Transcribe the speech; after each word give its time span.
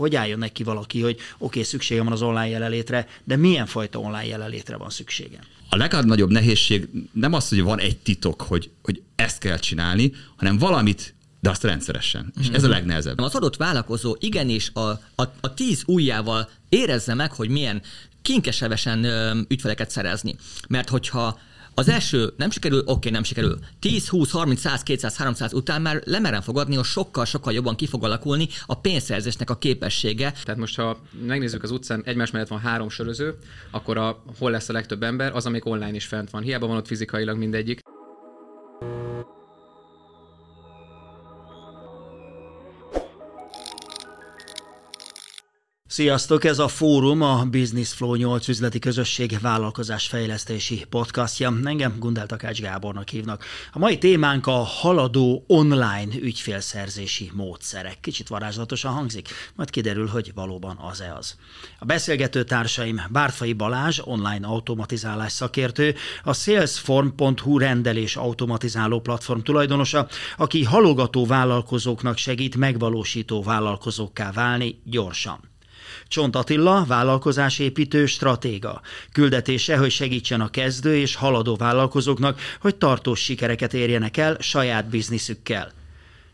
hogy 0.00 0.14
álljon 0.14 0.38
neki 0.38 0.62
valaki, 0.62 1.00
hogy 1.00 1.14
oké, 1.14 1.24
okay, 1.38 1.62
szüksége 1.62 2.02
van 2.02 2.12
az 2.12 2.22
online 2.22 2.48
jelenlétre, 2.48 3.06
de 3.24 3.36
milyen 3.36 3.66
fajta 3.66 3.98
online 3.98 4.26
jelenlétre 4.26 4.76
van 4.76 4.90
szüksége? 4.90 5.38
A 5.68 5.76
legnagyobb 5.76 6.30
nehézség 6.30 6.88
nem 7.12 7.32
az, 7.32 7.48
hogy 7.48 7.62
van 7.62 7.78
egy 7.78 7.96
titok, 7.98 8.42
hogy, 8.42 8.70
hogy 8.82 9.02
ezt 9.16 9.38
kell 9.38 9.58
csinálni, 9.58 10.12
hanem 10.36 10.58
valamit 10.58 11.14
de 11.40 11.50
azt 11.50 11.64
rendszeresen. 11.64 12.32
És 12.40 12.48
ez 12.48 12.62
a 12.62 12.66
mhm. 12.66 12.76
legnehezebb. 12.76 13.18
Az 13.18 13.34
adott 13.34 13.56
vállalkozó 13.56 14.16
igenis 14.18 14.70
a, 14.74 14.80
a, 14.80 15.22
a 15.40 15.54
tíz 15.54 15.82
ujjával 15.86 16.48
érezze 16.68 17.14
meg, 17.14 17.32
hogy 17.32 17.48
milyen 17.48 17.82
kinkesevesen 18.22 19.04
ügyfeleket 19.48 19.90
szerezni. 19.90 20.36
Mert 20.68 20.88
hogyha 20.88 21.38
az 21.80 21.88
első 21.88 22.32
nem 22.36 22.50
sikerül, 22.50 22.78
oké, 22.78 22.90
okay, 22.90 23.10
nem 23.10 23.22
sikerül. 23.22 23.58
10, 23.78 24.08
20, 24.08 24.30
30, 24.30 24.60
100, 24.60 24.82
200, 24.82 25.16
300 25.16 25.52
után 25.52 25.82
már 25.82 26.02
lemerem 26.04 26.40
fogadni, 26.40 26.74
hogy 26.74 26.84
sokkal-sokkal 26.84 27.52
jobban 27.52 27.76
ki 27.76 27.86
fog 27.86 28.04
alakulni 28.04 28.48
a 28.66 28.80
pénzszerzésnek 28.80 29.50
a 29.50 29.56
képessége. 29.58 30.32
Tehát 30.44 30.60
most, 30.60 30.76
ha 30.76 30.98
megnézzük 31.26 31.62
az 31.62 31.70
utcán, 31.70 32.02
egymás 32.04 32.30
mellett 32.30 32.48
van 32.48 32.58
három 32.58 32.88
söröző, 32.88 33.34
akkor 33.70 33.98
a, 33.98 34.22
hol 34.38 34.50
lesz 34.50 34.68
a 34.68 34.72
legtöbb 34.72 35.02
ember, 35.02 35.34
az, 35.34 35.46
amik 35.46 35.64
online 35.66 35.94
is 35.94 36.06
fent 36.06 36.30
van. 36.30 36.42
Hiába 36.42 36.66
van 36.66 36.76
ott 36.76 36.86
fizikailag 36.86 37.38
mindegyik. 37.38 37.80
Sziasztok, 45.92 46.44
ez 46.44 46.58
a 46.58 46.68
fórum 46.68 47.22
a 47.22 47.44
Business 47.44 47.92
Flow 47.92 48.14
8 48.14 48.48
üzleti 48.48 48.78
közösség 48.78 49.38
vállalkozás 49.40 50.06
fejlesztési 50.06 50.84
podcastja. 50.90 51.54
Engem 51.64 51.98
Gundel 51.98 52.26
Takács 52.26 52.60
Gábornak 52.60 53.08
hívnak. 53.08 53.44
A 53.72 53.78
mai 53.78 53.98
témánk 53.98 54.46
a 54.46 54.50
haladó 54.52 55.44
online 55.46 56.14
ügyfélszerzési 56.20 57.30
módszerek. 57.34 58.00
Kicsit 58.00 58.28
varázslatosan 58.28 58.92
hangzik, 58.92 59.28
majd 59.54 59.70
kiderül, 59.70 60.06
hogy 60.06 60.32
valóban 60.34 60.78
az-e 60.90 61.14
az. 61.14 61.36
A 61.78 61.84
beszélgető 61.84 62.44
társaim 62.44 63.00
Bártfai 63.08 63.52
Balázs, 63.52 64.00
online 64.04 64.46
automatizálás 64.46 65.32
szakértő, 65.32 65.94
a 66.22 66.32
salesform.hu 66.32 67.58
rendelés 67.58 68.16
automatizáló 68.16 69.00
platform 69.00 69.40
tulajdonosa, 69.40 70.08
aki 70.36 70.64
halogató 70.64 71.26
vállalkozóknak 71.26 72.16
segít 72.16 72.56
megvalósító 72.56 73.42
vállalkozókká 73.42 74.32
válni 74.32 74.80
gyorsan. 74.84 75.49
Csont 76.10 76.36
Attila, 76.36 76.84
vállalkozásépítő 76.88 78.06
stratéga. 78.06 78.80
Küldetése, 79.12 79.76
hogy 79.76 79.90
segítsen 79.90 80.40
a 80.40 80.50
kezdő 80.50 80.96
és 80.96 81.14
haladó 81.14 81.56
vállalkozóknak, 81.56 82.40
hogy 82.60 82.76
tartós 82.76 83.20
sikereket 83.20 83.74
érjenek 83.74 84.16
el 84.16 84.36
saját 84.40 84.88
bizniszükkel 84.88 85.72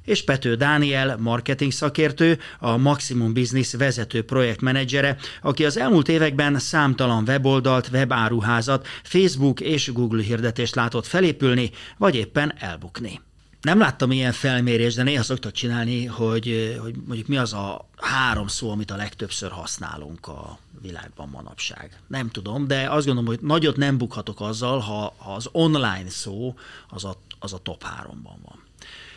és 0.05 0.25
Pető 0.25 0.55
Dániel, 0.55 1.17
marketing 1.17 1.73
szakértő, 1.73 2.39
a 2.59 2.77
Maximum 2.77 3.33
Business 3.33 3.75
vezető 3.75 4.23
projektmenedzsere, 4.23 5.17
aki 5.43 5.65
az 5.65 5.77
elmúlt 5.77 6.09
években 6.09 6.59
számtalan 6.59 7.25
weboldalt, 7.27 7.89
webáruházat, 7.93 8.87
Facebook 9.03 9.61
és 9.61 9.93
Google 9.93 10.23
hirdetést 10.23 10.75
látott 10.75 11.07
felépülni, 11.07 11.71
vagy 11.99 12.15
éppen 12.15 12.55
elbukni. 12.59 13.21
Nem 13.67 13.79
láttam 13.79 14.11
ilyen 14.11 14.33
felmérést, 14.33 14.97
de 14.97 15.03
néha 15.03 15.23
szoktak 15.23 15.53
csinálni, 15.53 16.05
hogy, 16.05 16.79
hogy 16.83 16.95
mondjuk 17.07 17.29
mi 17.29 17.37
az 17.37 17.53
a 17.53 17.89
három 17.97 18.47
szó, 18.47 18.71
amit 18.71 18.91
a 18.91 18.97
legtöbbször 18.97 19.51
használunk 19.51 20.27
a 20.27 20.59
világban 20.81 21.29
manapság. 21.29 22.01
Nem 22.07 22.31
tudom, 22.31 22.67
de 22.67 22.91
azt 22.91 23.07
gondolom, 23.07 23.27
hogy 23.27 23.41
nagyot 23.41 23.77
nem 23.77 23.99
bukhatok 23.99 24.41
azzal, 24.41 24.79
ha, 24.79 25.15
ha 25.17 25.35
az 25.35 25.49
online 25.53 26.09
szó 26.11 26.55
az 26.89 27.05
a, 27.05 27.17
az 27.39 27.53
a 27.53 27.59
top 27.59 27.83
háromban 27.83 28.39
van. 28.45 28.63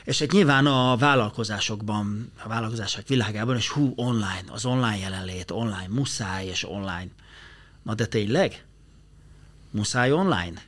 És 0.03 0.19
hát 0.19 0.31
nyilván 0.31 0.65
a 0.65 0.97
vállalkozásokban, 0.97 2.31
a 2.43 2.47
vállalkozások 2.47 3.07
világában, 3.07 3.55
és 3.55 3.69
hú, 3.69 3.93
online, 3.95 4.43
az 4.47 4.65
online 4.65 4.97
jelenlét, 4.97 5.51
online 5.51 5.87
muszáj, 5.89 6.45
és 6.45 6.69
online. 6.69 7.07
Na 7.83 7.93
de 7.93 8.05
tényleg? 8.05 8.65
Muszáj 9.71 10.11
online? 10.11 10.61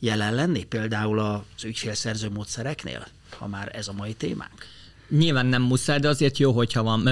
Jelen 0.00 0.34
lenni, 0.34 0.64
például 0.64 1.18
az 1.18 1.64
ügyfélszerző 1.64 2.30
módszereknél, 2.30 3.06
ha 3.38 3.46
már 3.46 3.70
ez 3.76 3.88
a 3.88 3.92
mai 3.92 4.14
témánk? 4.14 4.66
Nyilván 5.08 5.46
nem 5.46 5.62
muszáj, 5.62 5.98
de 5.98 6.08
azért 6.08 6.38
jó, 6.38 6.52
hogyha 6.52 6.82
van. 6.82 7.08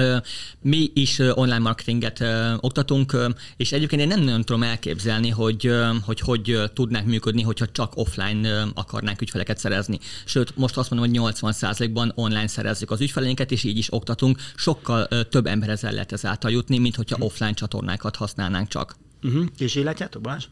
Mi 0.61 0.91
is 0.93 1.19
online 1.19 1.59
marketinget 1.59 2.23
oktatunk, 2.59 3.17
és 3.57 3.71
egyébként 3.71 4.01
én 4.01 4.07
nem 4.07 4.19
nagyon 4.21 4.43
tudom 4.43 4.63
elképzelni, 4.63 5.29
hogy 5.29 5.71
hogy, 6.05 6.19
hogy 6.19 6.59
tudnánk 6.73 7.07
működni, 7.07 7.41
hogyha 7.41 7.65
csak 7.65 7.91
offline 7.95 8.67
akarnánk 8.73 9.21
ügyfeleket 9.21 9.57
szerezni. 9.57 9.99
Sőt, 10.25 10.55
most 10.55 10.77
azt 10.77 10.89
mondom, 10.89 11.23
hogy 11.23 11.33
80%-ban 11.41 12.11
online 12.15 12.47
szerezzük 12.47 12.91
az 12.91 13.01
ügyfeleinket, 13.01 13.51
és 13.51 13.63
így 13.63 13.77
is 13.77 13.93
oktatunk. 13.93 14.37
Sokkal 14.55 15.07
több 15.29 15.45
emberhez 15.45 15.83
el 15.83 15.91
lehet 15.91 16.11
ezáltal 16.11 16.51
jutni, 16.51 16.77
mint 16.77 16.95
hogyha 16.95 17.17
mhm. 17.17 17.25
offline 17.25 17.53
csatornákat 17.53 18.15
használnánk 18.15 18.67
csak. 18.67 18.95
Uh-huh. 19.23 19.45
És 19.57 19.75
életjátok, 19.75 20.21
Balázs? 20.21 20.45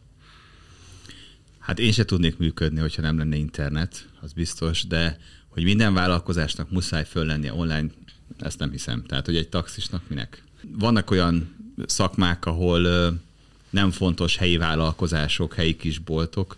Hát 1.71 1.79
én 1.79 1.91
se 1.91 2.05
tudnék 2.05 2.37
működni, 2.37 2.79
hogyha 2.79 3.01
nem 3.01 3.17
lenne 3.17 3.35
internet, 3.35 4.07
az 4.21 4.33
biztos, 4.33 4.87
de 4.87 5.17
hogy 5.47 5.63
minden 5.63 5.93
vállalkozásnak 5.93 6.71
muszáj 6.71 7.05
föl 7.05 7.25
lennie 7.25 7.53
online, 7.53 7.89
ezt 8.39 8.59
nem 8.59 8.71
hiszem. 8.71 9.03
Tehát, 9.03 9.25
hogy 9.25 9.35
egy 9.35 9.49
taxisnak 9.49 10.01
minek? 10.07 10.43
Vannak 10.71 11.11
olyan 11.11 11.55
szakmák, 11.85 12.45
ahol 12.45 12.81
nem 13.69 13.91
fontos 13.91 14.37
helyi 14.37 14.57
vállalkozások, 14.57 15.53
helyi 15.53 15.75
kisboltok, 15.75 16.57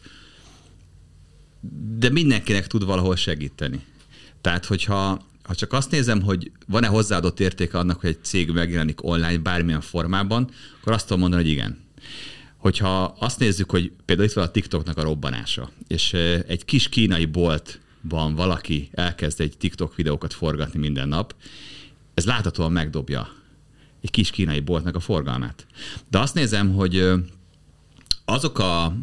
de 1.97 2.09
mindenkinek 2.09 2.68
tud 2.68 2.85
valahol 2.85 3.16
segíteni. 3.16 3.84
Tehát, 4.41 4.66
hogyha 4.66 5.25
ha 5.44 5.56
csak 5.56 5.73
azt 5.73 5.91
nézem, 5.91 6.22
hogy 6.22 6.52
van-e 6.68 6.88
hozzáadott 6.88 7.40
értéke 7.40 7.78
annak, 7.78 8.00
hogy 8.00 8.09
egy 8.09 8.23
cég 8.23 8.52
megjelenik 8.52 9.03
online 9.03 9.38
bármilyen 9.38 9.81
formában, 9.81 10.50
akkor 10.79 10.94
azt 10.94 11.07
tudom 11.07 11.22
mondani, 11.22 11.44
hogy 11.44 11.52
igen 11.52 11.81
hogyha 12.63 13.03
azt 13.03 13.40
nézzük, 13.40 13.72
hogy 13.72 13.91
például 14.06 14.28
itt 14.28 14.34
van 14.34 14.44
a 14.44 14.51
TikToknak 14.51 14.97
a 14.97 15.03
robbanása, 15.03 15.69
és 15.88 16.13
egy 16.47 16.66
kis 16.66 16.90
kínai 16.90 17.25
boltban 17.25 18.35
valaki 18.35 18.90
elkezd 18.91 19.41
egy 19.41 19.57
TikTok 19.57 19.96
videókat 19.96 20.34
forgatni 20.34 20.79
minden 20.79 21.07
nap, 21.07 21.35
ez 22.13 22.25
láthatóan 22.25 22.72
megdobja 22.72 23.29
egy 24.02 24.12
kis 24.12 24.29
kínai 24.29 24.59
boltnak 24.59 24.96
a 24.96 25.00
forgalmát. 25.00 25.66
De 26.09 26.19
azt 26.19 26.34
nézem, 26.34 26.73
hogy 26.73 27.09
azok 28.25 28.59
a 28.59 28.96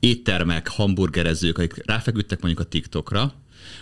éttermek, 0.00 0.68
hamburgerezők, 0.68 1.58
akik 1.58 1.86
ráfeküdtek 1.86 2.40
mondjuk 2.40 2.66
a 2.66 2.68
TikTokra, 2.68 3.34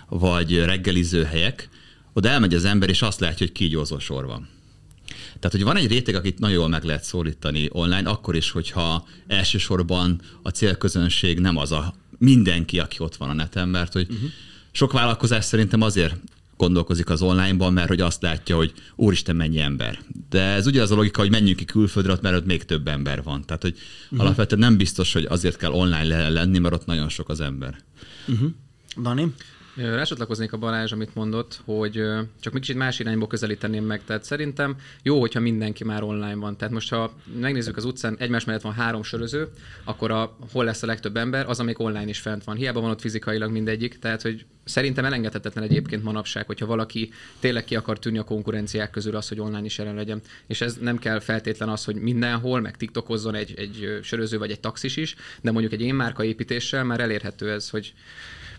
vagy 0.08 0.64
reggeliző 0.64 1.24
helyek, 1.24 1.68
oda 2.12 2.28
elmegy 2.28 2.54
az 2.54 2.64
ember, 2.64 2.88
és 2.88 3.02
azt 3.02 3.20
látja, 3.20 3.46
hogy 3.46 3.52
kígyózó 3.52 3.98
sor 3.98 4.26
van. 4.26 4.48
Tehát, 5.14 5.50
hogy 5.50 5.62
van 5.62 5.76
egy 5.76 5.88
réteg, 5.88 6.14
akit 6.14 6.38
nagyon 6.38 6.56
jól 6.56 6.68
meg 6.68 6.84
lehet 6.84 7.04
szólítani 7.04 7.68
online, 7.72 8.10
akkor 8.10 8.34
is, 8.36 8.50
hogyha 8.50 9.06
elsősorban 9.26 10.20
a 10.42 10.48
célközönség 10.48 11.38
nem 11.38 11.56
az 11.56 11.72
a 11.72 11.94
mindenki, 12.18 12.78
aki 12.78 12.96
ott 13.00 13.16
van 13.16 13.28
a 13.28 13.34
neten, 13.34 13.68
mert 13.68 13.92
hogy 13.92 14.06
uh-huh. 14.10 14.30
sok 14.72 14.92
vállalkozás 14.92 15.44
szerintem 15.44 15.82
azért 15.82 16.14
gondolkozik 16.56 17.10
az 17.10 17.22
onlineban, 17.22 17.72
mert 17.72 17.88
hogy 17.88 18.00
azt 18.00 18.22
látja, 18.22 18.56
hogy 18.56 18.72
úristen, 18.96 19.36
mennyi 19.36 19.58
ember. 19.58 19.98
De 20.28 20.40
ez 20.40 20.66
ugye 20.66 20.82
az 20.82 20.90
a 20.90 20.94
logika, 20.94 21.20
hogy 21.20 21.30
menjünk 21.30 21.56
ki 21.56 21.64
külföldre, 21.64 22.12
ott, 22.12 22.20
mert 22.20 22.36
ott 22.36 22.46
még 22.46 22.64
több 22.64 22.88
ember 22.88 23.22
van. 23.22 23.44
Tehát, 23.44 23.62
hogy 23.62 23.78
uh-huh. 24.04 24.20
alapvetően 24.20 24.60
nem 24.60 24.76
biztos, 24.76 25.12
hogy 25.12 25.24
azért 25.24 25.56
kell 25.56 25.70
online 25.70 26.28
lenni, 26.28 26.58
mert 26.58 26.74
ott 26.74 26.86
nagyon 26.86 27.08
sok 27.08 27.28
az 27.28 27.40
ember. 27.40 27.76
Uh-huh. 28.28 28.50
Dani? 29.02 29.34
Rácsatlakoznék 29.76 30.52
a 30.52 30.56
Balázs, 30.56 30.92
amit 30.92 31.14
mondott, 31.14 31.60
hogy 31.64 31.92
csak 32.40 32.52
még 32.52 32.62
kicsit 32.62 32.76
más 32.76 32.98
irányból 32.98 33.28
közelíteném 33.28 33.84
meg. 33.84 34.04
Tehát 34.04 34.24
szerintem 34.24 34.76
jó, 35.02 35.20
hogyha 35.20 35.40
mindenki 35.40 35.84
már 35.84 36.02
online 36.02 36.34
van. 36.34 36.56
Tehát 36.56 36.74
most, 36.74 36.90
ha 36.90 37.12
megnézzük 37.40 37.76
az 37.76 37.84
utcán, 37.84 38.16
egymás 38.18 38.44
mellett 38.44 38.62
van 38.62 38.72
három 38.72 39.02
söröző, 39.02 39.48
akkor 39.84 40.10
a, 40.10 40.36
hol 40.52 40.64
lesz 40.64 40.82
a 40.82 40.86
legtöbb 40.86 41.16
ember, 41.16 41.48
az, 41.48 41.60
amik 41.60 41.78
online 41.78 42.08
is 42.08 42.18
fent 42.18 42.44
van. 42.44 42.56
Hiába 42.56 42.80
van 42.80 42.90
ott 42.90 43.00
fizikailag 43.00 43.50
mindegyik. 43.50 43.98
Tehát, 43.98 44.22
hogy 44.22 44.44
szerintem 44.64 45.04
elengedhetetlen 45.04 45.64
egyébként 45.64 46.02
manapság, 46.02 46.46
hogyha 46.46 46.66
valaki 46.66 47.10
tényleg 47.40 47.64
ki 47.64 47.76
akar 47.76 47.98
tűnni 47.98 48.18
a 48.18 48.24
konkurenciák 48.24 48.90
közül 48.90 49.16
az, 49.16 49.28
hogy 49.28 49.40
online 49.40 49.64
is 49.64 49.78
jelen 49.78 49.94
legyen. 49.94 50.20
És 50.46 50.60
ez 50.60 50.76
nem 50.80 50.98
kell 50.98 51.20
feltétlen 51.20 51.68
az, 51.68 51.84
hogy 51.84 51.96
mindenhol, 51.96 52.60
meg 52.60 52.76
TikTokozzon 52.76 53.34
egy, 53.34 53.54
egy 53.56 53.98
söröző 54.02 54.38
vagy 54.38 54.50
egy 54.50 54.60
taxis 54.60 54.96
is, 54.96 55.14
de 55.40 55.50
mondjuk 55.50 55.72
egy 55.72 55.80
én 55.80 55.94
márkaépítéssel 55.94 56.84
már 56.84 57.00
elérhető 57.00 57.50
ez, 57.50 57.70
hogy 57.70 57.94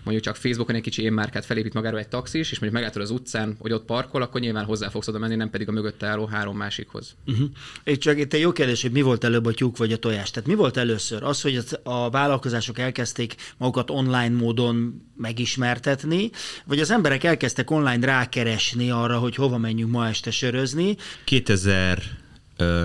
mondjuk 0.03 0.25
csak 0.25 0.35
Facebookon 0.35 0.75
egy 0.75 0.81
kicsi 0.81 1.01
én 1.01 1.13
márkát 1.13 1.45
felépít 1.45 1.73
magáról 1.73 2.00
egy 2.00 2.07
taxis, 2.07 2.51
és 2.51 2.59
mondjuk 2.59 2.73
megálltad 2.73 3.01
az 3.01 3.09
utcán, 3.09 3.55
hogy 3.59 3.71
ott 3.71 3.85
parkol, 3.85 4.21
akkor 4.21 4.41
nyilván 4.41 4.65
hozzá 4.65 4.89
fogsz 4.89 5.07
oda 5.07 5.19
menni, 5.19 5.35
nem 5.35 5.50
pedig 5.50 5.67
a 5.67 5.71
mögötte 5.71 6.07
álló 6.07 6.25
három 6.25 6.57
másikhoz. 6.57 7.15
Uh-huh. 7.25 7.50
És 7.83 7.97
csak 7.97 8.19
itt 8.19 8.33
egy 8.33 8.39
jó 8.39 8.51
kérdés, 8.51 8.81
hogy 8.81 8.91
mi 8.91 9.01
volt 9.01 9.23
előbb 9.23 9.45
a 9.45 9.53
tyúk 9.53 9.77
vagy 9.77 9.91
a 9.91 9.97
tojás? 9.97 10.31
Tehát 10.31 10.50
mi 10.50 10.55
volt 10.55 10.77
először? 10.77 11.23
Az, 11.23 11.41
hogy 11.41 11.63
a 11.83 12.09
vállalkozások 12.09 12.79
elkezdték 12.79 13.35
magukat 13.57 13.89
online 13.89 14.35
módon 14.35 15.01
megismertetni, 15.15 16.29
vagy 16.65 16.79
az 16.79 16.91
emberek 16.91 17.23
elkezdtek 17.23 17.71
online 17.71 18.05
rákeresni 18.05 18.89
arra, 18.89 19.17
hogy 19.17 19.35
hova 19.35 19.57
menjünk 19.57 19.91
ma 19.91 20.07
este 20.07 20.31
sörözni? 20.31 20.95
2000 21.23 22.21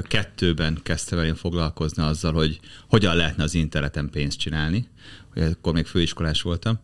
kettőben 0.02 0.78
kezdtem 0.82 1.18
el 1.18 1.24
én 1.24 1.34
foglalkozni 1.34 2.02
azzal, 2.02 2.32
hogy 2.32 2.60
hogyan 2.88 3.16
lehetne 3.16 3.42
az 3.42 3.54
interneten 3.54 4.10
pénzt 4.10 4.38
csinálni, 4.38 4.88
akkor 5.34 5.72
még 5.72 5.86
főiskolás 5.86 6.42
voltam, 6.42 6.78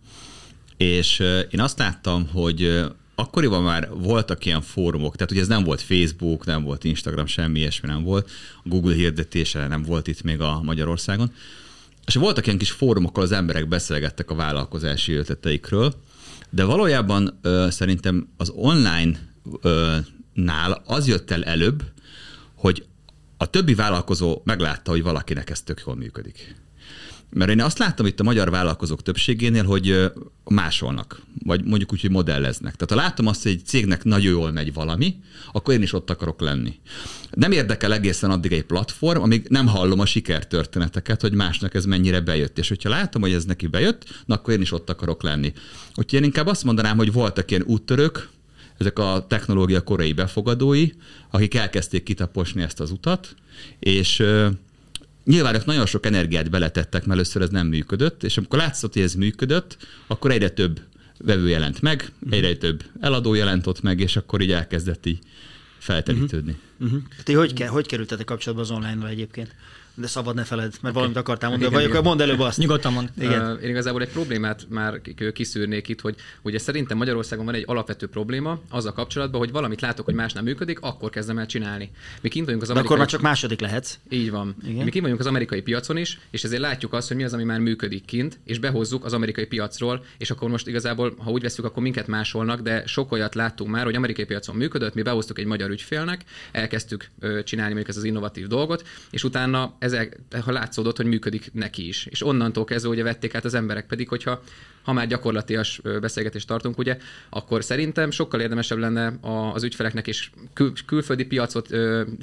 és 0.76 1.18
én 1.50 1.60
azt 1.60 1.78
láttam, 1.78 2.28
hogy 2.28 2.84
akkoriban 3.14 3.62
már 3.62 3.88
voltak 3.94 4.44
ilyen 4.44 4.62
fórumok, 4.62 5.16
tehát 5.16 5.30
ugye 5.30 5.40
ez 5.40 5.48
nem 5.48 5.64
volt 5.64 5.80
Facebook, 5.80 6.44
nem 6.44 6.62
volt 6.62 6.84
Instagram, 6.84 7.26
semmi 7.26 7.58
ilyesmi 7.58 7.88
nem 7.88 8.02
volt, 8.02 8.30
a 8.64 8.68
Google 8.68 8.94
hirdetése 8.94 9.66
nem 9.66 9.82
volt 9.82 10.06
itt 10.06 10.22
még 10.22 10.40
a 10.40 10.62
Magyarországon, 10.62 11.32
és 12.06 12.14
voltak 12.14 12.46
ilyen 12.46 12.58
kis 12.58 12.70
fórumok, 12.70 13.10
ahol 13.10 13.24
az 13.24 13.32
emberek 13.32 13.68
beszélgettek 13.68 14.30
a 14.30 14.34
vállalkozási 14.34 15.12
ötleteikről, 15.12 15.94
de 16.50 16.64
valójában 16.64 17.38
ö, 17.42 17.66
szerintem 17.70 18.28
az 18.36 18.50
online 18.54 19.18
ö, 19.60 19.96
nál 20.32 20.82
az 20.86 21.08
jött 21.08 21.30
el 21.30 21.44
előbb, 21.44 21.82
hogy 22.54 22.86
a 23.36 23.46
többi 23.46 23.74
vállalkozó 23.74 24.40
meglátta, 24.44 24.90
hogy 24.90 25.02
valakinek 25.02 25.50
ez 25.50 25.62
tök 25.62 25.82
jól 25.86 25.96
működik. 25.96 26.54
Mert 27.30 27.50
én 27.50 27.60
azt 27.60 27.78
láttam 27.78 28.06
itt 28.06 28.20
a 28.20 28.24
magyar 28.24 28.50
vállalkozók 28.50 29.02
többségénél, 29.02 29.64
hogy 29.64 30.12
másolnak, 30.44 31.22
vagy 31.44 31.64
mondjuk 31.64 31.92
úgy, 31.92 32.00
hogy 32.00 32.10
modelleznek. 32.10 32.76
Tehát 32.76 32.90
ha 32.90 33.08
látom 33.08 33.26
azt, 33.26 33.42
hogy 33.42 33.52
egy 33.52 33.64
cégnek 33.64 34.04
nagyon 34.04 34.32
jól 34.32 34.52
megy 34.52 34.72
valami, 34.72 35.16
akkor 35.52 35.74
én 35.74 35.82
is 35.82 35.92
ott 35.92 36.10
akarok 36.10 36.40
lenni. 36.40 36.74
Nem 37.30 37.52
érdekel 37.52 37.92
egészen 37.92 38.30
addig 38.30 38.52
egy 38.52 38.64
platform, 38.64 39.22
amíg 39.22 39.46
nem 39.48 39.66
hallom 39.66 40.00
a 40.00 40.06
sikertörténeteket, 40.06 41.20
hogy 41.20 41.32
másnak 41.32 41.74
ez 41.74 41.84
mennyire 41.84 42.20
bejött. 42.20 42.58
És 42.58 42.68
hogyha 42.68 42.88
látom, 42.88 43.22
hogy 43.22 43.32
ez 43.32 43.44
neki 43.44 43.66
bejött, 43.66 44.22
na 44.26 44.34
akkor 44.34 44.54
én 44.54 44.60
is 44.60 44.72
ott 44.72 44.90
akarok 44.90 45.22
lenni. 45.22 45.52
Úgyhogy 45.88 46.18
én 46.18 46.24
inkább 46.24 46.46
azt 46.46 46.64
mondanám, 46.64 46.96
hogy 46.96 47.12
voltak 47.12 47.50
ilyen 47.50 47.64
úttörők, 47.66 48.28
ezek 48.78 48.98
a 48.98 49.26
technológia 49.28 49.80
korai 49.80 50.12
befogadói, 50.12 50.88
akik 51.30 51.54
elkezdték 51.54 52.02
kitaposni 52.02 52.62
ezt 52.62 52.80
az 52.80 52.90
utat, 52.90 53.34
és 53.78 54.22
nyilván 55.24 55.54
ők 55.54 55.64
nagyon 55.64 55.86
sok 55.86 56.06
energiát 56.06 56.50
beletettek, 56.50 57.00
mert 57.00 57.12
először 57.12 57.42
ez 57.42 57.50
nem 57.50 57.66
működött, 57.66 58.22
és 58.22 58.36
amikor 58.36 58.58
látszott, 58.58 58.92
hogy 58.92 59.02
ez 59.02 59.14
működött, 59.14 59.76
akkor 60.06 60.30
egyre 60.30 60.48
több 60.48 60.80
vevő 61.18 61.48
jelent 61.48 61.82
meg, 61.82 62.12
egyre 62.30 62.56
több 62.56 62.84
eladó 63.00 63.34
jelent 63.34 63.66
ott 63.66 63.82
meg, 63.82 64.00
és 64.00 64.16
akkor 64.16 64.40
így 64.40 64.52
elkezdett 64.52 65.06
így 65.06 65.18
felterítődni. 65.78 66.56
Uh-huh. 66.80 67.02
Ti 67.22 67.32
hogy, 67.32 67.62
hogy 67.62 67.86
kerültetek 67.86 68.26
kapcsolatba 68.26 68.62
az 68.62 68.70
online-val 68.70 69.08
egyébként? 69.08 69.54
De 69.94 70.06
szabad 70.06 70.34
ne 70.34 70.44
feled, 70.44 70.64
mert 70.64 70.80
okay. 70.80 70.92
valamit 70.92 71.16
akartál 71.16 71.50
mondani, 71.50 71.70
igen, 71.70 71.82
vagy 71.82 71.90
igen. 71.90 72.02
akkor 72.02 72.16
mondd 72.16 72.28
előbb 72.28 72.40
azt. 72.40 72.58
Nyugodtan 72.58 72.92
mond. 72.92 73.10
Igen. 73.18 73.52
Uh, 73.52 73.62
én 73.62 73.68
igazából 73.68 74.02
egy 74.02 74.08
problémát 74.08 74.66
már 74.68 75.00
kiszűrnék 75.32 75.88
itt, 75.88 76.00
hogy 76.00 76.14
ugye 76.42 76.58
szerintem 76.58 76.96
Magyarországon 76.96 77.44
van 77.44 77.54
egy 77.54 77.64
alapvető 77.66 78.06
probléma 78.06 78.60
az 78.70 78.86
a 78.86 78.92
kapcsolatban, 78.92 79.40
hogy 79.40 79.50
valamit 79.50 79.80
látok, 79.80 80.04
hogy 80.04 80.14
más 80.14 80.32
nem 80.32 80.44
működik, 80.44 80.80
akkor 80.80 81.10
kezdem 81.10 81.38
el 81.38 81.46
csinálni. 81.46 81.90
Mi 82.20 82.28
kint 82.28 82.44
vagyunk 82.44 82.62
az 82.62 82.70
amerikai... 82.70 82.72
De 82.72 82.80
akkor 82.86 82.98
már 82.98 83.06
csak 83.06 83.20
második 83.20 83.60
lehetsz. 83.60 83.98
Így 84.08 84.30
van. 84.30 84.56
Igen. 84.62 84.84
Mi 84.84 84.90
kint 84.90 85.02
vagyunk 85.02 85.20
az 85.20 85.26
amerikai 85.26 85.62
piacon 85.62 85.96
is, 85.96 86.18
és 86.30 86.44
ezért 86.44 86.60
látjuk 86.60 86.92
azt, 86.92 87.08
hogy 87.08 87.16
mi 87.16 87.24
az, 87.24 87.32
ami 87.32 87.44
már 87.44 87.58
működik 87.58 88.04
kint, 88.04 88.38
és 88.44 88.58
behozzuk 88.58 89.04
az 89.04 89.12
amerikai 89.12 89.46
piacról, 89.46 90.04
és 90.18 90.30
akkor 90.30 90.48
most 90.48 90.66
igazából, 90.66 91.14
ha 91.18 91.30
úgy 91.30 91.42
veszük, 91.42 91.64
akkor 91.64 91.82
minket 91.82 92.06
másolnak, 92.06 92.60
de 92.60 92.86
sok 92.86 93.12
olyat 93.12 93.34
láttunk 93.34 93.70
már, 93.70 93.84
hogy 93.84 93.94
amerikai 93.94 94.24
piacon 94.24 94.56
működött, 94.56 94.94
mi 94.94 95.02
behoztuk 95.02 95.38
egy 95.38 95.46
magyar 95.46 95.70
ügyfélnek, 95.70 96.24
elkezdtük 96.52 97.10
csinálni 97.44 97.72
mondjuk 97.72 97.88
ez 97.88 97.96
az 97.96 98.04
innovatív 98.04 98.46
dolgot, 98.46 98.86
és 99.10 99.24
utána 99.24 99.74
ezek, 99.84 100.18
ha 100.44 100.52
látszódott, 100.52 100.96
hogy 100.96 101.06
működik 101.06 101.52
neki 101.52 101.88
is. 101.88 102.06
És 102.06 102.22
onnantól 102.22 102.64
kezdve 102.64 102.90
ugye 102.90 103.02
vették 103.02 103.34
át 103.34 103.44
az 103.44 103.54
emberek 103.54 103.86
pedig, 103.86 104.08
hogyha 104.08 104.42
ha 104.84 104.92
már 104.92 105.06
gyakorlatias 105.06 105.80
beszélgetést 106.00 106.46
tartunk, 106.46 106.78
ugye, 106.78 106.98
akkor 107.28 107.64
szerintem 107.64 108.10
sokkal 108.10 108.40
érdemesebb 108.40 108.78
lenne 108.78 109.18
az 109.54 109.62
ügyfeleknek 109.62 110.06
is 110.06 110.30
kül- 110.52 110.84
külföldi 110.84 111.24
piacot 111.24 111.68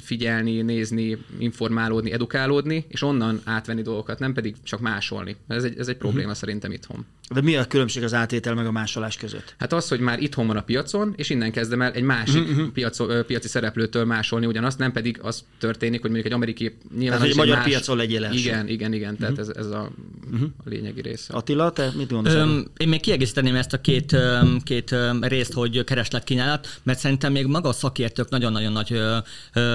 figyelni, 0.00 0.62
nézni, 0.62 1.18
informálódni, 1.38 2.12
edukálódni, 2.12 2.84
és 2.88 3.02
onnan 3.02 3.40
átvenni 3.44 3.82
dolgokat, 3.82 4.18
nem 4.18 4.32
pedig 4.32 4.54
csak 4.62 4.80
másolni. 4.80 5.36
Ez 5.48 5.64
egy, 5.64 5.78
ez 5.78 5.88
egy 5.88 5.96
probléma 5.96 6.22
uh-huh. 6.22 6.38
szerintem 6.38 6.72
itthon. 6.72 7.06
De 7.34 7.40
mi 7.40 7.56
a 7.56 7.66
különbség 7.66 8.02
az 8.02 8.14
átétel 8.14 8.54
meg 8.54 8.66
a 8.66 8.72
másolás 8.72 9.16
között? 9.16 9.54
Hát 9.58 9.72
az, 9.72 9.88
hogy 9.88 10.00
már 10.00 10.20
itthon 10.22 10.46
van 10.46 10.56
a 10.56 10.62
piacon, 10.62 11.12
és 11.16 11.30
innen 11.30 11.52
kezdem 11.52 11.82
el 11.82 11.92
egy 11.92 12.02
másik 12.02 12.48
uh-huh. 12.48 12.68
piac, 12.68 13.26
piaci 13.26 13.48
szereplőtől 13.48 14.04
másolni 14.04 14.46
ugyanazt, 14.46 14.78
nem 14.78 14.92
pedig 14.92 15.18
az 15.22 15.44
történik, 15.58 16.00
hogy 16.00 16.10
mondjuk 16.10 16.32
egy 16.32 16.36
amerikai 16.36 16.76
nyilván. 16.96 17.18
Tehát, 17.18 17.34
hogy 17.34 17.36
magyar 17.36 17.56
más... 17.56 17.64
piacon 17.64 17.96
legyél 17.96 18.24
első. 18.24 18.38
Igen, 18.38 18.68
igen, 18.68 18.92
igen, 18.92 19.16
tehát 19.16 19.38
uh-huh. 19.38 19.48
ez, 19.48 19.66
ez 19.66 19.70
a, 19.70 19.90
uh-huh. 20.32 20.48
a 20.64 20.68
lényegi 20.68 21.00
része. 21.00 21.34
Attila, 21.34 21.70
te 21.70 21.90
mit 21.96 22.10
gondolsz? 22.10 22.36
Én 22.76 22.88
még 22.88 23.00
kiegészíteném 23.00 23.54
ezt 23.54 23.72
a 23.72 23.80
két, 23.80 24.16
két 24.64 24.94
részt, 25.20 25.52
hogy 25.52 25.84
keresletkínálat, 25.84 26.80
mert 26.82 26.98
szerintem 26.98 27.32
még 27.32 27.46
maga 27.46 27.68
a 27.68 27.72
szakértők 27.72 28.28
nagyon-nagyon 28.28 28.72
nagy 28.72 29.00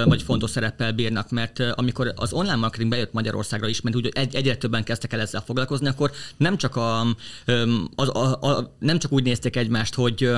vagy 0.06 0.22
fontos 0.22 0.50
szereppel 0.50 0.92
bírnak, 0.92 1.30
mert 1.30 1.60
amikor 1.60 2.14
az 2.16 2.34
online 2.34 2.56
marketing 2.56 2.90
bejött 2.90 3.14
Magyarországra 3.14 3.68
is, 3.68 3.82
mert 3.82 3.96
úgy 3.96 4.10
egy, 4.14 4.36
egyre 4.36 4.56
többen 4.56 4.84
kezdtek 4.84 5.14
el 5.14 5.20
ezzel 5.20 5.44
foglalkozni, 5.46 5.88
akkor 5.88 6.12
nem 6.38 6.58
csak, 6.58 6.76
a, 6.76 7.00
a, 7.96 8.20
a, 8.20 8.48
a, 8.48 8.76
nem 8.80 9.00
csak 9.00 9.12
úgy 9.12 9.24
nézték 9.24 9.56
egymást, 9.56 9.94
hogy 9.94 10.30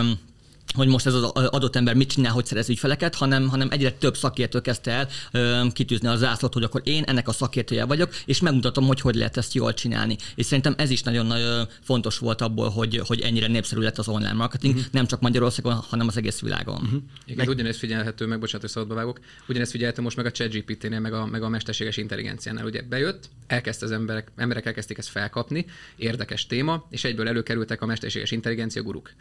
hogy 0.73 0.87
most 0.87 1.05
ez 1.05 1.13
az 1.13 1.23
adott 1.23 1.75
ember 1.75 1.95
mit 1.95 2.09
csinál, 2.09 2.31
hogy 2.31 2.45
szerez 2.45 2.69
ügyfeleket, 2.69 3.15
hanem, 3.15 3.47
hanem 3.47 3.67
egyre 3.71 3.91
több 3.91 4.17
szakértő 4.17 4.61
kezdte 4.61 4.91
el 4.91 5.07
ö, 5.31 5.67
kitűzni 5.73 6.07
a 6.07 6.15
zászlót, 6.15 6.53
hogy 6.53 6.63
akkor 6.63 6.81
én 6.83 7.03
ennek 7.03 7.27
a 7.27 7.31
szakértője 7.31 7.85
vagyok, 7.85 8.15
és 8.25 8.39
megmutatom, 8.39 8.85
hogy 8.85 9.01
hogy 9.01 9.15
lehet 9.15 9.37
ezt 9.37 9.53
jól 9.53 9.73
csinálni. 9.73 10.15
És 10.35 10.45
szerintem 10.45 10.73
ez 10.77 10.89
is 10.89 11.03
nagyon, 11.03 11.25
nagyon 11.25 11.67
fontos 11.81 12.17
volt 12.17 12.41
abból, 12.41 12.69
hogy, 12.69 13.01
hogy 13.07 13.21
ennyire 13.21 13.47
népszerű 13.47 13.81
lett 13.81 13.97
az 13.97 14.07
online 14.07 14.33
marketing, 14.33 14.75
uh-huh. 14.75 14.91
nem 14.91 15.07
csak 15.07 15.21
Magyarországon, 15.21 15.73
hanem 15.73 16.07
az 16.07 16.17
egész 16.17 16.39
világon. 16.39 16.75
Uh-huh. 16.75 17.01
Igen, 17.25 17.37
meg... 17.37 17.49
ugyanez 17.49 17.77
figyelhető 17.77 18.25
meg, 18.25 18.39
bocsánat, 18.39 18.61
hogy 18.61 18.69
szabadba 18.69 18.95
vágok, 18.95 19.19
ugyanez 19.47 19.71
figyelhető 19.71 20.01
most 20.01 20.17
meg 20.17 20.25
a 20.25 20.31
ChatGPT-nél, 20.31 20.99
meg 20.99 21.13
a, 21.13 21.25
meg 21.25 21.43
a 21.43 21.49
mesterséges 21.49 21.97
intelligenciánál. 21.97 22.65
Ugye 22.65 22.81
bejött, 22.81 23.29
elkezdte 23.47 23.85
az 23.85 23.91
emberek, 23.91 24.31
emberek 24.35 24.65
elkezdték 24.65 24.97
ezt 24.97 25.09
felkapni, 25.09 25.65
érdekes 25.95 26.47
téma, 26.47 26.87
és 26.89 27.03
egyből 27.03 27.27
előkerültek 27.27 27.81
a 27.81 27.85
mesterséges 27.85 28.31
intelligencia 28.31 28.83
guruk. 28.83 29.11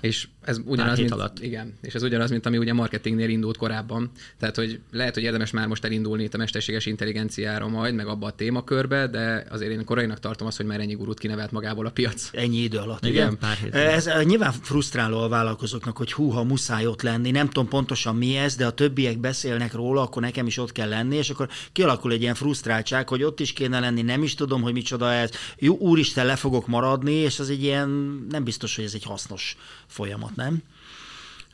És 0.00 0.28
ez 0.42 0.60
ugyanaz, 0.64 0.98
mint, 0.98 1.10
alatt. 1.10 1.42
igen, 1.42 1.74
és 1.82 1.94
ez 1.94 2.02
ugyanaz, 2.02 2.30
mint 2.30 2.46
ami 2.46 2.58
ugye 2.58 2.72
marketingnél 2.72 3.28
indult 3.28 3.56
korábban. 3.56 4.10
Tehát, 4.38 4.56
hogy 4.56 4.80
lehet, 4.90 5.14
hogy 5.14 5.22
érdemes 5.22 5.50
már 5.50 5.66
most 5.66 5.84
elindulni 5.84 6.22
itt 6.22 6.34
a 6.34 6.38
mesterséges 6.38 6.86
intelligenciára 6.86 7.68
majd, 7.68 7.94
meg 7.94 8.06
abba 8.06 8.26
a 8.26 8.30
témakörbe, 8.30 9.06
de 9.06 9.46
azért 9.50 9.70
én 9.70 9.84
korainak 9.84 10.20
tartom 10.20 10.46
azt, 10.46 10.56
hogy 10.56 10.66
már 10.66 10.80
ennyi 10.80 10.94
gurút 10.94 11.18
kinevelt 11.18 11.50
magából 11.50 11.86
a 11.86 11.90
piac. 11.90 12.30
Ennyi 12.32 12.56
idő 12.56 12.78
alatt. 12.78 13.06
Igen, 13.06 13.14
igen. 13.14 13.38
Pár 13.38 13.56
hét 13.56 13.74
ez 13.74 14.08
nyilván 14.24 14.52
frusztráló 14.52 15.20
a 15.20 15.28
vállalkozóknak, 15.28 15.96
hogy 15.96 16.12
húha, 16.12 16.44
muszáj 16.44 16.86
ott 16.86 17.02
lenni, 17.02 17.30
nem 17.30 17.46
tudom 17.46 17.68
pontosan 17.68 18.16
mi 18.16 18.36
ez, 18.36 18.56
de 18.56 18.66
a 18.66 18.70
többiek 18.70 19.18
beszélnek 19.18 19.72
róla, 19.72 20.02
akkor 20.02 20.22
nekem 20.22 20.46
is 20.46 20.58
ott 20.58 20.72
kell 20.72 20.88
lenni, 20.88 21.16
és 21.16 21.30
akkor 21.30 21.48
kialakul 21.72 22.12
egy 22.12 22.22
ilyen 22.22 22.34
frusztráltság, 22.34 23.08
hogy 23.08 23.22
ott 23.22 23.40
is 23.40 23.52
kéne 23.52 23.80
lenni, 23.80 24.02
nem 24.02 24.22
is 24.22 24.34
tudom, 24.34 24.62
hogy 24.62 24.72
micsoda 24.72 25.12
ez. 25.12 25.30
Jó, 25.58 25.76
úristen, 25.76 26.26
le 26.26 26.36
fogok 26.36 26.66
maradni, 26.66 27.12
és 27.12 27.38
az 27.38 27.50
egy 27.50 27.62
ilyen, 27.62 27.88
nem 28.30 28.44
biztos, 28.44 28.76
hogy 28.76 28.84
ez 28.84 28.94
egy 28.94 29.04
hasznos 29.04 29.56
folyamat, 29.86 30.36
nem? 30.36 30.62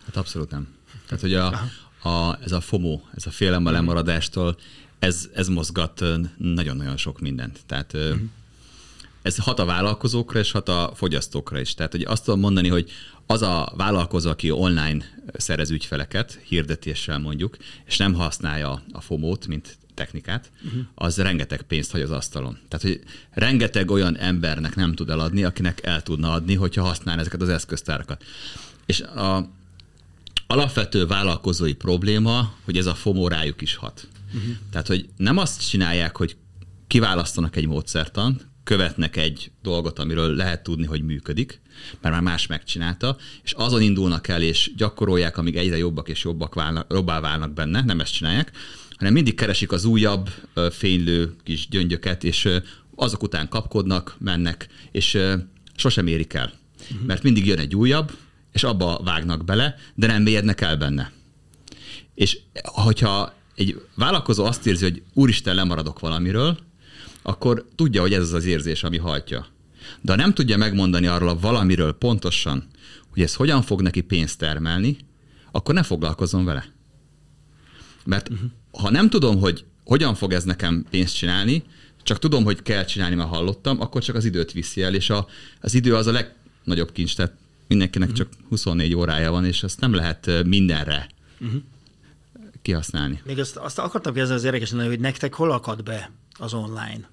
Hát 0.05 0.17
abszolút 0.17 0.51
nem. 0.51 0.69
Tehát, 1.07 1.21
hogy 1.21 1.35
a, 1.35 1.47
a, 2.09 2.39
ez 2.43 2.53
a 2.53 2.61
FOMO, 2.61 3.01
ez 3.15 3.27
a 3.27 3.31
félelem 3.31 3.67
a 3.67 3.71
mhm. 3.71 3.73
lemaradástól, 3.73 4.57
ez, 4.99 5.29
ez 5.35 5.49
mozgat 5.49 6.05
nagyon-nagyon 6.37 6.97
sok 6.97 7.21
mindent. 7.21 7.61
Tehát 7.67 7.93
uh-huh. 7.93 8.21
ez 9.23 9.37
hat 9.37 9.59
a 9.59 9.65
vállalkozókra, 9.65 10.39
és 10.39 10.51
hat 10.51 10.69
a 10.69 10.93
fogyasztókra 10.95 11.61
is. 11.61 11.75
Tehát 11.75 11.93
hogy 11.93 12.03
azt 12.03 12.25
tudom 12.25 12.41
mondani, 12.41 12.69
hogy 12.69 12.91
az 13.27 13.43
a 13.43 13.73
vállalkozó, 13.77 14.31
aki 14.31 14.51
online 14.51 15.05
szerez 15.33 15.71
ügyfeleket, 15.71 16.41
hirdetéssel 16.45 17.19
mondjuk, 17.19 17.57
és 17.85 17.97
nem 17.97 18.15
használja 18.15 18.83
a 18.93 19.01
FOMO-t, 19.01 19.47
mint 19.47 19.79
technikát, 19.95 20.51
uh-huh. 20.65 20.83
az 20.95 21.17
rengeteg 21.17 21.63
pénzt 21.63 21.91
hagy 21.91 22.01
az 22.01 22.11
asztalon. 22.11 22.59
Tehát, 22.69 22.87
hogy 22.87 23.01
rengeteg 23.31 23.91
olyan 23.91 24.17
embernek 24.17 24.75
nem 24.75 24.95
tud 24.95 25.11
eladni, 25.11 25.45
akinek 25.45 25.85
el 25.85 26.03
tudna 26.03 26.33
adni, 26.33 26.55
hogyha 26.55 26.83
használ 26.83 27.19
ezeket 27.21 27.43
az 27.43 27.49
eszköztárakat. 27.49 28.25
És 28.87 29.01
a 29.01 29.51
alapvető 30.47 31.07
vállalkozói 31.07 31.75
probléma, 31.75 32.55
hogy 32.65 32.77
ez 32.77 32.87
a 32.87 32.95
FOMO 32.95 33.29
rájuk 33.29 33.61
is 33.61 33.75
hat. 33.75 34.09
Uh-huh. 34.27 34.57
Tehát, 34.71 34.87
hogy 34.87 35.09
nem 35.17 35.39
azt 35.39 35.69
csinálják, 35.69 36.17
hogy 36.17 36.37
kiválasztanak 36.87 37.57
egy 37.57 37.67
módszertan, 37.67 38.41
követnek 38.65 39.17
egy 39.17 39.51
dolgot, 39.63 39.99
amiről 39.99 40.35
lehet 40.35 40.63
tudni, 40.63 40.87
hogy 40.87 41.03
működik, 41.03 41.61
mert 42.01 42.15
már 42.15 42.23
más 42.23 42.47
megcsinálta, 42.47 43.17
és 43.43 43.53
azon 43.53 43.83
indulnak 43.83 44.29
el, 44.29 44.43
és 44.43 44.71
gyakorolják, 44.77 45.37
amíg 45.37 45.57
egyre 45.57 45.77
jobbak 45.77 46.09
és 46.09 46.25
jobbak 46.25 46.55
válnak, 46.55 46.93
jobbá 46.93 47.21
válnak 47.21 47.53
benne, 47.53 47.83
nem 47.83 48.01
ezt 48.01 48.13
csinálják, 48.13 48.53
hanem 49.03 49.17
mindig 49.17 49.35
keresik 49.35 49.73
az 49.73 49.85
újabb 49.85 50.29
fénylő 50.71 51.35
kis 51.43 51.69
gyöngyöket, 51.69 52.25
és 52.25 52.49
azok 52.95 53.23
után 53.23 53.49
kapkodnak, 53.49 54.17
mennek, 54.19 54.69
és 54.93 55.19
sosem 55.77 56.07
érik 56.07 56.33
el. 56.33 56.53
Uh-huh. 56.83 57.07
Mert 57.07 57.23
mindig 57.23 57.47
jön 57.47 57.59
egy 57.59 57.75
újabb, 57.75 58.13
és 58.53 58.63
abba 58.63 59.01
vágnak 59.05 59.45
bele, 59.45 59.77
de 59.95 60.07
nem 60.07 60.23
mélyednek 60.23 60.61
el 60.61 60.77
benne. 60.77 61.13
És 62.15 62.39
hogyha 62.63 63.35
egy 63.55 63.83
vállalkozó 63.95 64.45
azt 64.45 64.67
érzi, 64.67 64.85
hogy 64.85 65.03
úristen, 65.15 65.55
lemaradok 65.55 66.01
valamiről, 66.01 66.59
akkor 67.23 67.67
tudja, 67.75 68.01
hogy 68.01 68.13
ez 68.13 68.23
az 68.23 68.33
az 68.33 68.45
érzés, 68.45 68.83
ami 68.83 68.99
hajtja. 68.99 69.47
De 70.01 70.13
ha 70.13 70.19
nem 70.19 70.35
tudja 70.35 70.57
megmondani 70.57 71.07
arról 71.07 71.29
a 71.29 71.39
valamiről 71.39 71.93
pontosan, 71.93 72.67
hogy 73.11 73.23
ez 73.23 73.35
hogyan 73.35 73.63
fog 73.63 73.83
neki 73.83 74.01
pénzt 74.01 74.39
termelni, 74.39 74.97
akkor 75.51 75.75
ne 75.75 75.83
foglalkozom 75.83 76.45
vele. 76.45 76.65
Mert 78.05 78.29
uh-huh. 78.29 78.51
Ha 78.73 78.91
nem 78.91 79.11
tudom, 79.11 79.39
hogy 79.39 79.65
hogyan 79.85 80.15
fog 80.15 80.33
ez 80.33 80.45
nekem 80.45 80.87
pénzt 80.91 81.17
csinálni, 81.17 81.63
csak 82.03 82.19
tudom, 82.19 82.45
hogy 82.45 82.63
kell 82.63 82.85
csinálni, 82.85 83.15
mert 83.15 83.29
hallottam, 83.29 83.81
akkor 83.81 84.03
csak 84.03 84.15
az 84.17 84.25
időt 84.25 84.53
viszi 84.53 84.83
el, 84.83 84.95
és 84.95 85.11
a, 85.11 85.27
az 85.61 85.75
idő 85.75 85.95
az 85.95 86.07
a 86.07 86.13
legnagyobb 86.13 86.93
kincs, 86.93 87.17
tehát 87.17 87.33
mindenkinek 87.69 88.11
uh-huh. 88.11 88.27
csak 88.27 88.33
24 88.49 88.95
órája 88.95 89.31
van, 89.31 89.45
és 89.45 89.63
ezt 89.63 89.81
nem 89.81 89.95
lehet 89.95 90.45
mindenre 90.45 91.07
uh-huh. 91.41 91.61
kihasználni. 92.63 93.23
Még 93.25 93.39
azt, 93.39 93.57
azt 93.57 93.79
akartam 93.79 94.13
kérdezni 94.13 94.37
az 94.37 94.45
érdekesen, 94.45 94.87
hogy 94.87 95.01
nektek 95.01 95.35
hol 95.35 95.51
akad 95.51 95.83
be 95.83 96.11
az 96.39 96.55
online? 96.55 97.11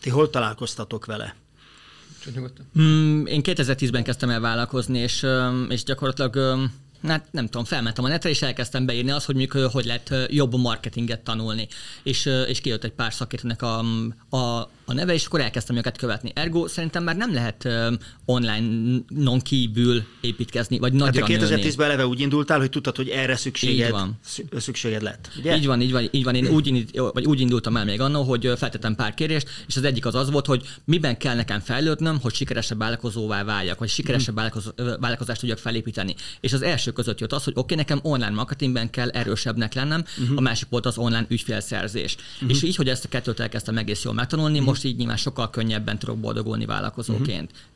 Ti 0.00 0.10
hol 0.10 0.30
találkoztatok 0.30 1.06
vele? 1.06 1.36
Mm, 2.78 3.26
én 3.26 3.40
2010-ben 3.44 4.02
kezdtem 4.02 4.30
el 4.30 4.40
vállalkozni, 4.40 4.98
és, 4.98 5.26
és 5.68 5.84
gyakorlatilag 5.84 6.58
hát 7.06 7.28
nem 7.30 7.44
tudom, 7.44 7.64
felmentem 7.64 8.04
a 8.04 8.08
netre, 8.08 8.28
és 8.30 8.42
elkezdtem 8.42 8.86
beírni 8.86 9.10
azt, 9.10 9.26
hogy 9.26 9.34
mondjuk, 9.34 9.72
hogy 9.72 9.84
lehet 9.84 10.14
jobb 10.30 10.58
marketinget 10.58 11.20
tanulni. 11.20 11.68
És, 12.02 12.26
és 12.46 12.60
kijött 12.60 12.84
egy 12.84 12.92
pár 12.92 13.12
szakértőnek 13.12 13.62
a, 13.62 13.78
a, 14.36 14.70
a 14.88 14.94
neve, 14.94 15.14
és 15.14 15.26
akkor 15.26 15.40
elkezdtem 15.40 15.76
őket 15.76 15.96
követni. 15.96 16.32
Ergo 16.34 16.66
szerintem 16.68 17.04
már 17.04 17.16
nem 17.16 17.32
lehet 17.32 17.64
um, 17.64 17.98
online-non 18.24 19.40
kívül 19.40 20.02
építkezni, 20.20 20.78
vagy 20.78 20.92
nagyra 20.92 21.26
hát 21.26 21.42
2010-ben 21.42 21.86
eleve 21.86 22.06
úgy 22.06 22.20
indultál, 22.20 22.58
hogy 22.58 22.70
tudtad, 22.70 22.96
hogy 22.96 23.08
erre 23.08 23.36
szükséged, 23.36 23.86
így 23.86 23.92
van. 23.92 24.18
szükséged 24.56 25.02
lett. 25.02 25.30
Ugye? 25.38 25.56
Így 25.56 25.66
van, 25.66 25.80
így 25.80 25.92
van, 25.92 26.08
így 26.10 26.24
van. 26.24 26.34
Én 26.34 26.46
úgy, 26.46 26.90
vagy 27.12 27.26
úgy 27.26 27.40
indultam 27.40 27.76
el 27.76 27.84
még 27.84 28.00
annól, 28.00 28.24
hogy 28.24 28.52
feltettem 28.56 28.94
pár 28.94 29.14
kérést, 29.14 29.48
és 29.66 29.76
az 29.76 29.84
egyik 29.84 30.06
az 30.06 30.14
az 30.14 30.30
volt, 30.30 30.46
hogy 30.46 30.62
miben 30.84 31.16
kell 31.18 31.34
nekem 31.34 31.60
fejlődnöm, 31.60 32.20
hogy 32.20 32.34
sikeresebb 32.34 32.78
vállalkozóvá 32.78 33.44
váljak, 33.44 33.78
vagy 33.78 33.88
sikeresebb 33.88 34.40
mm. 34.40 34.44
vállalkozást 35.00 35.40
tudjak 35.40 35.58
felépíteni. 35.58 36.14
És 36.40 36.52
az 36.52 36.62
első 36.62 36.90
között 36.90 37.20
jött 37.20 37.32
az, 37.32 37.44
hogy 37.44 37.52
oké, 37.56 37.60
okay, 37.60 37.76
nekem 37.76 37.98
online 38.02 38.30
marketingben 38.34 38.90
kell 38.90 39.08
erősebbnek 39.08 39.74
lennem, 39.74 40.04
uh-huh. 40.20 40.36
a 40.36 40.40
másik 40.40 40.68
volt 40.70 40.86
az 40.86 40.98
online 40.98 41.26
ügyfélszerzés. 41.28 42.16
Uh-huh. 42.34 42.50
És 42.50 42.62
így, 42.62 42.76
hogy 42.76 42.88
ezt 42.88 43.04
a 43.04 43.08
kettőt 43.08 43.40
elkezdtem 43.40 43.76
egész 43.76 44.04
jól 44.04 44.14
megtanulni, 44.14 44.52
uh-huh. 44.52 44.66
most 44.66 44.77
így 44.84 44.96
nyilván 44.96 45.16
sokkal 45.16 45.50
könnyebben 45.50 45.98
tudok 45.98 46.18
boldogulni 46.18 46.66
vállalkozóként. 46.66 47.50
Uh-huh. 47.50 47.66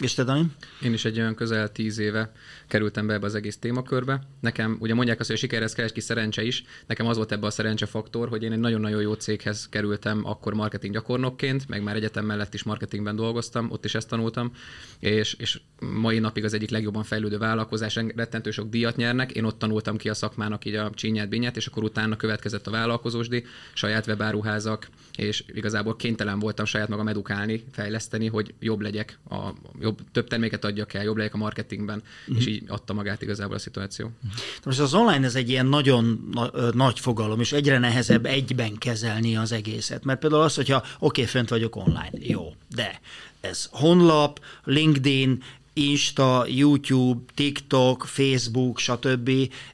És 0.00 0.14
te, 0.14 0.24
Dani? 0.24 0.46
Én 0.82 0.92
is 0.92 1.04
egy 1.04 1.18
olyan 1.18 1.34
közel 1.34 1.72
tíz 1.72 1.98
éve 1.98 2.32
kerültem 2.68 3.06
be 3.06 3.12
ebbe 3.14 3.26
az 3.26 3.34
egész 3.34 3.58
témakörbe. 3.58 4.22
Nekem, 4.40 4.76
ugye 4.80 4.94
mondják 4.94 5.20
azt, 5.20 5.28
hogy 5.28 5.36
a 5.36 5.40
sikerhez 5.40 5.72
kell 5.72 5.88
ki 5.88 6.00
szerencse 6.00 6.42
is. 6.42 6.64
Nekem 6.86 7.06
az 7.06 7.16
volt 7.16 7.32
ebbe 7.32 7.46
a 7.46 7.50
szerencse 7.50 7.86
faktor, 7.86 8.28
hogy 8.28 8.42
én 8.42 8.52
egy 8.52 8.58
nagyon-nagyon 8.58 9.00
jó 9.00 9.12
céghez 9.12 9.68
kerültem 9.68 10.26
akkor 10.26 10.54
marketing 10.54 10.94
gyakornokként, 10.94 11.68
meg 11.68 11.82
már 11.82 11.96
egyetem 11.96 12.24
mellett 12.24 12.54
is 12.54 12.62
marketingben 12.62 13.16
dolgoztam, 13.16 13.70
ott 13.70 13.84
is 13.84 13.94
ezt 13.94 14.08
tanultam, 14.08 14.52
és, 14.98 15.34
és 15.34 15.60
mai 15.80 16.18
napig 16.18 16.44
az 16.44 16.54
egyik 16.54 16.70
legjobban 16.70 17.02
fejlődő 17.02 17.38
vállalkozás, 17.38 17.94
rettentő 17.94 18.50
sok 18.50 18.68
díjat 18.68 18.96
nyernek. 18.96 19.32
Én 19.32 19.44
ott 19.44 19.58
tanultam 19.58 19.96
ki 19.96 20.08
a 20.08 20.14
szakmának 20.14 20.64
így 20.64 20.74
a 20.74 20.90
csínyát, 20.94 21.28
binyát, 21.28 21.56
és 21.56 21.66
akkor 21.66 21.82
utána 21.82 22.16
következett 22.16 22.66
a 22.66 22.70
vállalkozósdi, 22.70 23.44
saját 23.74 24.06
webáruházak, 24.06 24.88
és 25.16 25.44
igazából 25.46 25.96
kénytelen 25.96 26.38
voltam 26.38 26.64
saját 26.64 26.88
magam 26.88 27.08
edukálni, 27.08 27.64
fejleszteni, 27.72 28.26
hogy 28.26 28.54
jobb 28.60 28.80
legyek, 28.80 29.18
a, 29.28 29.50
jobb, 29.90 30.10
több 30.12 30.28
terméket 30.28 30.64
adjak 30.64 30.94
el, 30.94 31.04
jobb 31.04 31.16
legyek 31.16 31.34
a 31.34 31.36
marketingben, 31.36 32.02
uh-huh. 32.26 32.36
és 32.38 32.46
így 32.46 32.62
adta 32.66 32.92
magát 32.92 33.22
igazából 33.22 33.54
a 33.54 33.58
szituáció. 33.58 34.06
Uh-huh. 34.06 34.40
Most 34.64 34.78
az 34.78 34.94
online 34.94 35.26
ez 35.26 35.34
egy 35.34 35.48
ilyen 35.48 35.66
nagyon 35.66 36.28
na, 36.32 36.50
nagy 36.72 37.00
fogalom, 37.00 37.40
és 37.40 37.52
egyre 37.52 37.78
nehezebb 37.78 38.26
egyben 38.26 38.78
kezelni 38.78 39.36
az 39.36 39.52
egészet. 39.52 40.04
Mert 40.04 40.18
például 40.18 40.42
az, 40.42 40.54
hogyha 40.54 40.76
oké, 40.76 40.94
okay, 40.98 41.24
fent 41.24 41.48
vagyok 41.48 41.76
online, 41.76 42.10
jó, 42.12 42.54
de 42.74 43.00
ez 43.40 43.68
honlap, 43.70 44.40
LinkedIn, 44.64 45.42
Insta, 45.72 46.44
YouTube, 46.48 47.20
TikTok, 47.34 48.04
Facebook, 48.06 48.78
stb. 48.78 49.30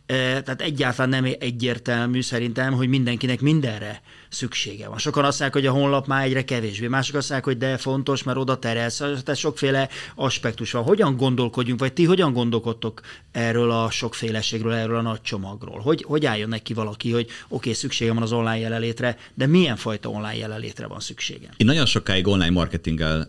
Tehát 0.06 0.60
egyáltalán 0.60 1.22
nem 1.22 1.34
egyértelmű 1.38 2.22
szerintem, 2.22 2.72
hogy 2.72 2.88
mindenkinek 2.88 3.40
mindenre 3.40 4.02
szüksége 4.36 4.88
van. 4.88 4.98
Sokan 4.98 5.24
azt 5.24 5.40
mondják, 5.40 5.64
hogy 5.64 5.76
a 5.76 5.80
honlap 5.80 6.06
már 6.06 6.24
egyre 6.24 6.44
kevésbé, 6.44 6.86
mások 6.86 7.14
azt 7.14 7.30
mondják, 7.30 7.56
hogy 7.56 7.68
de 7.68 7.76
fontos, 7.76 8.22
mert 8.22 8.38
oda 8.38 8.58
terelsz, 8.58 8.96
tehát 8.96 9.36
sokféle 9.36 9.88
aspektus 10.14 10.72
van. 10.72 10.82
Hogyan 10.82 11.16
gondolkodjunk, 11.16 11.80
vagy 11.80 11.92
ti 11.92 12.04
hogyan 12.04 12.32
gondolkodtok 12.32 13.00
erről 13.32 13.70
a 13.70 13.90
sokféleségről, 13.90 14.72
erről 14.72 14.96
a 14.96 15.02
nagy 15.02 15.20
csomagról? 15.20 15.80
Hogy, 15.80 16.02
hogy 16.02 16.26
álljon 16.26 16.48
neki 16.48 16.74
valaki, 16.74 17.12
hogy 17.12 17.24
oké, 17.24 17.34
okay, 17.48 17.72
szüksége 17.72 18.12
van 18.12 18.22
az 18.22 18.32
online 18.32 18.58
jelenlétre, 18.58 19.18
de 19.34 19.46
milyen 19.46 19.76
fajta 19.76 20.08
online 20.08 20.36
jelenlétre 20.36 20.86
van 20.86 21.00
szüksége? 21.00 21.48
Én 21.56 21.66
nagyon 21.66 21.86
sokáig 21.86 22.26
online 22.26 22.50
marketinggel 22.50 23.28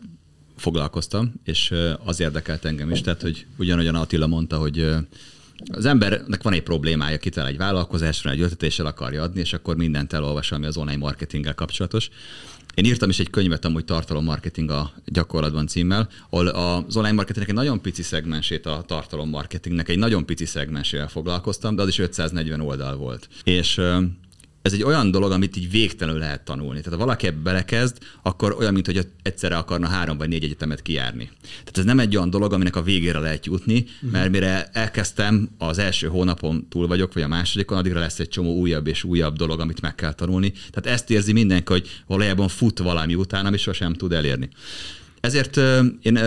foglalkoztam, 0.57 1.33
és 1.43 1.73
az 2.05 2.19
érdekelt 2.19 2.65
engem 2.65 2.91
is, 2.91 3.01
tehát 3.01 3.21
hogy 3.21 3.45
ugyanolyan 3.57 3.95
Attila 3.95 4.27
mondta, 4.27 4.57
hogy 4.57 4.85
az 5.71 5.85
embernek 5.85 6.43
van 6.43 6.53
egy 6.53 6.63
problémája, 6.63 7.17
kitalál 7.17 7.49
egy 7.49 7.57
vállalkozásra, 7.57 8.31
egy 8.31 8.41
ötletéssel 8.41 8.85
akarja 8.85 9.21
adni, 9.21 9.39
és 9.39 9.53
akkor 9.53 9.75
mindent 9.75 10.13
elolvas, 10.13 10.51
ami 10.51 10.65
az 10.65 10.77
online 10.77 10.97
marketinggel 10.97 11.55
kapcsolatos. 11.55 12.09
Én 12.75 12.85
írtam 12.85 13.09
is 13.09 13.19
egy 13.19 13.29
könyvet 13.29 13.65
amúgy 13.65 13.85
tartalommarketing 13.85 14.69
a 14.69 14.91
gyakorlatban 15.05 15.67
címmel, 15.67 16.09
ahol 16.29 16.47
az 16.47 16.95
online 16.95 17.15
marketingnek 17.15 17.49
egy 17.49 17.55
nagyon 17.55 17.81
pici 17.81 18.01
szegmensét 18.01 18.65
a 18.65 18.83
tartalommarketingnek, 18.87 19.89
egy 19.89 19.97
nagyon 19.97 20.25
pici 20.25 20.45
szegmensével 20.45 21.07
foglalkoztam, 21.07 21.75
de 21.75 21.81
az 21.81 21.87
is 21.87 21.99
540 21.99 22.61
oldal 22.61 22.95
volt. 22.95 23.27
És 23.43 23.81
ez 24.67 24.73
egy 24.73 24.83
olyan 24.83 25.11
dolog, 25.11 25.31
amit 25.31 25.57
így 25.57 25.71
végtelenül 25.71 26.19
lehet 26.19 26.41
tanulni. 26.41 26.81
Tehát 26.81 26.99
ha 26.99 27.05
valaki 27.05 27.27
ebbe 27.27 27.41
belekezd, 27.41 27.97
akkor 28.23 28.55
olyan, 28.59 28.73
mint 28.73 28.85
hogy 28.85 29.07
egyszerre 29.21 29.57
akarna 29.57 29.87
három 29.87 30.17
vagy 30.17 30.29
négy 30.29 30.43
egyetemet 30.43 30.81
kijárni. 30.81 31.29
Tehát 31.41 31.77
ez 31.77 31.83
nem 31.83 31.99
egy 31.99 32.15
olyan 32.15 32.29
dolog, 32.29 32.53
aminek 32.53 32.75
a 32.75 32.81
végére 32.81 33.19
lehet 33.19 33.45
jutni, 33.45 33.85
uh-huh. 33.95 34.11
mert 34.11 34.31
mire 34.31 34.69
elkezdtem, 34.73 35.49
az 35.57 35.77
első 35.77 36.07
hónapon 36.07 36.67
túl 36.69 36.87
vagyok, 36.87 37.13
vagy 37.13 37.23
a 37.23 37.27
másodikon, 37.27 37.77
addigra 37.77 37.99
lesz 37.99 38.19
egy 38.19 38.29
csomó 38.29 38.55
újabb 38.55 38.87
és 38.87 39.03
újabb 39.03 39.35
dolog, 39.35 39.59
amit 39.59 39.81
meg 39.81 39.95
kell 39.95 40.13
tanulni. 40.13 40.51
Tehát 40.51 40.99
ezt 40.99 41.09
érzi 41.09 41.31
mindenki, 41.31 41.71
hogy 41.71 41.89
valójában 42.07 42.47
fut 42.47 42.79
valami 42.79 43.15
után, 43.15 43.45
ami 43.45 43.57
sosem 43.57 43.93
tud 43.93 44.13
elérni. 44.13 44.49
Ezért 45.19 45.57
én 46.01 46.19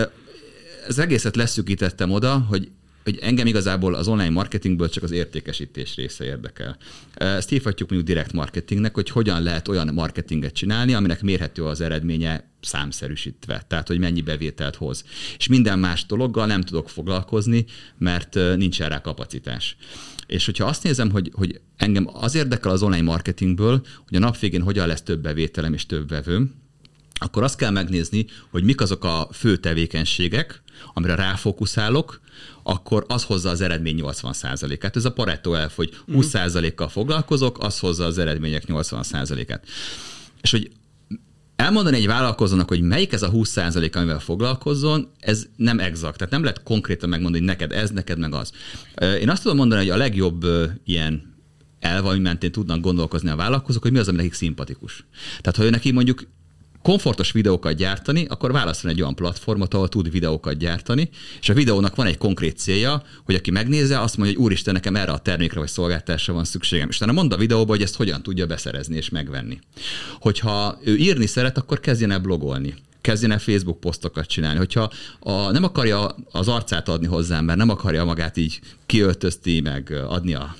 az 0.87 0.99
egészet 0.99 1.35
leszűkítettem 1.35 2.11
oda, 2.11 2.45
hogy 2.49 2.69
hogy 3.03 3.17
engem 3.21 3.47
igazából 3.47 3.93
az 3.93 4.07
online 4.07 4.29
marketingből 4.29 4.89
csak 4.89 5.03
az 5.03 5.11
értékesítés 5.11 5.95
része 5.95 6.25
érdekel. 6.25 6.77
Ezt 7.13 7.49
hívhatjuk 7.49 7.89
mondjuk 7.89 8.11
direkt 8.11 8.33
marketingnek, 8.33 8.93
hogy 8.93 9.09
hogyan 9.09 9.43
lehet 9.43 9.67
olyan 9.67 9.93
marketinget 9.93 10.53
csinálni, 10.53 10.93
aminek 10.93 11.21
mérhető 11.21 11.65
az 11.65 11.81
eredménye 11.81 12.49
számszerűsítve, 12.61 13.65
tehát 13.67 13.87
hogy 13.87 13.99
mennyi 13.99 14.21
bevételt 14.21 14.75
hoz. 14.75 15.03
És 15.37 15.47
minden 15.47 15.79
más 15.79 16.05
dologgal 16.05 16.45
nem 16.45 16.61
tudok 16.61 16.89
foglalkozni, 16.89 17.65
mert 17.97 18.35
nincs 18.55 18.79
rá 18.79 19.01
kapacitás. 19.01 19.77
És 20.27 20.45
hogyha 20.45 20.65
azt 20.65 20.83
nézem, 20.83 21.11
hogy, 21.11 21.31
hogy 21.33 21.61
engem 21.77 22.09
az 22.13 22.35
érdekel 22.35 22.71
az 22.71 22.83
online 22.83 23.01
marketingből, 23.01 23.81
hogy 24.07 24.17
a 24.17 24.19
nap 24.19 24.39
végén 24.39 24.61
hogyan 24.61 24.87
lesz 24.87 25.01
több 25.01 25.21
bevételem 25.21 25.73
és 25.73 25.85
több 25.85 26.09
vevőm, 26.09 26.59
akkor 27.13 27.43
azt 27.43 27.57
kell 27.57 27.69
megnézni, 27.69 28.25
hogy 28.49 28.63
mik 28.63 28.81
azok 28.81 29.03
a 29.03 29.29
fő 29.33 29.57
tevékenységek, 29.57 30.61
amire 30.93 31.15
ráfókuszálok, 31.15 32.21
akkor 32.63 33.05
az 33.07 33.23
hozza 33.23 33.49
az 33.49 33.61
eredmény 33.61 34.01
80%-át. 34.03 34.95
Ez 34.95 35.05
a 35.05 35.11
Pareto 35.11 35.53
elf, 35.53 35.75
hogy 35.75 35.97
20%-kal 36.07 36.89
foglalkozok, 36.89 37.63
az 37.63 37.79
hozza 37.79 38.05
az 38.05 38.17
eredmények 38.17 38.63
80%-át. 38.67 39.67
És 40.41 40.51
hogy 40.51 40.71
elmondani 41.55 41.97
egy 41.97 42.07
vállalkozónak, 42.07 42.67
hogy 42.67 42.81
melyik 42.81 43.13
ez 43.13 43.23
a 43.23 43.31
20% 43.31 43.95
amivel 43.95 44.19
foglalkozzon, 44.19 45.11
ez 45.19 45.47
nem 45.55 45.79
exakt. 45.79 46.17
Tehát 46.17 46.33
nem 46.33 46.43
lehet 46.43 46.63
konkrétan 46.63 47.09
megmondani, 47.09 47.45
hogy 47.45 47.53
neked 47.57 47.71
ez, 47.71 47.89
neked 47.89 48.17
meg 48.17 48.33
az. 48.33 48.51
Én 49.19 49.29
azt 49.29 49.41
tudom 49.41 49.57
mondani, 49.57 49.81
hogy 49.81 49.89
a 49.89 49.97
legjobb 49.97 50.45
ilyen 50.85 51.29
elv, 51.79 52.05
ami 52.05 52.19
mentén 52.19 52.51
tudnak 52.51 52.79
gondolkozni 52.79 53.29
a 53.29 53.35
vállalkozók, 53.35 53.81
hogy 53.81 53.91
mi 53.91 53.97
az, 53.97 54.07
ami 54.07 54.17
nekik 54.17 54.33
szimpatikus. 54.33 55.05
Tehát, 55.41 55.55
ha 55.55 55.63
ő 55.63 55.69
neki 55.69 55.91
mondjuk 55.91 56.27
komfortos 56.81 57.31
videókat 57.31 57.73
gyártani, 57.73 58.25
akkor 58.29 58.51
válaszol 58.51 58.89
egy 58.89 59.01
olyan 59.01 59.15
platformot, 59.15 59.73
ahol 59.73 59.89
tud 59.89 60.11
videókat 60.11 60.57
gyártani, 60.57 61.09
és 61.41 61.49
a 61.49 61.53
videónak 61.53 61.95
van 61.95 62.05
egy 62.05 62.17
konkrét 62.17 62.57
célja, 62.57 63.03
hogy 63.23 63.35
aki 63.35 63.51
megnézze, 63.51 63.99
azt 63.99 64.17
mondja, 64.17 64.35
hogy 64.35 64.45
úristen, 64.45 64.73
nekem 64.73 64.95
erre 64.95 65.11
a 65.11 65.17
termékre 65.17 65.59
vagy 65.59 65.69
szolgáltásra 65.69 66.33
van 66.33 66.43
szükségem. 66.43 66.89
És 66.89 66.95
utána 66.95 67.11
mond 67.11 67.33
a 67.33 67.37
videóba, 67.37 67.71
hogy 67.71 67.81
ezt 67.81 67.95
hogyan 67.95 68.23
tudja 68.23 68.45
beszerezni 68.45 68.95
és 68.95 69.09
megvenni. 69.09 69.59
Hogyha 70.19 70.77
ő 70.83 70.95
írni 70.95 71.25
szeret, 71.25 71.57
akkor 71.57 71.79
kezdjen 71.79 72.11
el 72.11 72.19
blogolni 72.19 72.75
kezdjen 73.01 73.31
el 73.31 73.39
Facebook 73.39 73.79
posztokat 73.79 74.25
csinálni. 74.25 74.57
Hogyha 74.57 74.91
a, 75.19 75.51
nem 75.51 75.63
akarja 75.63 76.15
az 76.31 76.47
arcát 76.47 76.89
adni 76.89 77.07
hozzám, 77.07 77.45
mert 77.45 77.57
nem 77.57 77.69
akarja 77.69 78.03
magát 78.03 78.37
így 78.37 78.59
kiöltözti, 78.85 79.61
meg 79.61 79.93
adni 80.07 80.33
a 80.33 80.55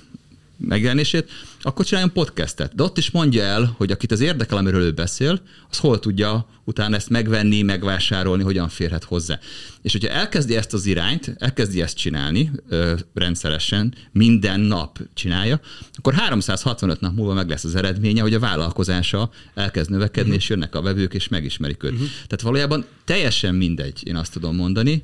megjelenését, 0.67 1.29
akkor 1.61 1.85
csináljon 1.85 2.13
podcastet. 2.13 2.75
De 2.75 2.83
ott 2.83 2.97
is 2.97 3.11
mondja 3.11 3.43
el, 3.43 3.73
hogy 3.77 3.91
akit 3.91 4.11
az 4.11 4.19
érdekel, 4.19 4.57
amiről 4.57 4.81
ő 4.81 4.91
beszél, 4.91 5.41
az 5.69 5.77
hol 5.77 5.99
tudja 5.99 6.47
utána 6.63 6.95
ezt 6.95 7.09
megvenni, 7.09 7.61
megvásárolni, 7.61 8.43
hogyan 8.43 8.69
férhet 8.69 9.03
hozzá. 9.03 9.39
És 9.81 9.91
hogyha 9.91 10.09
elkezdi 10.09 10.55
ezt 10.55 10.73
az 10.73 10.85
irányt, 10.85 11.35
elkezdi 11.37 11.81
ezt 11.81 11.97
csinálni 11.97 12.51
ö, 12.69 12.93
rendszeresen, 13.13 13.93
minden 14.11 14.59
nap 14.59 14.99
csinálja, 15.13 15.59
akkor 15.93 16.13
365 16.13 16.99
nap 16.99 17.15
múlva 17.15 17.33
meg 17.33 17.49
lesz 17.49 17.63
az 17.63 17.75
eredménye, 17.75 18.21
hogy 18.21 18.33
a 18.33 18.39
vállalkozása 18.39 19.29
elkezd 19.53 19.89
növekedni, 19.89 20.29
uh-huh. 20.29 20.43
és 20.43 20.49
jönnek 20.49 20.75
a 20.75 20.81
vevők, 20.81 21.13
és 21.13 21.27
megismerik 21.27 21.83
őt. 21.83 21.91
Uh-huh. 21.91 22.07
Tehát 22.07 22.41
valójában 22.41 22.85
teljesen 23.05 23.55
mindegy, 23.55 24.07
én 24.07 24.15
azt 24.15 24.31
tudom 24.31 24.55
mondani, 24.55 25.03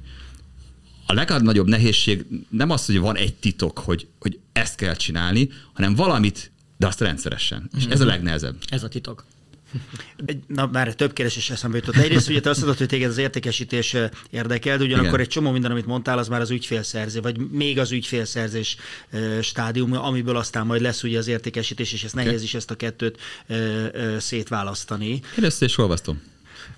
a 1.08 1.14
legnagyobb 1.14 1.68
nehézség 1.68 2.26
nem 2.50 2.70
az, 2.70 2.86
hogy 2.86 3.00
van 3.00 3.16
egy 3.16 3.34
titok, 3.34 3.80
hogy, 3.80 4.08
hogy 4.20 4.40
ezt 4.52 4.76
kell 4.76 4.96
csinálni, 4.96 5.50
hanem 5.74 5.96
valamit, 5.96 6.52
de 6.78 6.88
azt 6.88 7.02
rendszeresen. 7.02 7.70
És 7.78 7.86
ez 7.86 8.00
a 8.00 8.04
mhm. 8.04 8.14
legnehezebb. 8.14 8.56
Ez 8.70 8.84
a 8.84 8.88
titok. 8.88 9.26
Na, 10.48 10.70
már 10.72 10.96
több 10.96 11.14
kérdés 11.14 11.38
is 11.38 11.50
eszembe 11.50 11.78
jutott. 11.78 11.96
Egyrészt 11.96 12.30
ugye 12.30 12.40
te 12.40 12.50
azt 12.50 12.60
mondod, 12.60 12.78
hogy 12.78 12.88
téged 12.88 13.10
az 13.10 13.18
értékesítés 13.18 13.96
érdekel, 14.30 14.78
de 14.78 14.84
ugyanakkor 14.84 15.10
Igen. 15.10 15.20
egy 15.20 15.28
csomó 15.28 15.52
minden, 15.52 15.72
amit 15.72 15.86
mondtál, 15.86 16.18
az 16.18 16.28
már 16.28 16.42
az 16.42 16.50
ügyfélszerzés, 16.50 17.22
vagy 17.22 17.38
még 17.52 17.80
az 17.80 17.92
ügyfélszerzés 17.92 18.78
stádium, 19.42 19.94
amiből 19.94 20.36
aztán 20.36 20.66
majd 20.66 20.82
lesz 20.82 21.04
ugye 21.04 21.18
az 21.18 21.28
értékesítés, 21.28 21.94
és 21.94 22.04
ez 22.04 22.12
okay. 22.14 22.26
nehéz 22.26 22.44
is 22.44 22.54
ezt 22.54 22.72
a 22.72 22.76
kettőt 22.76 23.20
szétválasztani. 24.18 25.22
Én 25.38 25.44
ezt 25.44 25.62
is 25.62 25.78
olvastam. 25.78 26.22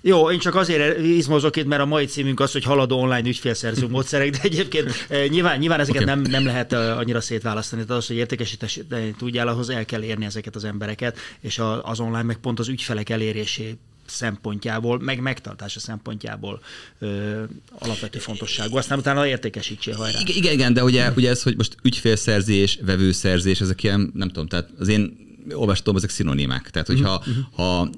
Jó, 0.00 0.30
én 0.30 0.38
csak 0.38 0.54
azért 0.54 0.98
izmozok 0.98 1.56
itt, 1.56 1.66
mert 1.66 1.82
a 1.82 1.86
mai 1.86 2.04
címünk 2.04 2.40
az, 2.40 2.52
hogy 2.52 2.64
haladó 2.64 3.00
online 3.00 3.28
ügyfélszerző 3.28 3.88
módszerek, 3.90 4.30
de 4.30 4.38
egyébként 4.42 5.08
nyilván, 5.28 5.58
nyilván 5.58 5.80
ezeket 5.80 6.02
okay. 6.02 6.14
nem, 6.14 6.30
nem 6.30 6.44
lehet 6.44 6.72
annyira 6.72 7.20
szétválasztani. 7.20 7.84
Tehát 7.84 8.02
az, 8.02 8.06
hogy 8.06 8.16
értékesíteni 8.16 9.14
tudjál, 9.18 9.48
ahhoz 9.48 9.68
el 9.68 9.84
kell 9.84 10.02
érni 10.02 10.24
ezeket 10.24 10.56
az 10.56 10.64
embereket, 10.64 11.18
és 11.40 11.60
az 11.82 12.00
online 12.00 12.22
meg 12.22 12.36
pont 12.36 12.58
az 12.58 12.68
ügyfelek 12.68 13.08
elérésé 13.08 13.76
szempontjából, 14.10 15.00
meg 15.00 15.20
megtartása 15.20 15.80
szempontjából 15.80 16.62
ö, 16.98 17.42
alapvető 17.78 18.18
fontosságú. 18.18 18.76
Aztán 18.76 18.98
utána 18.98 19.26
értékesítsél 19.26 19.94
hajrá. 19.94 20.18
Igen, 20.24 20.52
igen, 20.52 20.72
de 20.72 20.84
ugye, 20.84 21.10
ugye 21.16 21.28
ez, 21.28 21.42
hogy 21.42 21.56
most 21.56 21.76
ügyfélszerzés, 21.82 22.78
vevőszerzés, 22.82 23.60
ezek 23.60 23.82
ilyen, 23.82 24.10
nem 24.14 24.28
tudom, 24.28 24.46
tehát 24.46 24.68
az 24.78 24.88
én 24.88 25.28
olvastam, 25.52 25.96
ezek 25.96 26.10
szinonimák. 26.10 26.70
Tehát, 26.70 26.86
hogyha 26.86 27.16
uh-huh. 27.16 27.34
ha 27.52 27.90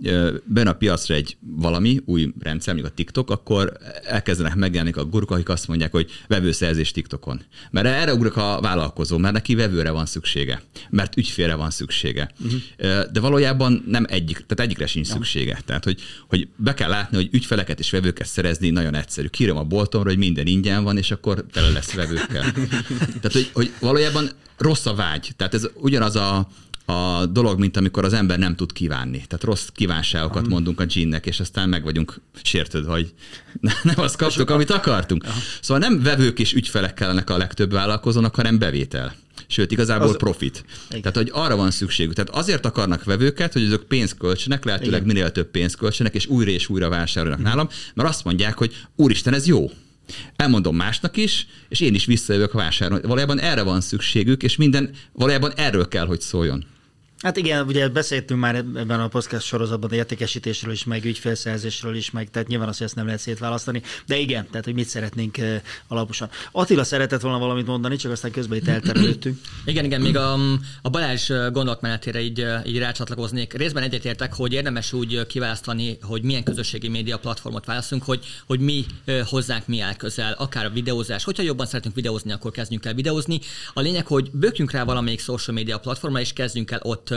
benne 0.45 0.71
a 0.71 0.75
piacra 0.75 1.15
egy 1.15 1.37
valami 1.41 2.01
új 2.05 2.33
rendszer, 2.41 2.75
mondjuk 2.75 2.93
a 2.93 2.97
TikTok, 2.97 3.31
akkor 3.31 3.73
elkezdenek 4.05 4.55
megjelenni 4.55 4.93
a 4.93 5.05
guruk, 5.05 5.31
akik 5.31 5.49
azt 5.49 5.69
mondják, 5.69 5.91
hogy 5.93 6.11
vevőszerzés 6.29 6.91
TikTokon. 6.91 7.43
Mert 7.71 7.87
erre 7.87 8.15
ugrok 8.15 8.37
a 8.37 8.59
vállalkozó, 8.61 9.19
mert 9.19 9.35
neki 9.35 9.55
vevőre 9.55 9.91
van 9.91 10.07
szüksége, 10.07 10.63
mert 10.91 11.17
ügyfélre 11.17 11.55
van 11.55 11.71
szüksége. 11.71 12.31
Uh-huh. 12.45 13.11
De 13.13 13.21
valójában 13.21 13.85
nem 13.87 14.05
egyik, 14.09 14.35
tehát 14.35 14.61
egyikre 14.61 14.87
sincs 14.87 15.09
ja. 15.09 15.15
szüksége. 15.15 15.61
Tehát, 15.65 15.85
hogy, 15.85 16.01
hogy 16.29 16.49
be 16.57 16.75
kell 16.75 16.89
látni, 16.89 17.17
hogy 17.17 17.29
ügyfeleket 17.33 17.79
és 17.79 17.91
vevőket 17.91 18.27
szerezni 18.27 18.71
nagyon 18.71 18.95
egyszerű. 18.95 19.27
Kírom 19.27 19.57
a 19.57 19.65
boltomra, 19.65 20.09
hogy 20.09 20.19
minden 20.19 20.47
ingyen 20.47 20.85
van, 20.85 20.97
és 20.97 21.11
akkor 21.11 21.45
tele 21.53 21.69
lesz 21.69 21.93
vevőkkel. 21.93 22.53
tehát, 23.21 23.33
hogy, 23.33 23.51
hogy 23.53 23.73
valójában 23.81 24.31
rossz 24.59 24.87
a 24.87 24.95
vágy. 24.95 25.33
Tehát 25.37 25.55
ez 25.55 25.69
ugyanaz 25.75 26.17
a, 26.17 26.49
a 26.85 27.27
dolog, 27.27 27.59
mint 27.59 27.77
amikor 27.77 28.05
az 28.05 28.13
ember 28.13 28.39
nem 28.39 28.57
tud 28.57 28.73
kívánni. 28.73 29.25
Tehát 29.29 29.45
rossz 29.45 29.67
kívánságokat 29.73 30.49
mondunk 30.49 30.81
a 30.81 30.85
ginnek, 30.85 31.27
és 31.27 31.41
aztán 31.41 31.69
meg 31.69 31.83
vagyunk 31.83 32.21
sértődve, 32.43 32.93
hogy 32.93 33.13
nem 33.83 33.95
azt 33.97 34.17
kaptuk, 34.17 34.51
amit 34.51 34.71
akartunk. 34.71 35.25
Szóval 35.61 35.89
nem 35.89 36.03
vevők 36.03 36.39
és 36.39 36.53
ügyfelek 36.53 36.95
kellenek 36.95 37.31
a 37.31 37.37
legtöbb 37.37 37.73
vállalkozónak, 37.73 38.35
hanem 38.35 38.59
bevétel. 38.59 39.15
Sőt, 39.47 39.73
igazából 39.73 40.09
az... 40.09 40.17
profit. 40.17 40.65
Igen. 40.89 41.03
Tehát, 41.03 41.17
hogy 41.17 41.31
arra 41.33 41.57
van 41.57 41.71
szükségük. 41.71 42.15
Tehát 42.15 42.31
azért 42.31 42.67
akarnak 42.67 43.05
vevőket, 43.05 43.53
hogy 43.53 43.65
azok 43.65 43.89
pénzt 43.89 44.19
költsenek, 44.19 44.65
lehetőleg 44.65 45.03
Igen. 45.03 45.15
minél 45.15 45.33
több 45.33 45.51
pénzt 45.51 45.77
költsenek, 45.77 46.15
és 46.15 46.27
újra 46.27 46.51
és 46.51 46.69
újra 46.69 46.89
vásárolnak 46.89 47.39
Igen. 47.39 47.51
nálam, 47.51 47.69
mert 47.95 48.09
azt 48.09 48.25
mondják, 48.25 48.59
hogy 48.59 48.77
úristen, 48.97 49.35
ez 49.35 49.47
jó. 49.47 49.71
Elmondom 50.37 50.77
másnak 50.77 51.17
is, 51.17 51.47
és 51.69 51.81
én 51.81 51.95
is 51.95 52.05
visszajövök 52.05 52.53
vásárolni. 52.53 53.07
Valójában 53.07 53.41
erre 53.41 53.63
van 53.63 53.81
szükségük, 53.81 54.43
és 54.43 54.57
minden 54.57 54.91
valójában 55.13 55.53
erről 55.57 55.89
kell, 55.89 56.07
hogy 56.07 56.21
szóljon. 56.21 56.65
Hát 57.23 57.37
igen, 57.37 57.67
ugye 57.67 57.89
beszéltünk 57.89 58.41
már 58.41 58.55
ebben 58.55 59.01
a 59.01 59.09
podcast 59.09 59.47
sorozatban 59.47 59.91
a 59.91 59.95
értékesítésről 59.95 60.73
is, 60.73 60.85
meg 60.85 61.05
ügyfélszerzésről 61.05 61.97
is, 61.97 62.11
meg 62.11 62.31
tehát 62.31 62.49
nyilván 62.49 62.69
azt, 62.69 62.79
hogy 62.79 62.87
ezt 62.87 62.97
nem 62.97 63.05
lehet 63.05 63.21
szétválasztani, 63.21 63.83
de 64.07 64.17
igen, 64.17 64.47
tehát 64.51 64.65
hogy 64.65 64.75
mit 64.75 64.89
szeretnénk 64.89 65.39
alaposan. 65.89 66.31
Attila 66.53 66.85
szeretett 66.85 67.21
volna 67.21 67.39
valamit 67.39 67.67
mondani, 67.67 67.97
csak 67.97 68.13
aztán 68.13 68.31
közben 68.31 68.59
itt 68.59 68.69
elterelődtünk. 68.69 69.39
igen, 69.65 69.85
igen, 69.85 70.01
még 70.01 70.17
a, 70.17 70.33
a 70.83 70.91
Balázs 70.91 71.29
gondolatmenetére 71.29 72.21
így, 72.21 72.47
így 72.65 72.79
rácsatlakoznék. 72.79 73.53
Részben 73.53 73.83
egyetértek, 73.83 74.35
hogy 74.35 74.53
érdemes 74.53 74.93
úgy 74.93 75.27
kiválasztani, 75.27 75.99
hogy 76.03 76.23
milyen 76.23 76.43
közösségi 76.43 76.89
média 76.89 77.19
platformot 77.19 77.65
választunk, 77.65 78.03
hogy, 78.03 78.25
hogy 78.47 78.61
mi 78.61 78.85
hozzánk 79.25 79.67
mi 79.67 79.81
áll 79.81 79.97
közel, 79.97 80.33
akár 80.33 80.65
a 80.65 80.71
videózás. 80.71 81.25
Hogyha 81.25 81.43
jobban 81.43 81.67
szeretünk 81.67 81.95
videózni, 81.95 82.33
akkor 82.33 82.51
kezdjünk 82.51 82.85
el 82.85 82.95
videózni. 82.95 83.41
A 83.75 83.81
lényeg, 83.81 84.07
hogy 84.07 84.31
bökjünk 84.33 84.71
rá 84.71 84.85
valamelyik 84.85 85.21
social 85.21 85.57
media 85.57 85.79
platformra, 85.79 86.21
és 86.21 86.33
kezdjünk 86.33 86.71
el 86.71 86.81
ott 86.83 87.12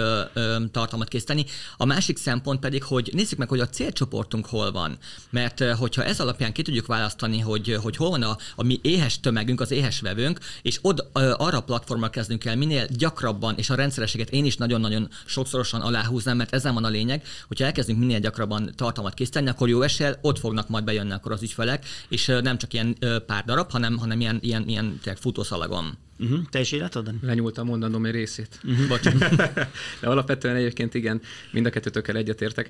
tartalmat 0.71 1.07
készíteni. 1.07 1.45
A 1.77 1.85
másik 1.85 2.17
szempont 2.17 2.59
pedig, 2.59 2.83
hogy 2.83 3.09
nézzük 3.13 3.37
meg, 3.37 3.49
hogy 3.49 3.59
a 3.59 3.69
célcsoportunk 3.69 4.45
hol 4.45 4.71
van. 4.71 4.97
Mert 5.29 5.63
hogyha 5.63 6.03
ez 6.03 6.19
alapján 6.19 6.53
ki 6.53 6.61
tudjuk 6.61 6.85
választani, 6.85 7.39
hogy, 7.39 7.77
hogy 7.81 7.95
hol 7.95 8.09
van 8.09 8.21
a, 8.21 8.37
a 8.55 8.63
mi 8.63 8.79
éhes 8.81 9.19
tömegünk, 9.19 9.61
az 9.61 9.71
éhes 9.71 9.99
vevőnk, 9.99 10.39
és 10.61 10.79
od, 10.81 11.09
ö, 11.13 11.33
arra 11.37 11.57
a 11.57 11.61
platformra 11.61 12.09
kezdünk 12.09 12.45
el 12.45 12.55
minél 12.55 12.87
gyakrabban, 12.89 13.55
és 13.57 13.69
a 13.69 13.75
rendszerességet 13.75 14.29
én 14.29 14.45
is 14.45 14.57
nagyon-nagyon 14.57 15.09
sokszorosan 15.25 15.81
aláhúznám, 15.81 16.37
mert 16.37 16.53
ezen 16.53 16.73
van 16.73 16.83
a 16.83 16.89
lényeg, 16.89 17.23
hogyha 17.47 17.65
elkezdünk 17.65 17.99
minél 17.99 18.19
gyakrabban 18.19 18.71
tartalmat 18.75 19.13
készíteni, 19.13 19.49
akkor 19.49 19.69
jó 19.69 19.81
eséllyel 19.81 20.17
ott 20.21 20.39
fognak 20.39 20.69
majd 20.69 20.83
bejönni 20.83 21.11
akkor 21.11 21.31
az 21.31 21.41
ügyfelek, 21.41 21.85
és 22.09 22.25
nem 22.41 22.57
csak 22.57 22.73
ilyen 22.73 22.97
pár 23.25 23.43
darab, 23.45 23.71
hanem, 23.71 23.97
hanem 23.97 24.19
ilyen, 24.19 24.39
ilyen, 24.41 24.67
ilyen 24.67 24.99
futószalagon. 25.15 25.97
Uh-huh. 26.19 26.39
Te 26.49 26.59
is 26.59 26.71
életod? 26.71 27.11
Lenyúltam 27.21 27.67
mondanom 27.67 28.05
egy 28.05 28.11
részét. 28.11 28.59
Uh-huh. 28.63 29.53
De 29.99 30.07
alapvetően 30.07 30.55
egyébként 30.55 30.93
igen, 30.93 31.21
mind 31.51 31.65
a 31.65 31.69
kettőtökkel 31.69 32.15
egyetértek. 32.15 32.69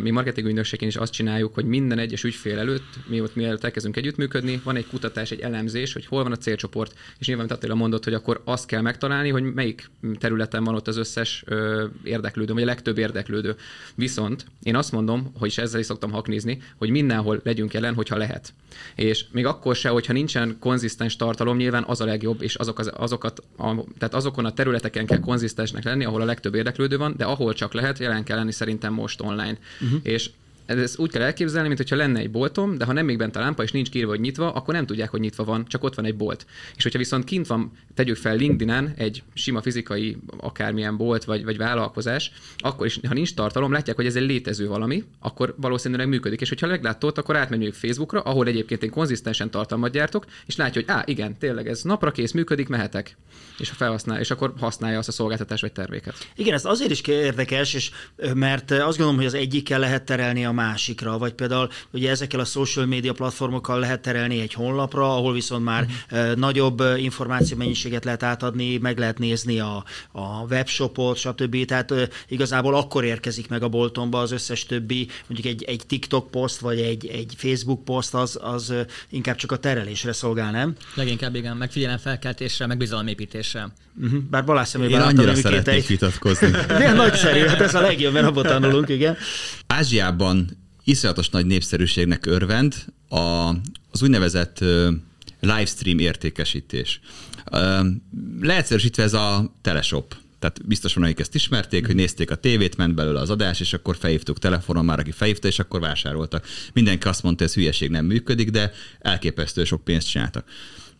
Mi 0.00 0.10
marketing 0.10 0.46
ügynökségén 0.46 0.88
is 0.88 0.96
azt 0.96 1.12
csináljuk, 1.12 1.54
hogy 1.54 1.64
minden 1.64 1.98
egyes 1.98 2.24
ügyfél 2.24 2.58
előtt, 2.58 2.98
mi 3.06 3.20
ott 3.20 3.34
mielőtt 3.34 3.64
elkezdünk 3.64 3.96
együttműködni, 3.96 4.60
van 4.64 4.76
egy 4.76 4.86
kutatás, 4.86 5.30
egy 5.30 5.40
elemzés, 5.40 5.92
hogy 5.92 6.06
hol 6.06 6.22
van 6.22 6.32
a 6.32 6.36
célcsoport, 6.36 6.94
és 7.18 7.26
nyilván 7.26 7.46
Attila 7.46 7.74
mondott, 7.74 8.04
hogy 8.04 8.14
akkor 8.14 8.42
azt 8.44 8.66
kell 8.66 8.80
megtalálni, 8.80 9.28
hogy 9.28 9.42
melyik 9.42 9.90
területen 10.18 10.64
van 10.64 10.74
ott 10.74 10.88
az 10.88 10.96
összes 10.96 11.44
érdeklődő, 12.04 12.52
vagy 12.52 12.62
a 12.62 12.66
legtöbb 12.66 12.98
érdeklődő. 12.98 13.54
Viszont 13.94 14.46
én 14.62 14.76
azt 14.76 14.92
mondom, 14.92 15.32
hogy 15.38 15.48
is 15.48 15.58
ezzel 15.58 15.80
is 15.80 15.86
szoktam 15.86 16.10
haknizni, 16.10 16.62
hogy 16.76 16.90
mindenhol 16.90 17.40
legyünk 17.44 17.72
jelen, 17.72 17.94
hogyha 17.94 18.16
lehet. 18.16 18.52
És 18.94 19.24
még 19.30 19.46
akkor 19.46 19.76
se, 19.76 19.88
hogyha 19.88 20.12
nincsen 20.12 20.56
konzisztens 20.58 21.16
tartalom, 21.16 21.56
nyilván 21.56 21.84
az 21.86 22.00
a 22.00 22.04
legjobb, 22.04 22.42
és 22.42 22.54
azok 22.54 22.78
az, 22.86 22.92
azokat, 22.96 23.42
a, 23.58 23.74
tehát 23.98 24.14
azokon 24.14 24.44
a 24.44 24.52
területeken 24.52 25.06
kell 25.06 25.20
konzisztensnek 25.20 25.84
lenni, 25.84 26.04
ahol 26.04 26.20
a 26.20 26.24
legtöbb 26.24 26.54
érdeklődő 26.54 26.96
van, 26.96 27.14
de 27.16 27.24
ahol 27.24 27.54
csak 27.54 27.72
lehet, 27.72 27.98
jelen 27.98 28.24
kell 28.24 28.36
lenni 28.36 28.52
szerintem 28.52 28.92
most 28.92 29.20
online. 29.20 29.58
Uh-huh. 29.80 30.00
És 30.02 30.30
ezt 30.78 30.98
úgy 30.98 31.10
kell 31.10 31.22
elképzelni, 31.22 31.68
mintha 31.68 31.96
lenne 31.96 32.18
egy 32.18 32.30
boltom, 32.30 32.78
de 32.78 32.84
ha 32.84 32.92
nem 32.92 33.04
még 33.04 33.18
bent 33.18 33.36
a 33.36 33.40
lámpa, 33.40 33.62
és 33.62 33.72
nincs 33.72 33.90
kiírva, 33.90 34.10
hogy 34.10 34.20
nyitva, 34.20 34.52
akkor 34.52 34.74
nem 34.74 34.86
tudják, 34.86 35.10
hogy 35.10 35.20
nyitva 35.20 35.44
van, 35.44 35.66
csak 35.66 35.84
ott 35.84 35.94
van 35.94 36.04
egy 36.04 36.16
bolt. 36.16 36.46
És 36.76 36.82
hogyha 36.82 36.98
viszont 36.98 37.24
kint 37.24 37.46
van, 37.46 37.72
tegyük 37.94 38.16
fel 38.16 38.36
LinkedIn-en 38.36 38.92
egy 38.96 39.22
sima 39.34 39.62
fizikai 39.62 40.16
akármilyen 40.36 40.96
bolt 40.96 41.24
vagy, 41.24 41.44
vagy 41.44 41.56
vállalkozás, 41.56 42.32
akkor 42.56 42.86
is, 42.86 43.00
ha 43.08 43.14
nincs 43.14 43.34
tartalom, 43.34 43.72
látják, 43.72 43.96
hogy 43.96 44.06
ez 44.06 44.16
egy 44.16 44.26
létező 44.26 44.68
valami, 44.68 45.04
akkor 45.20 45.54
valószínűleg 45.56 46.08
működik. 46.08 46.40
És 46.40 46.48
hogyha 46.48 46.66
leglátott, 46.66 47.18
akkor 47.18 47.36
átmenjük 47.36 47.74
Facebookra, 47.74 48.20
ahol 48.20 48.46
egyébként 48.46 48.82
én 48.82 48.90
konzisztensen 48.90 49.50
tartalmat 49.50 49.92
gyártok, 49.92 50.26
és 50.46 50.56
látja, 50.56 50.82
hogy 50.86 50.90
á, 50.96 51.02
igen, 51.06 51.38
tényleg 51.38 51.68
ez 51.68 51.82
napra 51.82 52.10
kész, 52.10 52.32
működik, 52.32 52.68
mehetek. 52.68 53.16
És 53.58 53.70
a 53.70 53.74
felhasznál, 53.74 54.20
és 54.20 54.30
akkor 54.30 54.52
használja 54.58 54.98
azt 54.98 55.08
a 55.08 55.12
szolgáltatást 55.12 55.62
vagy 55.62 55.72
terméket. 55.72 56.14
Igen, 56.36 56.54
ez 56.54 56.64
azért 56.64 56.90
is 56.90 57.00
érdekes, 57.00 57.74
és 57.74 57.90
mert 58.34 58.70
azt 58.70 58.96
gondolom, 58.96 59.16
hogy 59.16 59.26
az 59.26 59.34
egyikkel 59.34 59.78
lehet 59.78 60.04
terelni 60.04 60.44
a 60.44 60.52
másikra, 60.62 61.18
vagy 61.18 61.32
például 61.32 61.68
ugye 61.90 62.10
ezekkel 62.10 62.40
a 62.40 62.44
social 62.44 62.86
media 62.86 63.12
platformokkal 63.12 63.78
lehet 63.78 64.02
terelni 64.02 64.40
egy 64.40 64.52
honlapra, 64.52 65.16
ahol 65.16 65.32
viszont 65.32 65.64
már 65.64 65.86
uh-huh. 66.10 66.34
nagyobb 66.34 66.82
információ 66.96 67.56
mennyiséget 67.56 68.04
lehet 68.04 68.22
átadni, 68.22 68.76
meg 68.76 68.98
lehet 68.98 69.18
nézni 69.18 69.60
a, 69.60 69.84
a 70.12 70.44
webshopot, 70.50 71.16
stb. 71.16 71.64
Tehát 71.64 71.92
igazából 72.28 72.74
akkor 72.74 73.04
érkezik 73.04 73.48
meg 73.48 73.62
a 73.62 73.68
boltomba 73.68 74.20
az 74.20 74.30
összes 74.30 74.66
többi, 74.66 75.08
mondjuk 75.26 75.54
egy, 75.54 75.62
egy 75.62 75.82
TikTok 75.86 76.30
poszt, 76.30 76.60
vagy 76.60 76.80
egy, 76.80 77.06
egy 77.06 77.34
Facebook 77.36 77.84
poszt, 77.84 78.14
az, 78.14 78.38
az 78.42 78.74
inkább 79.08 79.36
csak 79.36 79.52
a 79.52 79.56
terelésre 79.56 80.12
szolgál, 80.12 80.50
nem? 80.50 80.76
Leginkább 80.94 81.34
igen, 81.34 81.56
megfigyelem 81.56 81.98
felkeltésre, 81.98 82.66
meg 82.66 82.76
bizalomépítésre. 82.76 83.72
Uh-huh. 84.00 84.20
Bár 84.30 84.44
Balázs 84.44 84.68
szemében 84.68 85.00
Én 85.00 85.06
annyira 85.06 85.34
szeretnék 85.34 85.86
vitatkozni. 85.86 86.50
De 86.66 86.92
nagyszerű, 86.92 87.46
hát 87.46 87.60
ez 87.60 87.74
a 87.74 87.80
legjobb, 87.80 88.12
mert 88.12 88.26
abban 88.26 88.42
tanulunk, 88.42 88.88
igen. 88.88 89.16
Ázsiában 89.66 90.48
iszonyatos 90.84 91.28
nagy 91.28 91.46
népszerűségnek 91.46 92.26
örvend 92.26 92.74
a, 93.08 93.48
az 93.90 94.02
úgynevezett 94.02 94.64
livestream 95.40 95.98
értékesítés. 95.98 97.00
Leegyszerűsítve 98.40 99.02
ez 99.02 99.12
a 99.12 99.54
teleshop. 99.62 100.14
Tehát 100.38 100.66
biztos 100.66 100.94
van, 100.94 101.04
akik 101.04 101.20
ezt 101.20 101.34
ismerték, 101.34 101.86
hogy 101.86 101.94
nézték 101.94 102.30
a 102.30 102.34
tévét, 102.34 102.76
ment 102.76 102.94
belőle 102.94 103.20
az 103.20 103.30
adás, 103.30 103.60
és 103.60 103.72
akkor 103.72 103.96
felhívtuk 103.96 104.38
telefonon 104.38 104.84
már, 104.84 104.98
aki 104.98 105.10
felhívta, 105.10 105.48
és 105.48 105.58
akkor 105.58 105.80
vásároltak. 105.80 106.46
Mindenki 106.72 107.08
azt 107.08 107.22
mondta, 107.22 107.44
ez 107.44 107.54
hülyeség 107.54 107.90
nem 107.90 108.04
működik, 108.04 108.50
de 108.50 108.72
elképesztő 108.98 109.64
sok 109.64 109.84
pénzt 109.84 110.08
csináltak. 110.08 110.44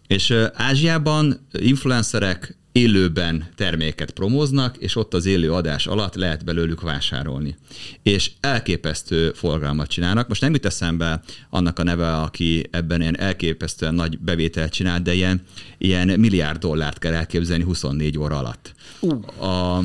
És 0.06 0.34
Ázsiában 0.52 1.48
influencerek 1.52 2.56
élőben 2.72 3.48
terméket 3.54 4.10
promóznak, 4.10 4.76
és 4.76 4.96
ott 4.96 5.14
az 5.14 5.26
élő 5.26 5.52
adás 5.52 5.86
alatt 5.86 6.14
lehet 6.14 6.44
belőlük 6.44 6.80
vásárolni. 6.80 7.56
És 8.02 8.30
elképesztő 8.40 9.32
forgalmat 9.32 9.88
csinálnak. 9.88 10.28
Most 10.28 10.40
nem 10.40 10.52
jut 10.52 10.66
eszembe 10.66 11.22
annak 11.50 11.78
a 11.78 11.82
neve, 11.82 12.16
aki 12.16 12.66
ebben 12.70 13.00
ilyen 13.00 13.18
elképesztően 13.18 13.94
nagy 13.94 14.18
bevételt 14.18 14.72
csinál, 14.72 15.00
de 15.00 15.14
ilyen, 15.14 15.42
ilyen 15.78 16.08
milliárd 16.20 16.58
dollárt 16.58 16.98
kell 16.98 17.14
elképzelni 17.14 17.64
24 17.64 18.18
óra 18.18 18.38
alatt. 18.38 18.74
Uh. 19.00 19.48
A, 19.48 19.84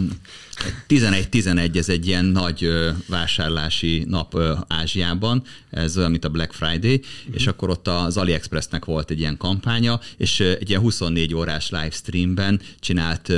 11-11 0.88 1.76
ez 1.76 1.90
egy 1.90 2.08
ilyen 2.08 2.26
nagy 2.26 2.70
vásárlási 3.08 4.04
nap 4.08 4.40
Ázsiában, 4.68 5.44
ez 5.70 5.98
olyan, 5.98 6.12
mint 6.12 6.26
a 6.26 6.30
Black 6.30 6.54
Friday, 6.54 6.96
mm-hmm. 6.96 7.34
és 7.34 7.48
akkor 7.48 7.70
ott 7.70 7.88
az 7.88 8.18
AliExpressnek 8.18 8.86
volt 8.86 9.12
egy 9.12 9.20
ilyen 9.20 9.38
kampánya, 9.38 10.00
és 10.18 10.40
egy 10.40 10.70
ilyen 10.70 10.82
24 10.82 11.34
órás 11.34 11.70
livestreamben 11.70 12.62
csinált 12.80 13.30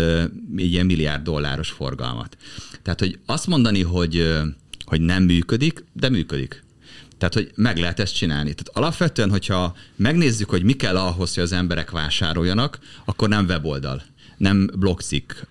egy 0.57 0.71
ilyen 0.71 0.85
milliárd 0.85 1.23
dolláros 1.23 1.69
forgalmat. 1.69 2.37
Tehát, 2.81 2.99
hogy 2.99 3.19
azt 3.25 3.47
mondani, 3.47 3.81
hogy, 3.81 4.33
hogy 4.85 5.01
nem 5.01 5.23
működik, 5.23 5.83
de 5.93 6.09
működik. 6.09 6.63
Tehát, 7.17 7.33
hogy 7.33 7.51
meg 7.55 7.77
lehet 7.77 7.99
ezt 7.99 8.15
csinálni. 8.15 8.53
Tehát 8.53 8.69
alapvetően, 8.73 9.29
hogyha 9.29 9.75
megnézzük, 9.95 10.49
hogy 10.49 10.63
mi 10.63 10.73
kell 10.73 10.97
ahhoz, 10.97 11.33
hogy 11.33 11.43
az 11.43 11.51
emberek 11.51 11.91
vásároljanak, 11.91 12.79
akkor 13.05 13.29
nem 13.29 13.45
weboldal 13.45 14.03
nem 14.39 14.69
blogzik, 14.77 15.47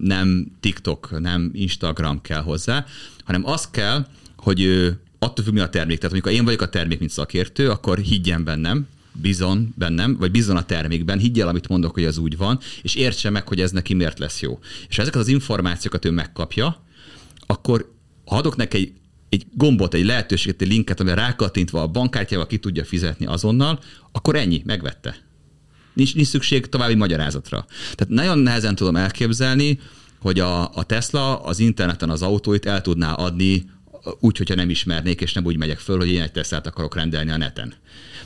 nem 0.00 0.46
TikTok, 0.60 1.20
nem 1.20 1.50
Instagram 1.52 2.20
kell 2.20 2.42
hozzá, 2.42 2.84
hanem 3.24 3.46
az 3.46 3.70
kell, 3.70 4.06
hogy 4.36 4.62
attól 5.18 5.44
függ, 5.44 5.54
mi 5.54 5.60
a 5.60 5.68
termék. 5.68 5.98
Tehát 5.98 6.20
ha 6.22 6.30
én 6.30 6.44
vagyok 6.44 6.62
a 6.62 6.68
termék, 6.68 6.98
mint 6.98 7.10
szakértő, 7.10 7.70
akkor 7.70 7.98
higgyen 7.98 8.44
bennem, 8.44 8.86
bizon 9.12 9.74
bennem, 9.78 10.16
vagy 10.16 10.30
bizon 10.30 10.56
a 10.56 10.64
termékben, 10.64 11.18
higgyel, 11.18 11.48
amit 11.48 11.68
mondok, 11.68 11.94
hogy 11.94 12.04
az 12.04 12.18
úgy 12.18 12.36
van, 12.36 12.58
és 12.82 12.94
értse 12.94 13.30
meg, 13.30 13.48
hogy 13.48 13.60
ez 13.60 13.70
neki 13.70 13.94
miért 13.94 14.18
lesz 14.18 14.40
jó. 14.40 14.58
És 14.88 14.96
ha 14.96 15.02
ezeket 15.02 15.20
az 15.20 15.28
információkat 15.28 16.04
ő 16.04 16.10
megkapja, 16.10 16.82
akkor 17.46 17.92
ha 18.24 18.36
adok 18.36 18.56
neki 18.56 18.76
egy, 18.76 18.92
egy 19.28 19.46
gombot, 19.54 19.94
egy 19.94 20.04
lehetőséget, 20.04 20.62
egy 20.62 20.68
linket, 20.68 21.00
amire 21.00 21.14
rákattintva 21.14 21.82
a 21.82 21.86
bankkártyával 21.86 22.46
ki 22.46 22.58
tudja 22.58 22.84
fizetni 22.84 23.26
azonnal, 23.26 23.80
akkor 24.12 24.36
ennyi, 24.36 24.62
megvette 24.64 25.16
nincs, 25.92 26.14
nincs 26.14 26.28
szükség 26.28 26.66
további 26.66 26.94
magyarázatra. 26.94 27.66
Tehát 27.94 28.08
nagyon 28.08 28.38
nehezen 28.38 28.74
tudom 28.74 28.96
elképzelni, 28.96 29.78
hogy 30.20 30.40
a, 30.40 30.74
a 30.74 30.82
Tesla 30.82 31.36
az 31.42 31.58
interneten 31.58 32.10
az 32.10 32.22
autóit 32.22 32.66
el 32.66 32.80
tudná 32.80 33.12
adni 33.12 33.64
úgy, 34.20 34.36
hogyha 34.36 34.54
nem 34.54 34.70
ismernék, 34.70 35.20
és 35.20 35.32
nem 35.32 35.44
úgy 35.44 35.56
megyek 35.56 35.78
föl, 35.78 35.98
hogy 35.98 36.08
én 36.08 36.22
egy 36.22 36.32
Teslát 36.32 36.66
akarok 36.66 36.94
rendelni 36.94 37.30
a 37.30 37.36
neten. 37.36 37.74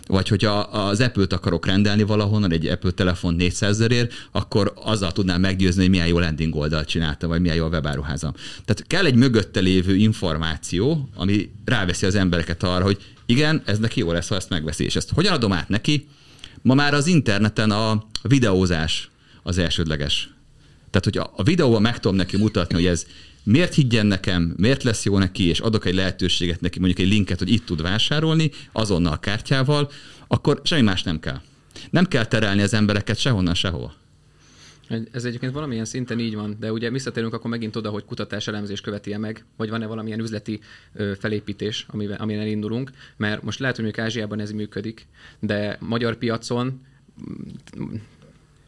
Vagy 0.07 0.29
hogyha 0.29 0.59
az 0.59 1.01
Apple-t 1.01 1.33
akarok 1.33 1.67
rendelni 1.67 2.03
valahonnan, 2.03 2.53
egy 2.53 2.67
Apple 2.67 2.91
telefon 2.91 3.35
400 3.35 3.71
ezerért, 3.71 4.13
akkor 4.33 4.73
azzal 4.77 5.13
tudnám 5.13 5.41
meggyőzni, 5.41 5.81
hogy 5.81 5.91
milyen 5.91 6.07
jó 6.07 6.19
landing 6.19 6.55
oldalt 6.55 6.89
csináltam, 6.89 7.29
vagy 7.29 7.41
milyen 7.41 7.57
jó 7.57 7.65
a 7.65 7.69
webáruházam. 7.69 8.33
Tehát 8.65 8.87
kell 8.87 9.05
egy 9.05 9.15
mögötte 9.15 9.61
lévő 9.61 9.97
információ, 9.97 11.09
ami 11.15 11.51
ráveszi 11.65 12.07
az 12.07 12.15
embereket 12.15 12.63
arra, 12.63 12.85
hogy 12.85 12.99
igen, 13.27 13.63
ez 13.65 13.79
neki 13.79 14.01
jó 14.01 14.13
lesz, 14.13 14.29
ha 14.29 14.35
ezt 14.35 14.51
megveszi. 14.51 14.85
És 14.85 14.97
ezt 14.97 15.11
hogyan 15.15 15.33
adom 15.33 15.53
át 15.53 15.69
neki? 15.69 16.09
Ma 16.67 16.75
már 16.75 16.95
az 16.95 17.07
interneten 17.07 17.71
a 17.71 18.07
videózás 18.23 19.11
az 19.43 19.59
elsődleges. 19.59 20.31
Tehát, 20.91 21.05
hogy 21.05 21.19
a, 21.19 21.43
videóban 21.43 21.83
meg 21.83 22.01
tudom 22.01 22.17
neki 22.17 22.37
mutatni, 22.37 22.75
hogy 22.75 22.87
ez 22.87 23.07
miért 23.43 23.75
higgyen 23.75 24.07
nekem, 24.07 24.55
miért 24.57 24.83
lesz 24.83 25.05
jó 25.05 25.19
neki, 25.19 25.45
és 25.45 25.61
adok 25.61 25.85
egy 25.85 25.95
lehetőséget 25.95 26.61
neki, 26.61 26.79
mondjuk 26.79 27.01
egy 27.01 27.13
linket, 27.13 27.39
hogy 27.39 27.53
itt 27.53 27.67
tud 27.67 27.83
vásárolni, 27.83 28.51
azonnal 28.73 29.13
a 29.13 29.17
kártyával, 29.17 29.91
akkor 30.27 30.61
semmi 30.65 30.83
más 30.83 31.03
nem 31.03 31.21
kell. 31.21 31.41
Nem 31.91 32.07
kell 32.07 32.25
terelni 32.25 32.63
az 32.63 32.75
embereket 32.75 33.19
sehonnan, 33.19 33.55
sehova. 33.55 33.95
Ez 35.13 35.25
egyébként 35.25 35.53
valamilyen 35.53 35.85
szinten 35.85 36.19
így 36.19 36.35
van, 36.35 36.57
de 36.61 36.73
ugye 36.73 36.91
visszatérünk 36.91 37.35
akkor 37.35 37.51
megint 37.51 37.77
oda, 37.77 37.91
hogy 37.91 38.05
kutatás 38.05 38.49
elemzés 38.49 38.81
követi 38.81 39.13
-e 39.13 39.19
meg, 39.19 39.45
vagy 39.57 39.71
van-e 39.71 39.87
valamilyen 39.87 40.21
üzleti 40.21 40.61
felépítés, 41.19 41.87
amivel, 41.89 42.17
amin 42.21 42.39
elindulunk, 42.39 42.91
mert 43.17 43.43
most 43.43 43.59
lehet, 43.59 43.77
hogy 43.77 43.85
mondjuk 43.85 44.07
Ázsiában 44.07 44.41
ez 44.41 44.51
működik, 44.51 45.07
de 45.41 45.77
magyar 45.81 46.17
piacon 46.17 46.81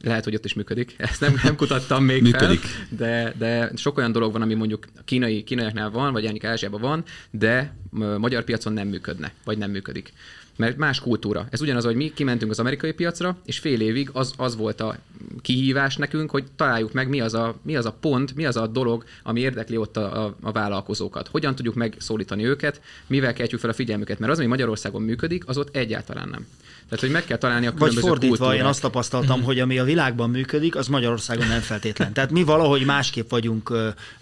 lehet, 0.02 0.24
hogy 0.24 0.34
ott 0.34 0.44
is 0.44 0.54
működik, 0.54 0.94
ezt 0.98 1.20
nem, 1.20 1.40
nem 1.42 1.56
kutattam 1.56 2.04
még 2.04 2.22
működik. 2.22 2.60
fel, 2.60 2.86
de, 2.96 3.34
de 3.38 3.70
sok 3.76 3.98
olyan 3.98 4.12
dolog 4.12 4.32
van, 4.32 4.42
ami 4.42 4.54
mondjuk 4.54 4.86
a 4.96 5.02
kínai, 5.04 5.42
kínaiaknál 5.42 5.90
van, 5.90 6.12
vagy 6.12 6.24
ennyik 6.24 6.44
Ázsiában 6.44 6.80
van, 6.80 7.04
de 7.30 7.76
magyar 8.18 8.44
piacon 8.44 8.72
nem 8.72 8.88
működne, 8.88 9.32
vagy 9.44 9.58
nem 9.58 9.70
működik 9.70 10.12
mert 10.58 10.76
más 10.76 11.00
kultúra. 11.00 11.46
Ez 11.50 11.60
ugyanaz, 11.60 11.84
hogy 11.84 11.94
mi 11.94 12.12
kimentünk 12.14 12.50
az 12.50 12.58
amerikai 12.58 12.92
piacra, 12.92 13.38
és 13.44 13.58
fél 13.58 13.80
évig 13.80 14.10
az, 14.12 14.32
az 14.36 14.56
volt 14.56 14.80
a 14.80 14.96
kihívás 15.40 15.96
nekünk, 15.96 16.30
hogy 16.30 16.44
találjuk 16.56 16.92
meg, 16.92 17.08
mi 17.08 17.20
az, 17.20 17.34
a, 17.34 17.54
mi 17.62 17.76
az 17.76 17.86
a 17.86 17.92
pont, 18.00 18.34
mi 18.34 18.44
az 18.44 18.56
a 18.56 18.66
dolog, 18.66 19.04
ami 19.22 19.40
érdekli 19.40 19.76
ott 19.76 19.96
a, 19.96 20.24
a, 20.24 20.36
a 20.40 20.52
vállalkozókat. 20.52 21.28
Hogyan 21.28 21.54
tudjuk 21.54 21.74
megszólítani 21.74 22.44
őket, 22.44 22.80
mivel 23.06 23.32
keltjük 23.32 23.60
fel 23.60 23.70
a 23.70 23.72
figyelmüket, 23.72 24.18
mert 24.18 24.32
az, 24.32 24.38
ami 24.38 24.46
Magyarországon 24.46 25.02
működik, 25.02 25.48
az 25.48 25.58
ott 25.58 25.76
egyáltalán 25.76 26.28
nem. 26.28 26.46
Tehát, 26.88 27.04
hogy 27.04 27.10
meg 27.10 27.24
kell 27.24 27.36
találni 27.36 27.66
a 27.66 27.72
különböző 27.72 28.00
Vagy 28.00 28.10
fordítva, 28.10 28.36
kultúrák. 28.36 28.60
én 28.60 28.64
azt 28.64 28.80
tapasztaltam, 28.80 29.36
mhm. 29.36 29.46
hogy 29.46 29.60
ami 29.60 29.78
a 29.78 29.84
világban 29.84 30.30
működik, 30.30 30.76
az 30.76 30.86
Magyarországon 30.86 31.46
nem 31.46 31.60
feltétlen. 31.60 32.12
Tehát 32.12 32.30
mi 32.30 32.42
valahogy 32.42 32.84
másképp 32.84 33.30
vagyunk 33.30 33.72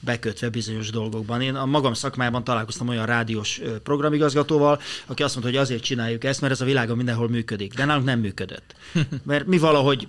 bekötve 0.00 0.48
bizonyos 0.48 0.90
dolgokban. 0.90 1.40
Én 1.40 1.54
a 1.54 1.66
magam 1.66 1.94
szakmában 1.94 2.44
találkoztam 2.44 2.88
olyan 2.88 3.06
rádiós 3.06 3.60
programigazgatóval, 3.82 4.80
aki 5.06 5.22
azt 5.22 5.34
mondta, 5.34 5.52
hogy 5.52 5.62
azért 5.62 5.82
csináljuk 5.82 6.24
ezt, 6.24 6.40
mert 6.40 6.52
ez 6.52 6.60
a 6.60 6.64
világon 6.64 6.96
mindenhol 6.96 7.28
működik. 7.28 7.74
De 7.74 7.84
nálunk 7.84 8.06
nem 8.06 8.20
működött. 8.20 8.74
Mert 9.22 9.46
mi 9.46 9.58
valahogy 9.58 10.04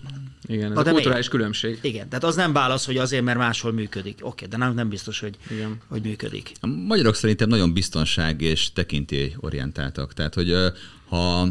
igen, 0.48 0.72
ez 0.72 0.88
a 0.88 0.92
kulturális 0.92 1.28
különbség. 1.28 1.80
Igen, 1.82 2.10
tehát 2.10 2.24
az 2.24 2.36
nem 2.36 2.54
válasz, 2.54 2.86
hogy 2.86 2.98
azért, 2.98 3.24
mert 3.24 3.38
máshol 3.38 3.72
működik. 3.72 4.18
Oké, 4.22 4.46
de 4.46 4.58
nálunk 4.58 4.78
nem 4.78 4.90
biztos, 4.90 5.20
hogy, 5.20 5.38
Igen. 5.50 5.78
hogy 5.88 6.02
működik. 6.02 6.52
A 6.60 6.68
magyarok 6.68 7.16
szerintem 7.16 7.50
nagyon 7.50 7.74
biztonság 7.74 8.42
és 8.42 8.74
tekintélyorientáltak. 8.74 10.14
Tehát, 10.14 10.34
hogy 10.34 10.54
ha 11.10 11.48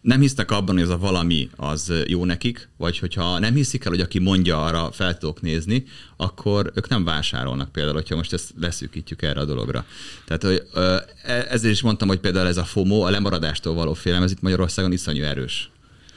nem 0.00 0.20
hisznek 0.20 0.50
abban, 0.50 0.74
hogy 0.74 0.84
ez 0.84 0.90
a 0.90 0.98
valami 0.98 1.50
az 1.56 1.92
jó 2.06 2.24
nekik, 2.24 2.68
vagy 2.76 2.98
hogyha 2.98 3.38
nem 3.38 3.54
hiszik 3.54 3.84
el, 3.84 3.90
hogy 3.90 4.00
aki 4.00 4.18
mondja, 4.18 4.64
arra 4.64 4.90
fel 4.92 5.18
tudok 5.18 5.40
nézni, 5.40 5.84
akkor 6.16 6.72
ők 6.74 6.88
nem 6.88 7.04
vásárolnak 7.04 7.72
például, 7.72 7.94
hogyha 7.94 8.16
most 8.16 8.32
ezt 8.32 8.52
leszűkítjük 8.60 9.22
erre 9.22 9.40
a 9.40 9.44
dologra. 9.44 9.84
Tehát 10.26 10.42
hogy, 10.42 10.82
e, 11.22 11.46
ezért 11.48 11.74
is 11.74 11.82
mondtam, 11.82 12.08
hogy 12.08 12.20
például 12.20 12.46
ez 12.46 12.56
a 12.56 12.64
FOMO, 12.64 13.00
a 13.00 13.10
lemaradástól 13.10 13.74
való 13.74 13.94
félelem, 13.94 14.24
ez 14.24 14.30
itt 14.30 14.42
Magyarországon 14.42 14.92
iszonyú 14.92 15.22
erős. 15.22 15.70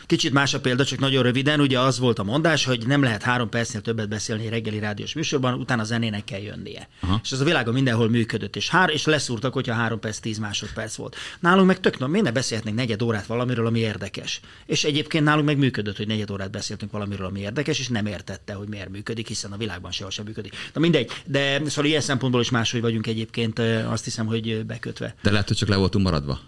Kicsit 0.05 0.33
más 0.33 0.53
a 0.53 0.59
példa, 0.59 0.85
csak 0.85 0.99
nagyon 0.99 1.23
röviden. 1.23 1.59
Ugye 1.59 1.79
az 1.79 1.99
volt 1.99 2.19
a 2.19 2.23
mondás, 2.23 2.65
hogy 2.65 2.87
nem 2.87 3.03
lehet 3.03 3.23
három 3.23 3.49
percnél 3.49 3.81
többet 3.81 4.09
beszélni 4.09 4.49
reggeli 4.49 4.79
rádiós 4.79 5.13
műsorban, 5.13 5.53
utána 5.53 5.83
zenének 5.83 6.23
kell 6.23 6.41
jönnie. 6.41 6.87
Aha. 6.99 7.19
És 7.23 7.31
ez 7.31 7.39
a 7.39 7.43
világon 7.43 7.73
mindenhol 7.73 8.09
működött, 8.09 8.55
és, 8.55 8.69
hár, 8.69 8.89
és 8.89 9.05
leszúrtak, 9.05 9.53
hogyha 9.53 9.73
három 9.73 9.99
perc, 9.99 10.17
tíz 10.17 10.37
másodperc 10.37 10.95
volt. 10.95 11.15
Nálunk 11.39 11.67
meg 11.67 11.79
tök, 11.79 12.07
miért 12.07 12.25
ne 12.25 12.31
beszélhetnénk 12.31 12.77
negyed 12.77 13.01
órát 13.01 13.25
valamiről, 13.25 13.65
ami 13.65 13.79
érdekes. 13.79 14.39
És 14.65 14.83
egyébként 14.83 15.23
nálunk 15.23 15.45
meg 15.45 15.57
működött, 15.57 15.97
hogy 15.97 16.07
negyed 16.07 16.31
órát 16.31 16.51
beszéltünk 16.51 16.91
valamiről, 16.91 17.25
ami 17.25 17.39
érdekes, 17.39 17.79
és 17.79 17.87
nem 17.87 18.05
értette, 18.05 18.53
hogy 18.53 18.67
miért 18.67 18.89
működik, 18.89 19.27
hiszen 19.27 19.51
a 19.51 19.57
világban 19.57 19.91
sehol 19.91 20.11
sem 20.11 20.25
működik. 20.25 20.55
Na 20.73 20.79
mindegy, 20.79 21.11
de 21.25 21.61
szóval 21.65 21.85
ilyen 21.85 22.01
szempontból 22.01 22.41
is 22.41 22.49
máshogy 22.49 22.81
vagyunk 22.81 23.07
egyébként, 23.07 23.59
azt 23.89 24.03
hiszem, 24.03 24.25
hogy 24.25 24.65
bekötve. 24.65 25.15
De 25.21 25.31
lehet, 25.31 25.47
hogy 25.47 25.57
csak 25.57 25.69
le 25.69 25.75
voltunk 25.75 26.05
maradva. 26.05 26.39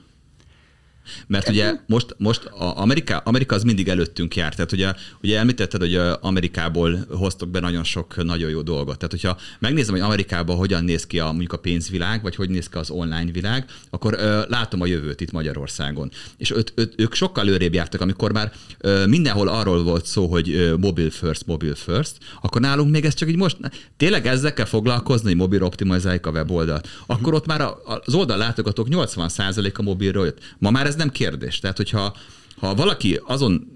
Mert 1.27 1.49
ugye 1.49 1.73
most, 1.87 2.15
most 2.17 2.45
a 2.45 2.81
Amerika, 2.81 3.17
Amerika 3.17 3.55
az 3.55 3.63
mindig 3.63 3.87
előttünk 3.87 4.35
jár. 4.35 4.55
Tehát 4.55 4.71
ugye, 4.71 4.93
ugye 5.21 5.39
említetted, 5.39 5.81
hogy 5.81 5.95
Amerikából 6.21 7.05
hoztok 7.09 7.49
be 7.49 7.59
nagyon 7.59 7.83
sok 7.83 8.23
nagyon 8.23 8.49
jó 8.49 8.61
dolgot. 8.61 8.97
Tehát 8.97 9.11
hogyha 9.11 9.37
megnézem, 9.59 9.93
hogy 9.93 10.03
Amerikában 10.03 10.55
hogyan 10.55 10.83
néz 10.83 11.05
ki 11.07 11.19
a, 11.19 11.25
mondjuk 11.25 11.53
a 11.53 11.57
pénzvilág, 11.57 12.21
vagy 12.21 12.35
hogy 12.35 12.49
néz 12.49 12.69
ki 12.69 12.77
az 12.77 12.89
online 12.89 13.31
világ, 13.31 13.65
akkor 13.89 14.13
ö, 14.13 14.41
látom 14.47 14.81
a 14.81 14.85
jövőt 14.85 15.21
itt 15.21 15.31
Magyarországon. 15.31 16.11
És 16.37 16.51
öt, 16.51 16.71
öt, 16.75 16.93
ők 16.97 17.13
sokkal 17.13 17.43
előrébb 17.47 17.73
jártak, 17.73 18.01
amikor 18.01 18.31
már 18.31 18.51
ö, 18.79 19.05
mindenhol 19.05 19.47
arról 19.47 19.83
volt 19.83 20.05
szó, 20.05 20.27
hogy 20.27 20.49
ö, 20.49 20.75
mobile 20.75 21.09
first, 21.09 21.45
mobile 21.45 21.75
first, 21.75 22.17
akkor 22.41 22.61
nálunk 22.61 22.91
még 22.91 23.05
ez 23.05 23.13
csak 23.13 23.29
így 23.29 23.35
most, 23.35 23.57
tényleg 23.97 24.27
ezzel 24.27 24.53
kell 24.53 24.65
foglalkozni, 24.65 25.27
hogy 25.27 25.37
mobil 25.37 25.63
optimalizáljuk 25.63 26.25
a 26.25 26.31
weboldalt. 26.31 26.87
Akkor 27.05 27.33
ott 27.33 27.45
már 27.45 27.61
az 27.85 28.13
oldal 28.13 28.37
látogatók 28.37 28.87
80% 28.89 29.73
a 29.73 29.81
mobilról 29.81 30.25
jött. 30.25 30.39
Ma 30.57 30.69
már 30.69 30.85
ez 30.85 30.94
ez 30.95 31.01
nem 31.01 31.11
kérdés. 31.11 31.59
Tehát, 31.59 31.77
hogyha 31.77 32.15
ha 32.59 32.75
valaki 32.75 33.21
azon 33.25 33.73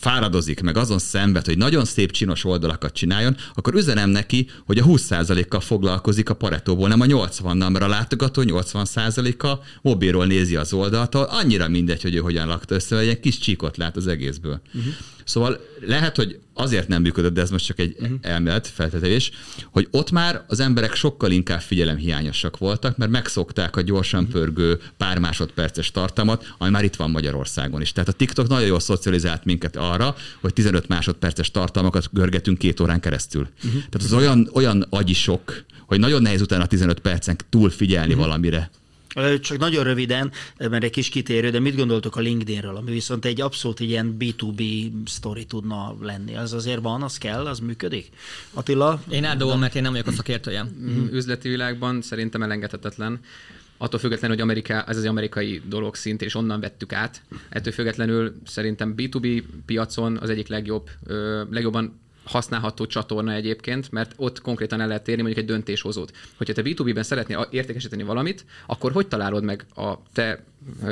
fáradozik, 0.00 0.60
meg 0.60 0.76
azon 0.76 0.98
szenved, 0.98 1.46
hogy 1.46 1.58
nagyon 1.58 1.84
szép 1.84 2.10
csinos 2.10 2.44
oldalakat 2.44 2.92
csináljon, 2.92 3.36
akkor 3.54 3.74
üzenem 3.74 4.10
neki, 4.10 4.48
hogy 4.66 4.78
a 4.78 4.84
20%-kal 4.84 5.60
foglalkozik 5.60 6.30
a 6.30 6.34
paretóból, 6.34 6.88
nem 6.88 7.00
a 7.00 7.04
80-nal, 7.04 7.70
mert 7.70 7.84
a 7.84 7.88
látogató 7.88 8.42
80%-a 8.46 9.58
mobilról 9.82 10.26
nézi 10.26 10.56
az 10.56 10.72
oldalt, 10.72 11.14
annyira 11.14 11.68
mindegy, 11.68 12.02
hogy 12.02 12.14
ő 12.14 12.18
hogyan 12.18 12.46
lakta 12.46 12.74
össze, 12.74 12.96
egy 12.96 13.04
ilyen 13.04 13.20
kis 13.20 13.38
csíkot 13.38 13.76
lát 13.76 13.96
az 13.96 14.06
egészből. 14.06 14.60
Uh-huh. 14.74 14.92
Szóval 15.30 15.60
lehet, 15.80 16.16
hogy 16.16 16.38
azért 16.54 16.88
nem 16.88 17.02
működött, 17.02 17.34
de 17.34 17.40
ez 17.40 17.50
most 17.50 17.66
csak 17.66 17.78
egy 17.78 17.96
uh-huh. 17.98 18.18
elmélet, 18.20 18.66
feltetevés, 18.66 19.30
hogy 19.70 19.88
ott 19.90 20.10
már 20.10 20.44
az 20.48 20.60
emberek 20.60 20.94
sokkal 20.94 21.30
inkább 21.30 21.60
figyelemhiányosak 21.60 22.58
voltak, 22.58 22.96
mert 22.96 23.10
megszokták 23.10 23.76
a 23.76 23.80
gyorsan 23.80 24.24
uh-huh. 24.24 24.40
pörgő 24.40 24.80
pár 24.96 25.18
másodperces 25.18 25.90
tartalmat, 25.90 26.54
ami 26.58 26.70
már 26.70 26.84
itt 26.84 26.96
van 26.96 27.10
Magyarországon 27.10 27.80
is. 27.80 27.92
Tehát 27.92 28.08
a 28.08 28.12
TikTok 28.12 28.48
nagyon 28.48 28.66
jól 28.66 28.80
szocializált 28.80 29.44
minket 29.44 29.76
arra, 29.76 30.14
hogy 30.40 30.52
15 30.52 30.88
másodperces 30.88 31.50
tartalmakat 31.50 32.08
görgetünk 32.12 32.58
két 32.58 32.80
órán 32.80 33.00
keresztül. 33.00 33.48
Uh-huh. 33.56 33.72
Tehát 33.72 34.06
az 34.06 34.12
olyan, 34.12 34.50
olyan 34.52 34.86
agyi 34.90 35.14
sok, 35.14 35.64
hogy 35.86 35.98
nagyon 35.98 36.22
nehéz 36.22 36.40
utána 36.40 36.62
a 36.62 36.66
15 36.66 37.00
percen 37.00 37.36
túl 37.48 37.70
figyelni 37.70 38.12
uh-huh. 38.12 38.26
valamire. 38.26 38.70
Csak 39.40 39.58
nagyon 39.58 39.84
röviden, 39.84 40.32
mert 40.58 40.84
egy 40.84 40.90
kis 40.90 41.08
kitérő, 41.08 41.50
de 41.50 41.60
mit 41.60 41.76
gondoltok 41.76 42.16
a 42.16 42.20
LinkedInről, 42.20 42.76
ami 42.76 42.90
viszont 42.90 43.24
egy 43.24 43.40
abszolút 43.40 43.80
ilyen 43.80 44.16
B2B 44.18 44.90
sztori 45.06 45.44
tudna 45.44 45.96
lenni. 46.00 46.36
Az 46.36 46.52
azért 46.52 46.80
van, 46.80 47.02
az 47.02 47.18
kell, 47.18 47.46
az 47.46 47.58
működik? 47.58 48.08
Attila? 48.52 49.02
Én 49.10 49.24
eldobom, 49.24 49.58
mert 49.58 49.74
én 49.74 49.82
nem 49.82 49.92
vagyok 49.92 50.06
a 50.06 50.12
szakértője. 50.12 50.62
Mm, 50.62 51.06
üzleti 51.12 51.48
világban 51.48 52.02
szerintem 52.02 52.42
elengedhetetlen. 52.42 53.20
Attól 53.78 54.00
függetlenül, 54.00 54.36
hogy 54.36 54.44
Amerika, 54.44 54.84
ez 54.84 54.96
az 54.96 55.04
amerikai 55.04 55.62
dolog 55.66 55.94
szint, 55.94 56.22
és 56.22 56.34
onnan 56.34 56.60
vettük 56.60 56.92
át. 56.92 57.22
Ettől 57.48 57.72
függetlenül 57.72 58.34
szerintem 58.46 58.94
B2B 58.96 59.42
piacon 59.66 60.16
az 60.16 60.30
egyik 60.30 60.48
legjobb, 60.48 60.90
legjobban 61.50 62.00
használható 62.24 62.86
csatorna 62.86 63.32
egyébként, 63.32 63.90
mert 63.90 64.12
ott 64.16 64.40
konkrétan 64.40 64.80
el 64.80 64.86
lehet 64.86 65.04
térni 65.04 65.22
mondjuk 65.22 65.44
egy 65.44 65.50
döntéshozót. 65.50 66.16
Hogyha 66.36 66.54
te 66.54 66.62
B2B-ben 66.64 67.02
szeretnél 67.02 67.48
értékesíteni 67.50 68.02
valamit, 68.02 68.44
akkor 68.66 68.92
hogy 68.92 69.08
találod 69.08 69.44
meg 69.44 69.66
a 69.74 70.02
te 70.12 70.44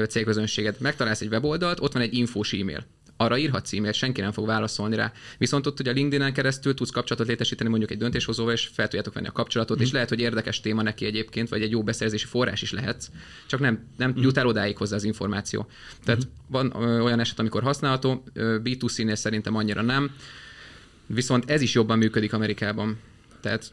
cégközönséged? 0.09 0.77
Megtalálsz 0.79 1.21
egy 1.21 1.29
weboldalt, 1.29 1.81
ott 1.81 1.93
van 1.93 2.03
egy 2.03 2.15
infós 2.15 2.53
e-mail 2.53 2.87
arra 3.21 3.39
írhatsz 3.39 3.73
e 3.73 3.93
senki 3.93 4.21
nem 4.21 4.33
fog 4.33 4.47
válaszolni 4.47 4.97
rá. 4.97 5.13
Viszont 5.39 5.67
ott 5.67 5.81
ugye 5.81 5.91
a 5.91 5.93
LinkedIn-en 5.93 6.33
keresztül 6.33 6.75
tudsz 6.75 6.91
kapcsolatot 6.91 7.29
létesíteni 7.29 7.69
mondjuk 7.69 7.91
egy 7.91 7.99
döntéshozóval, 7.99 8.53
és 8.53 8.71
fel 8.73 8.85
tudjátok 8.85 9.15
venni 9.15 9.27
a 9.27 9.33
kapcsolatot, 9.33 9.79
mm. 9.79 9.83
és 9.83 9.93
lehet, 9.93 10.09
hogy 10.09 10.21
érdekes 10.21 10.61
téma 10.61 10.83
neki 10.83 11.05
egyébként, 11.05 11.49
vagy 11.49 11.63
egy 11.63 11.71
jó 11.71 11.83
beszerzési 11.83 12.27
forrás 12.27 12.63
is 12.63 12.73
lehetsz, 12.73 13.11
csak 13.47 13.61
nem, 13.61 13.87
nem 13.97 14.11
mm. 14.11 14.23
jut 14.23 14.37
el 14.37 14.47
odáig 14.47 14.77
hozzá 14.77 14.97
az 14.97 15.05
információ. 15.05 15.67
Tehát 16.05 16.25
mm. 16.25 16.29
van 16.47 16.73
ö, 16.77 17.01
olyan 17.01 17.21
eset, 17.21 17.39
amikor 17.39 17.63
használható, 17.63 18.25
B2C-nél 18.35 19.15
szerintem 19.15 19.57
annyira 19.57 19.83
nem. 19.83 20.11
Viszont 21.09 21.51
ez 21.51 21.61
is 21.61 21.75
jobban 21.75 21.99
működik 21.99 22.33
Amerikában. 22.33 22.99
Tehát 23.41 23.73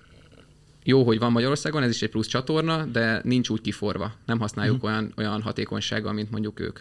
jó, 0.83 1.03
hogy 1.03 1.19
van 1.19 1.31
Magyarországon, 1.31 1.83
ez 1.83 1.89
is 1.89 2.01
egy 2.01 2.09
plusz 2.09 2.27
csatorna, 2.27 2.85
de 2.85 3.21
nincs 3.23 3.49
úgy 3.49 3.61
kiforva. 3.61 4.13
Nem 4.25 4.39
használjuk 4.39 4.83
mm. 4.83 4.87
olyan, 4.87 5.13
olyan 5.17 5.41
hatékonysággal, 5.41 6.13
mint 6.13 6.31
mondjuk 6.31 6.59
ők. 6.59 6.79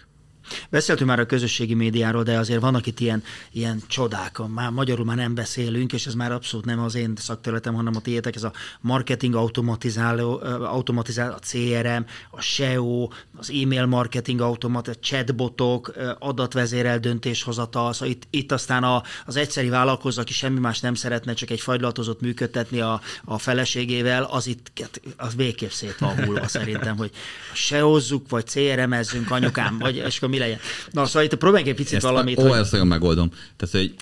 Beszéltünk 0.70 1.09
már 1.09 1.18
a 1.20 1.26
közösségi 1.26 1.74
médiáról, 1.74 2.22
de 2.22 2.38
azért 2.38 2.61
vannak 2.61 2.87
itt 2.87 3.00
ilyen, 3.00 3.22
ilyen 3.52 3.83
csodák, 3.87 4.38
már 4.54 4.70
magyarul 4.70 5.04
már 5.04 5.16
nem 5.16 5.35
beszélünk, 5.35 5.92
és 5.92 6.07
ez 6.07 6.14
már 6.14 6.33
abszolút 6.33 6.66
nem 6.66 6.80
az 6.80 6.94
én 6.94 7.12
szakterületem, 7.16 7.74
hanem 7.74 7.96
a 7.96 8.00
tiétek, 8.00 8.37
ez 8.37 8.42
a 8.42 8.52
marketing 8.80 9.35
automatizáló, 9.35 10.40
automatizál, 10.62 11.33
a 11.33 11.38
CRM, 11.38 12.04
a 12.30 12.40
SEO, 12.40 13.09
az 13.37 13.50
e-mail 13.62 13.87
marketing 13.87 14.40
automat, 14.40 14.88
a 14.88 14.94
chatbotok, 14.94 15.92
adatvezérel 16.18 16.98
döntéshozatal, 16.98 17.92
szóval 17.92 18.09
itt, 18.09 18.26
itt 18.30 18.52
aztán 18.52 18.85
a, 18.85 19.02
az 19.26 19.37
egyszeri 19.37 19.68
vállalkozó, 19.68 20.20
aki 20.20 20.33
semmi 20.33 20.59
más 20.59 20.80
nem 20.80 20.94
szeretne, 20.94 21.33
csak 21.33 21.50
egy 21.50 21.61
fagylatot 21.61 22.20
működtetni 22.20 22.80
a, 22.80 23.00
a 23.24 23.38
feleségével, 23.38 24.22
az 24.22 24.46
itt 24.46 24.72
az 25.16 25.35
végképp 25.35 25.70
szét 25.70 25.98
van 25.98 26.24
hullva 26.24 26.48
szerintem, 26.48 26.96
hogy 26.96 27.11
SEO-zzuk, 27.52 28.28
vagy 28.28 28.46
CRM-ezzünk 28.46 29.30
anyukám, 29.30 29.78
vagy 29.78 29.96
és 29.96 30.16
akkor 30.16 30.28
mi 30.35 30.40
legyen. 30.40 30.59
Na, 30.90 31.07
szóval 31.07 31.23
itt 31.23 31.35
próbáljuk 31.35 31.68
egy 31.68 31.75
picit 31.75 31.94
ezt 31.94 32.05
valamit. 32.05 32.38
Ó, 32.38 32.47
hogy... 32.47 32.59
ezt 32.59 32.73
nagyon 32.73 32.87
megoldom. 32.87 33.31
Tehát, 33.57 33.75
hogy 33.75 33.94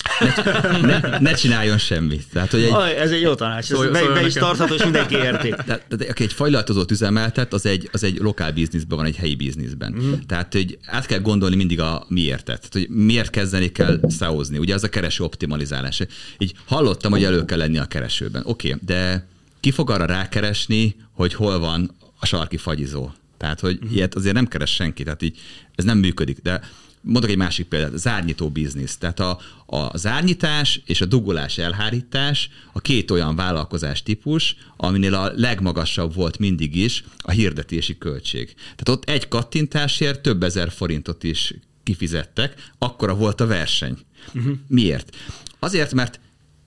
ne, 0.83 0.99
ne, 1.09 1.18
ne 1.18 1.35
csináljon 1.35 1.79
semmit. 1.79 2.25
Tehát, 2.33 2.51
hogy 2.51 2.62
egy... 2.62 2.73
Ez 2.97 3.11
egy 3.11 3.21
jó 3.21 3.35
tanács. 3.35 3.71
Ez 3.71 3.79
be, 3.79 4.09
be 4.12 4.27
is 4.27 4.33
tartható, 4.33 4.75
és 4.75 4.83
mindenki 4.83 5.14
érti. 5.14 5.49
Tehát, 5.66 5.85
tehát 5.88 6.11
aki 6.11 6.23
egy 6.23 6.33
fajlatozót 6.33 6.90
üzemeltet, 6.90 7.53
az 7.53 7.66
egy, 7.66 7.88
az 7.92 8.05
egy 8.05 8.18
lokál 8.18 8.53
bizniszben 8.53 8.97
van, 8.97 9.07
egy 9.07 9.16
helyi 9.16 9.35
bizniszben. 9.35 9.95
Mm. 9.99 10.12
Tehát, 10.27 10.53
hogy 10.53 10.79
át 10.87 11.07
kell 11.07 11.21
gondolni 11.21 11.57
mindig 11.57 11.81
a 11.81 12.05
miértet. 12.09 12.68
Tehát, 12.71 12.73
hogy 12.73 12.88
miért 12.88 13.31
kezdeni 13.31 13.73
kell 13.73 14.01
szeózni. 14.09 14.59
Ugye 14.59 14.75
az 14.75 14.85
a 14.85 14.88
kereső 14.88 15.25
optimalizálás. 15.25 16.03
Így 16.38 16.53
hallottam, 16.66 17.11
hogy 17.11 17.25
elő 17.25 17.45
kell 17.45 17.59
lenni 17.59 17.79
a 17.79 17.85
keresőben. 17.85 18.42
Oké, 18.45 18.68
okay, 18.68 18.81
de 18.87 19.27
ki 19.61 19.71
fog 19.71 19.90
arra 19.90 20.05
rákeresni, 20.05 20.97
hogy 21.12 21.35
hol 21.35 21.59
van 21.59 21.97
a 22.18 22.27
sarki 22.27 22.57
fagyizó? 22.57 23.11
Tehát, 23.42 23.61
hogy 23.61 23.75
uh-huh. 23.75 23.95
ilyet 23.95 24.14
azért 24.14 24.35
nem 24.35 24.47
keres 24.47 24.75
senki, 24.75 25.03
tehát 25.03 25.23
így 25.23 25.38
ez 25.74 25.85
nem 25.85 25.98
működik. 25.98 26.38
De 26.38 26.61
mondok 27.02 27.30
egy 27.30 27.37
másik 27.37 27.66
példát, 27.66 27.98
zárnyító 27.98 28.50
biznisz. 28.50 28.96
Tehát 28.96 29.20
a, 29.20 29.38
a 29.66 29.96
zárnyítás 29.96 30.80
és 30.87 31.00
a 31.00 31.06
dugolás 31.06 31.58
elhárítás 31.58 32.50
a 32.72 32.80
két 32.80 33.11
olyan 33.11 33.37
vállalkozás 33.37 34.02
típus, 34.02 34.56
aminél 34.76 35.14
a 35.14 35.32
legmagasabb 35.35 36.14
volt 36.14 36.38
mindig 36.38 36.76
is 36.76 37.04
a 37.18 37.30
hirdetési 37.30 37.98
költség. 37.98 38.54
Tehát 38.54 38.88
ott 38.88 39.08
egy 39.08 39.28
kattintásért 39.28 40.20
több 40.20 40.42
ezer 40.42 40.70
forintot 40.70 41.24
is 41.24 41.54
kifizettek, 41.82 42.70
akkora 42.78 43.14
volt 43.14 43.40
a 43.40 43.46
verseny. 43.46 43.98
Uh-huh. 44.35 44.52
Miért? 44.66 45.16
Azért, 45.58 45.94
mert 45.94 46.20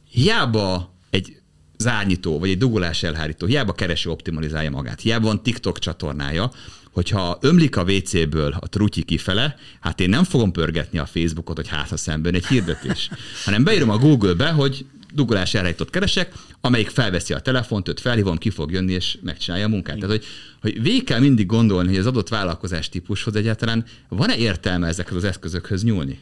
hiába 0.09 0.93
egy 1.09 1.37
zárnyító, 1.77 2.39
vagy 2.39 2.49
egy 2.49 2.57
dugolás 2.57 3.03
elhárító, 3.03 3.45
hiába 3.45 3.73
kereső 3.73 4.09
optimalizálja 4.09 4.69
magát, 4.69 5.01
hiába 5.01 5.25
van 5.25 5.43
TikTok 5.43 5.79
csatornája, 5.79 6.51
hogyha 6.95 7.37
ömlik 7.41 7.77
a 7.77 7.83
WC-ből 7.83 8.55
a 8.59 8.69
trutyi 8.69 9.03
kifele, 9.03 9.55
hát 9.79 9.99
én 9.99 10.09
nem 10.09 10.23
fogom 10.23 10.51
pörgetni 10.51 10.97
a 10.99 11.05
Facebookot, 11.05 11.55
hogy 11.55 11.67
hát 11.67 11.97
szemben 11.97 12.33
egy 12.33 12.45
hirdetés, 12.45 13.09
hanem 13.45 13.63
beírom 13.63 13.89
a 13.89 13.97
Google-be, 13.97 14.51
hogy 14.51 14.85
dugolás 15.13 15.53
elhárított 15.53 15.89
keresek, 15.89 16.33
amelyik 16.61 16.89
felveszi 16.89 17.33
a 17.33 17.39
telefont, 17.39 17.87
őt 17.89 17.99
felhívom, 17.99 18.37
ki 18.37 18.49
fog 18.49 18.71
jönni, 18.71 18.93
és 18.93 19.17
megcsinálja 19.21 19.65
a 19.65 19.69
munkát. 19.69 19.95
Tehát, 19.95 20.15
hogy, 20.15 20.25
hogy 20.61 20.81
végig 20.81 21.03
kell 21.03 21.19
mindig 21.19 21.45
gondolni, 21.45 21.89
hogy 21.89 21.97
az 21.97 22.05
adott 22.05 22.29
vállalkozás 22.29 22.89
típushoz 22.89 23.35
egyáltalán 23.35 23.85
van-e 24.07 24.37
értelme 24.37 24.87
ezekhez 24.87 25.15
az 25.15 25.23
eszközökhöz 25.23 25.83
nyúlni? 25.83 26.19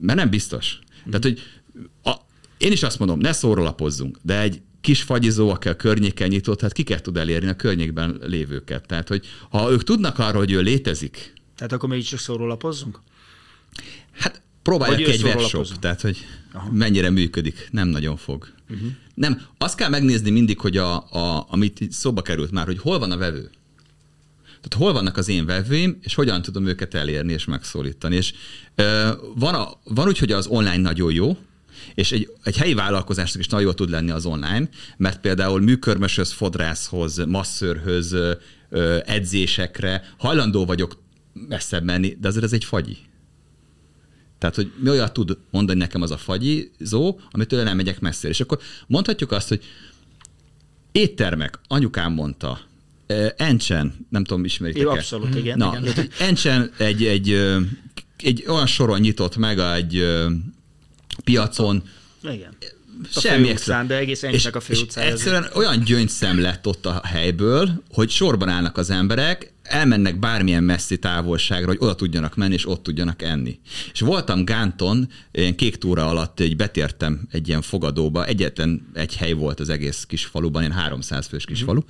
Mert 0.00 0.18
nem 0.18 0.30
biztos. 0.30 0.78
Tehát, 1.04 1.22
hogy 1.22 1.42
a, 2.02 2.14
én 2.58 2.72
is 2.72 2.82
azt 2.82 2.98
mondom, 2.98 3.18
ne 3.18 3.32
szórolapozzunk, 3.32 4.18
de 4.22 4.40
egy 4.40 4.60
kis 4.80 5.02
fagyizó, 5.02 5.50
aki 5.50 5.68
a 5.68 5.76
környéken 5.76 6.28
nyitott, 6.28 6.60
hát 6.60 6.72
kiket 6.72 7.02
tud 7.02 7.16
elérni 7.16 7.48
a 7.48 7.56
környékben 7.56 8.18
lévőket. 8.22 8.86
Tehát, 8.86 9.08
hogy 9.08 9.26
ha 9.50 9.70
ők 9.70 9.82
tudnak 9.82 10.18
arról, 10.18 10.40
hogy 10.40 10.52
ő 10.52 10.60
létezik. 10.60 11.32
Tehát 11.56 11.72
akkor 11.72 11.88
még 11.88 12.04
csak 12.04 12.18
szórolapozzunk? 12.18 13.00
Hát 14.12 14.42
próbálják 14.62 15.08
egy 15.08 15.22
webshop, 15.22 15.66
tehát 15.78 16.00
hogy 16.00 16.18
Aha. 16.52 16.72
mennyire 16.72 17.10
működik, 17.10 17.68
nem 17.70 17.88
nagyon 17.88 18.16
fog. 18.16 18.48
Uh-huh. 18.70 18.88
Nem, 19.14 19.42
azt 19.58 19.76
kell 19.76 19.88
megnézni 19.88 20.30
mindig, 20.30 20.60
hogy 20.60 20.76
a, 20.76 20.96
a, 20.96 21.46
amit 21.48 21.92
szóba 21.92 22.22
került 22.22 22.50
már, 22.50 22.66
hogy 22.66 22.78
hol 22.78 22.98
van 22.98 23.10
a 23.10 23.16
vevő. 23.16 23.50
Tehát 24.44 24.74
hol 24.84 24.92
vannak 24.92 25.16
az 25.16 25.28
én 25.28 25.46
vevőim, 25.46 25.98
és 26.00 26.14
hogyan 26.14 26.42
tudom 26.42 26.66
őket 26.66 26.94
elérni 26.94 27.32
és 27.32 27.44
megszólítani. 27.44 28.16
És 28.16 28.34
ö, 28.74 29.12
van, 29.34 29.54
a, 29.54 29.80
van 29.84 30.06
úgy, 30.06 30.18
hogy 30.18 30.32
az 30.32 30.46
online 30.46 30.76
nagyon 30.76 31.12
jó, 31.12 31.36
és 31.94 32.12
egy, 32.12 32.30
egy 32.42 32.56
helyi 32.56 32.74
vállalkozásnak 32.74 33.40
is 33.40 33.48
nagyon 33.48 33.64
jól 33.64 33.74
tud 33.74 33.90
lenni 33.90 34.10
az 34.10 34.26
online, 34.26 34.68
mert 34.96 35.20
például 35.20 35.60
műkörmöshöz, 35.60 36.32
fodrászhoz, 36.32 37.24
masszörhöz, 37.26 38.16
edzésekre 39.04 40.04
hajlandó 40.18 40.64
vagyok 40.64 41.02
messzebb 41.32 41.84
menni, 41.84 42.16
de 42.20 42.28
azért 42.28 42.44
ez 42.44 42.52
egy 42.52 42.64
fagyi. 42.64 42.96
Tehát, 44.38 44.54
hogy 44.54 44.72
mi 44.78 44.90
olyat 44.90 45.12
tud 45.12 45.38
mondani 45.50 45.78
nekem 45.78 46.02
az 46.02 46.10
a 46.10 46.16
fagyizó, 46.16 47.20
amitől 47.30 47.62
nem 47.62 47.76
megyek 47.76 48.00
messzire. 48.00 48.28
És 48.28 48.40
akkor 48.40 48.58
mondhatjuk 48.86 49.32
azt, 49.32 49.48
hogy 49.48 49.64
éttermek, 50.92 51.58
anyukám 51.68 52.12
mondta, 52.12 52.60
Encsen, 53.36 54.06
nem 54.10 54.24
tudom, 54.24 54.44
ismeritek 54.44 54.82
Jó, 54.82 54.90
abszolút, 54.90 55.34
igen. 55.34 55.58
Na, 55.58 55.78
igen. 55.82 56.08
Encsen 56.18 56.70
egy, 56.78 57.04
egy, 57.04 57.30
egy 58.16 58.44
olyan 58.48 58.66
soron 58.66 59.00
nyitott 59.00 59.36
meg 59.36 59.58
egy 59.58 60.06
piacon. 61.24 61.82
Igen. 62.22 62.56
A 63.14 63.20
Semmi 63.20 63.50
utcán, 63.50 63.86
de 63.86 63.96
egész 63.96 64.22
és, 64.22 64.46
a 64.46 64.60
főutcán. 64.60 65.06
Egyszerűen 65.06 65.46
olyan 65.54 65.84
gyöngyszem 65.84 66.40
lett 66.40 66.66
ott 66.66 66.86
a 66.86 67.00
helyből, 67.04 67.82
hogy 67.90 68.10
sorban 68.10 68.48
állnak 68.48 68.76
az 68.76 68.90
emberek, 68.90 69.52
elmennek 69.62 70.18
bármilyen 70.18 70.64
messzi 70.64 70.98
távolságra, 70.98 71.66
hogy 71.66 71.76
oda 71.80 71.94
tudjanak 71.94 72.34
menni, 72.36 72.54
és 72.54 72.68
ott 72.68 72.82
tudjanak 72.82 73.22
enni. 73.22 73.58
És 73.92 74.00
voltam 74.00 74.44
Gánton, 74.44 75.08
ilyen 75.32 75.54
kék 75.54 75.76
túra 75.76 76.08
alatt 76.08 76.40
egy 76.40 76.56
betértem 76.56 77.28
egy 77.30 77.48
ilyen 77.48 77.62
fogadóba, 77.62 78.26
egyetlen 78.26 78.88
egy 78.94 79.16
hely 79.16 79.32
volt 79.32 79.60
az 79.60 79.68
egész 79.68 80.04
kis 80.08 80.24
faluban, 80.24 80.62
ilyen 80.62 80.74
300 80.74 81.26
fős 81.26 81.44
kis 81.44 81.62
mm. 81.62 81.66
falu, 81.66 81.80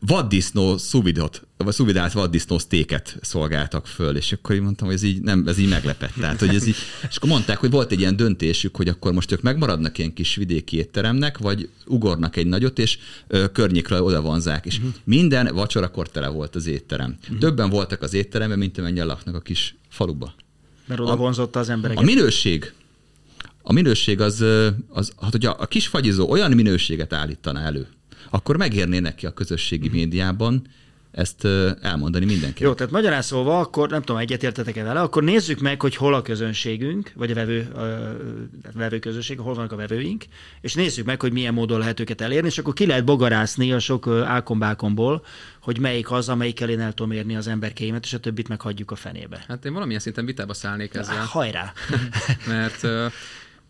vaddisznó 0.00 0.76
szuvidot, 0.76 1.46
vagy 1.56 1.72
szuvidált 1.72 2.12
vaddisznó 2.12 2.58
sztéket 2.58 3.16
szolgáltak 3.20 3.86
föl, 3.86 4.16
és 4.16 4.32
akkor 4.32 4.54
én 4.54 4.62
mondtam, 4.62 4.86
hogy 4.86 4.96
ez 4.96 5.02
így, 5.02 5.20
nem, 5.20 5.44
ez 5.46 5.58
így 5.58 5.68
meglepett. 5.68 6.12
Tehát, 6.20 6.38
hogy 6.38 6.54
ez 6.54 6.66
így, 6.66 6.76
és 7.08 7.16
akkor 7.16 7.28
mondták, 7.28 7.58
hogy 7.58 7.70
volt 7.70 7.92
egy 7.92 8.00
ilyen 8.00 8.16
döntésük, 8.16 8.76
hogy 8.76 8.88
akkor 8.88 9.12
most 9.12 9.32
ők 9.32 9.42
megmaradnak 9.42 9.98
ilyen 9.98 10.12
kis 10.12 10.34
vidéki 10.34 10.76
étteremnek, 10.76 11.38
vagy 11.38 11.68
ugornak 11.86 12.36
egy 12.36 12.46
nagyot, 12.46 12.78
és 12.78 12.98
ö, 13.26 13.52
környékre 13.52 14.02
oda 14.02 14.20
vonzák. 14.20 14.66
És 14.66 14.76
uh-huh. 14.76 14.92
minden 15.04 15.54
vacsorakor 15.54 16.08
tele 16.08 16.28
volt 16.28 16.54
az 16.54 16.66
étterem. 16.66 17.16
Uh-huh. 17.22 17.38
Többen 17.38 17.70
voltak 17.70 18.02
az 18.02 18.14
étteremben, 18.14 18.58
mint 18.58 18.78
amennyien 18.78 19.06
laknak 19.06 19.34
a 19.34 19.40
kis 19.40 19.76
faluba. 19.88 20.34
Mert 20.86 21.00
oda 21.00 21.16
vonzotta 21.16 21.58
az 21.58 21.68
embereket. 21.68 22.02
A 22.02 22.06
minőség, 22.06 22.72
a 23.62 23.72
minőség 23.72 24.20
az, 24.20 24.44
az 24.88 25.12
hát 25.20 25.30
hogy 25.30 25.46
a, 25.46 25.56
a 25.58 25.66
kis 25.66 25.86
fagyizó 25.86 26.30
olyan 26.30 26.50
minőséget 26.50 27.12
állítana 27.12 27.60
elő, 27.60 27.88
akkor 28.30 28.56
megérné 28.56 28.98
neki 28.98 29.26
a 29.26 29.30
közösségi 29.30 29.88
médiában 29.88 30.62
ezt 31.12 31.44
elmondani 31.80 32.24
mindenki. 32.24 32.62
Jó, 32.62 32.74
tehát 32.74 32.92
magyarán 32.92 33.22
szólva, 33.22 33.58
akkor 33.58 33.90
nem 33.90 34.00
tudom, 34.00 34.20
egyetértetek-e 34.20 34.82
vele, 34.82 35.00
akkor 35.00 35.22
nézzük 35.22 35.60
meg, 35.60 35.80
hogy 35.80 35.96
hol 35.96 36.14
a 36.14 36.22
közönségünk, 36.22 37.12
vagy 37.14 37.30
a 37.30 37.34
vevő, 37.34 37.68
a 38.64 38.78
vevő 38.78 38.98
közönség, 38.98 39.38
hol 39.38 39.54
vannak 39.54 39.72
a 39.72 39.76
vevőink, 39.76 40.24
és 40.60 40.74
nézzük 40.74 41.04
meg, 41.04 41.20
hogy 41.20 41.32
milyen 41.32 41.54
módon 41.54 41.78
lehet 41.78 42.00
őket 42.00 42.20
elérni, 42.20 42.48
és 42.48 42.58
akkor 42.58 42.72
ki 42.72 42.86
lehet 42.86 43.04
bogarászni 43.04 43.72
a 43.72 43.78
sok 43.78 44.06
ákombákomból, 44.06 45.24
hogy 45.62 45.78
melyik 45.78 46.10
az, 46.10 46.28
amelyikkel 46.28 46.68
én 46.68 46.80
el 46.80 46.92
tudom 46.92 47.12
érni 47.12 47.36
az 47.36 47.46
emberkéimet, 47.46 48.04
és 48.04 48.12
a 48.12 48.18
többit 48.18 48.48
meghagyjuk 48.48 48.90
a 48.90 48.96
fenébe. 48.96 49.44
Hát 49.48 49.64
én 49.64 49.72
valamilyen 49.72 50.00
szinten 50.00 50.24
vitába 50.24 50.54
szállnék 50.54 50.94
ezzel. 50.94 51.24
Hajrá! 51.24 51.72
Mert 52.48 52.86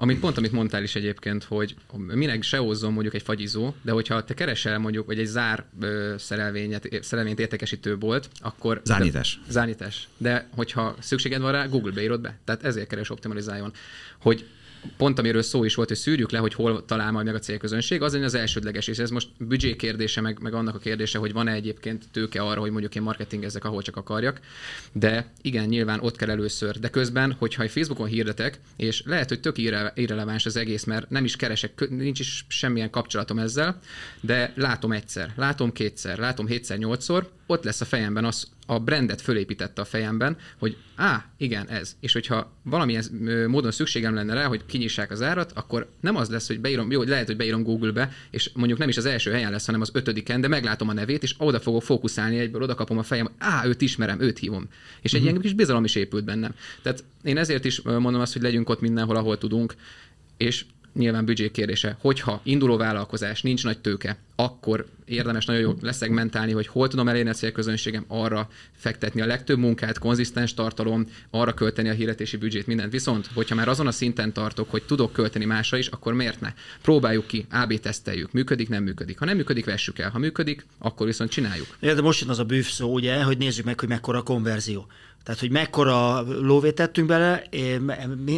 amit 0.02 0.20
pont, 0.20 0.36
amit 0.36 0.52
mondtál 0.52 0.82
is 0.82 0.94
egyébként, 0.94 1.44
hogy 1.44 1.74
minek 1.92 2.42
se 2.42 2.56
hozzon 2.56 2.92
mondjuk 2.92 3.14
egy 3.14 3.22
fagyizó, 3.22 3.74
de 3.82 3.92
hogyha 3.92 4.24
te 4.24 4.34
keresel 4.34 4.78
mondjuk, 4.78 5.06
vagy 5.06 5.18
egy 5.18 5.26
zár 5.26 5.64
szerelvényet, 6.18 6.88
szerelvényt 7.02 7.40
értékesítő 7.40 7.98
bolt, 7.98 8.28
akkor... 8.40 8.80
Zárnyítás. 8.84 9.40
De, 9.46 9.52
zárnyítás. 9.52 10.08
De 10.16 10.48
hogyha 10.54 10.94
szükséged 10.98 11.40
van 11.40 11.52
rá, 11.52 11.66
Google-be 11.66 12.02
írod 12.02 12.20
be. 12.20 12.38
Tehát 12.44 12.64
ezért 12.64 12.88
keres 12.88 13.10
optimalizáljon. 13.10 13.72
Hogy 14.20 14.46
pont 14.96 15.18
amiről 15.18 15.42
szó 15.42 15.64
is 15.64 15.74
volt, 15.74 15.88
hogy 15.88 15.96
szűrjük 15.96 16.30
le, 16.30 16.38
hogy 16.38 16.54
hol 16.54 16.84
talál 16.84 17.12
majd 17.12 17.26
meg 17.26 17.34
a 17.34 17.38
célközönség, 17.38 18.02
az 18.02 18.14
az 18.14 18.34
elsődleges, 18.34 18.86
és 18.86 18.98
ez 18.98 19.10
most 19.10 19.28
büdzsé 19.38 19.76
kérdése, 19.76 20.20
meg, 20.20 20.38
meg 20.42 20.54
annak 20.54 20.74
a 20.74 20.78
kérdése, 20.78 21.18
hogy 21.18 21.32
van-e 21.32 21.52
egyébként 21.52 22.04
tőke 22.12 22.40
arra, 22.40 22.60
hogy 22.60 22.70
mondjuk 22.70 22.94
én 22.94 23.02
marketingezzek, 23.02 23.64
ahol 23.64 23.82
csak 23.82 23.96
akarjak. 23.96 24.40
De 24.92 25.32
igen, 25.42 25.68
nyilván 25.68 26.00
ott 26.00 26.16
kell 26.16 26.30
először. 26.30 26.78
De 26.78 26.88
közben, 26.88 27.32
hogyha 27.32 27.68
Facebookon 27.68 28.06
hirdetek, 28.06 28.60
és 28.76 29.02
lehet, 29.06 29.28
hogy 29.28 29.40
tök 29.40 29.58
irreleváns 29.94 30.46
az 30.46 30.56
egész, 30.56 30.84
mert 30.84 31.10
nem 31.10 31.24
is 31.24 31.36
keresek, 31.36 31.88
nincs 31.88 32.20
is 32.20 32.44
semmilyen 32.48 32.90
kapcsolatom 32.90 33.38
ezzel, 33.38 33.78
de 34.20 34.52
látom 34.56 34.92
egyszer, 34.92 35.32
látom 35.36 35.72
kétszer, 35.72 36.18
látom 36.18 36.46
hétszer, 36.46 36.78
nyolcszor, 36.78 37.30
ott 37.50 37.64
lesz 37.64 37.80
a 37.80 37.84
fejemben 37.84 38.24
az, 38.24 38.48
a 38.66 38.78
brandet 38.78 39.20
fölépítette 39.20 39.80
a 39.80 39.84
fejemben, 39.84 40.36
hogy 40.58 40.76
á, 40.96 41.24
igen, 41.36 41.68
ez. 41.68 41.96
És 42.00 42.12
hogyha 42.12 42.52
valamilyen 42.62 43.04
módon 43.48 43.70
szükségem 43.70 44.14
lenne 44.14 44.34
rá, 44.34 44.46
hogy 44.46 44.66
kinyissák 44.66 45.10
az 45.10 45.22
árat, 45.22 45.52
akkor 45.52 45.88
nem 46.00 46.16
az 46.16 46.28
lesz, 46.28 46.46
hogy 46.46 46.60
beírom, 46.60 46.90
jó, 46.90 46.98
hogy 46.98 47.08
lehet, 47.08 47.26
hogy 47.26 47.36
beírom 47.36 47.62
Google-be, 47.62 48.12
és 48.30 48.50
mondjuk 48.54 48.78
nem 48.78 48.88
is 48.88 48.96
az 48.96 49.04
első 49.04 49.30
helyen 49.30 49.50
lesz, 49.50 49.66
hanem 49.66 49.80
az 49.80 49.90
ötödiken, 49.92 50.40
de 50.40 50.48
meglátom 50.48 50.88
a 50.88 50.92
nevét, 50.92 51.22
és 51.22 51.34
oda 51.38 51.60
fogok 51.60 51.82
fókuszálni, 51.82 52.38
egyből 52.38 52.62
oda 52.62 52.74
kapom 52.74 52.98
a 52.98 53.02
fejem, 53.02 53.24
hogy 53.24 53.34
á, 53.38 53.66
őt 53.66 53.80
ismerem, 53.80 54.20
őt 54.20 54.38
hívom. 54.38 54.68
És 55.00 55.12
egy 55.12 55.12
uh-huh. 55.12 55.28
ilyen 55.28 55.40
kis 55.40 55.52
bizalom 55.52 55.84
is 55.84 55.94
épült 55.94 56.24
bennem. 56.24 56.54
Tehát 56.82 57.04
én 57.22 57.36
ezért 57.36 57.64
is 57.64 57.80
mondom 57.80 58.20
azt, 58.20 58.32
hogy 58.32 58.42
legyünk 58.42 58.68
ott 58.68 58.80
mindenhol, 58.80 59.16
ahol 59.16 59.38
tudunk, 59.38 59.74
és 60.36 60.64
nyilván 60.94 61.24
büdzsé 61.24 61.50
kérdése. 61.50 61.96
Hogyha 62.00 62.40
induló 62.42 62.76
vállalkozás, 62.76 63.42
nincs 63.42 63.64
nagy 63.64 63.78
tőke, 63.78 64.18
akkor 64.36 64.86
érdemes 65.10 65.44
nagyon 65.44 65.62
jól 65.62 65.76
leszegmentálni, 65.80 66.52
hogy 66.52 66.66
hol 66.66 66.88
tudom 66.88 67.08
elérni 67.08 67.30
a 67.30 67.34
célközönségem, 67.34 68.04
arra 68.08 68.48
fektetni 68.76 69.20
a 69.20 69.26
legtöbb 69.26 69.58
munkát, 69.58 69.98
konzisztens 69.98 70.54
tartalom, 70.54 71.06
arra 71.30 71.54
költeni 71.54 71.88
a 71.88 71.92
hirdetési 71.92 72.36
büdzsét, 72.36 72.66
mindent. 72.66 72.92
Viszont, 72.92 73.28
hogyha 73.34 73.54
már 73.54 73.68
azon 73.68 73.86
a 73.86 73.92
szinten 73.92 74.32
tartok, 74.32 74.70
hogy 74.70 74.82
tudok 74.82 75.12
költeni 75.12 75.44
másra 75.44 75.76
is, 75.76 75.86
akkor 75.86 76.14
miért 76.14 76.40
ne? 76.40 76.52
Próbáljuk 76.82 77.26
ki, 77.26 77.46
AB 77.50 77.78
teszteljük, 77.78 78.32
működik, 78.32 78.68
nem 78.68 78.82
működik. 78.82 79.18
Ha 79.18 79.24
nem 79.24 79.36
működik, 79.36 79.64
vessük 79.64 79.98
el. 79.98 80.10
Ha 80.10 80.18
működik, 80.18 80.66
akkor 80.78 81.06
viszont 81.06 81.30
csináljuk. 81.30 81.76
Ja, 81.80 81.94
de 81.94 82.02
most 82.02 82.20
jön 82.20 82.30
az 82.30 82.38
a 82.38 82.44
bűv 82.44 82.66
szó, 82.66 82.92
ugye, 82.92 83.22
hogy 83.22 83.38
nézzük 83.38 83.64
meg, 83.64 83.80
hogy 83.80 83.88
mekkora 83.88 84.18
a 84.18 84.22
konverzió. 84.22 84.86
Tehát, 85.24 85.40
hogy 85.40 85.50
mekkora 85.50 86.20
lóvét 86.20 86.74
tettünk 86.74 87.06
bele, 87.06 87.42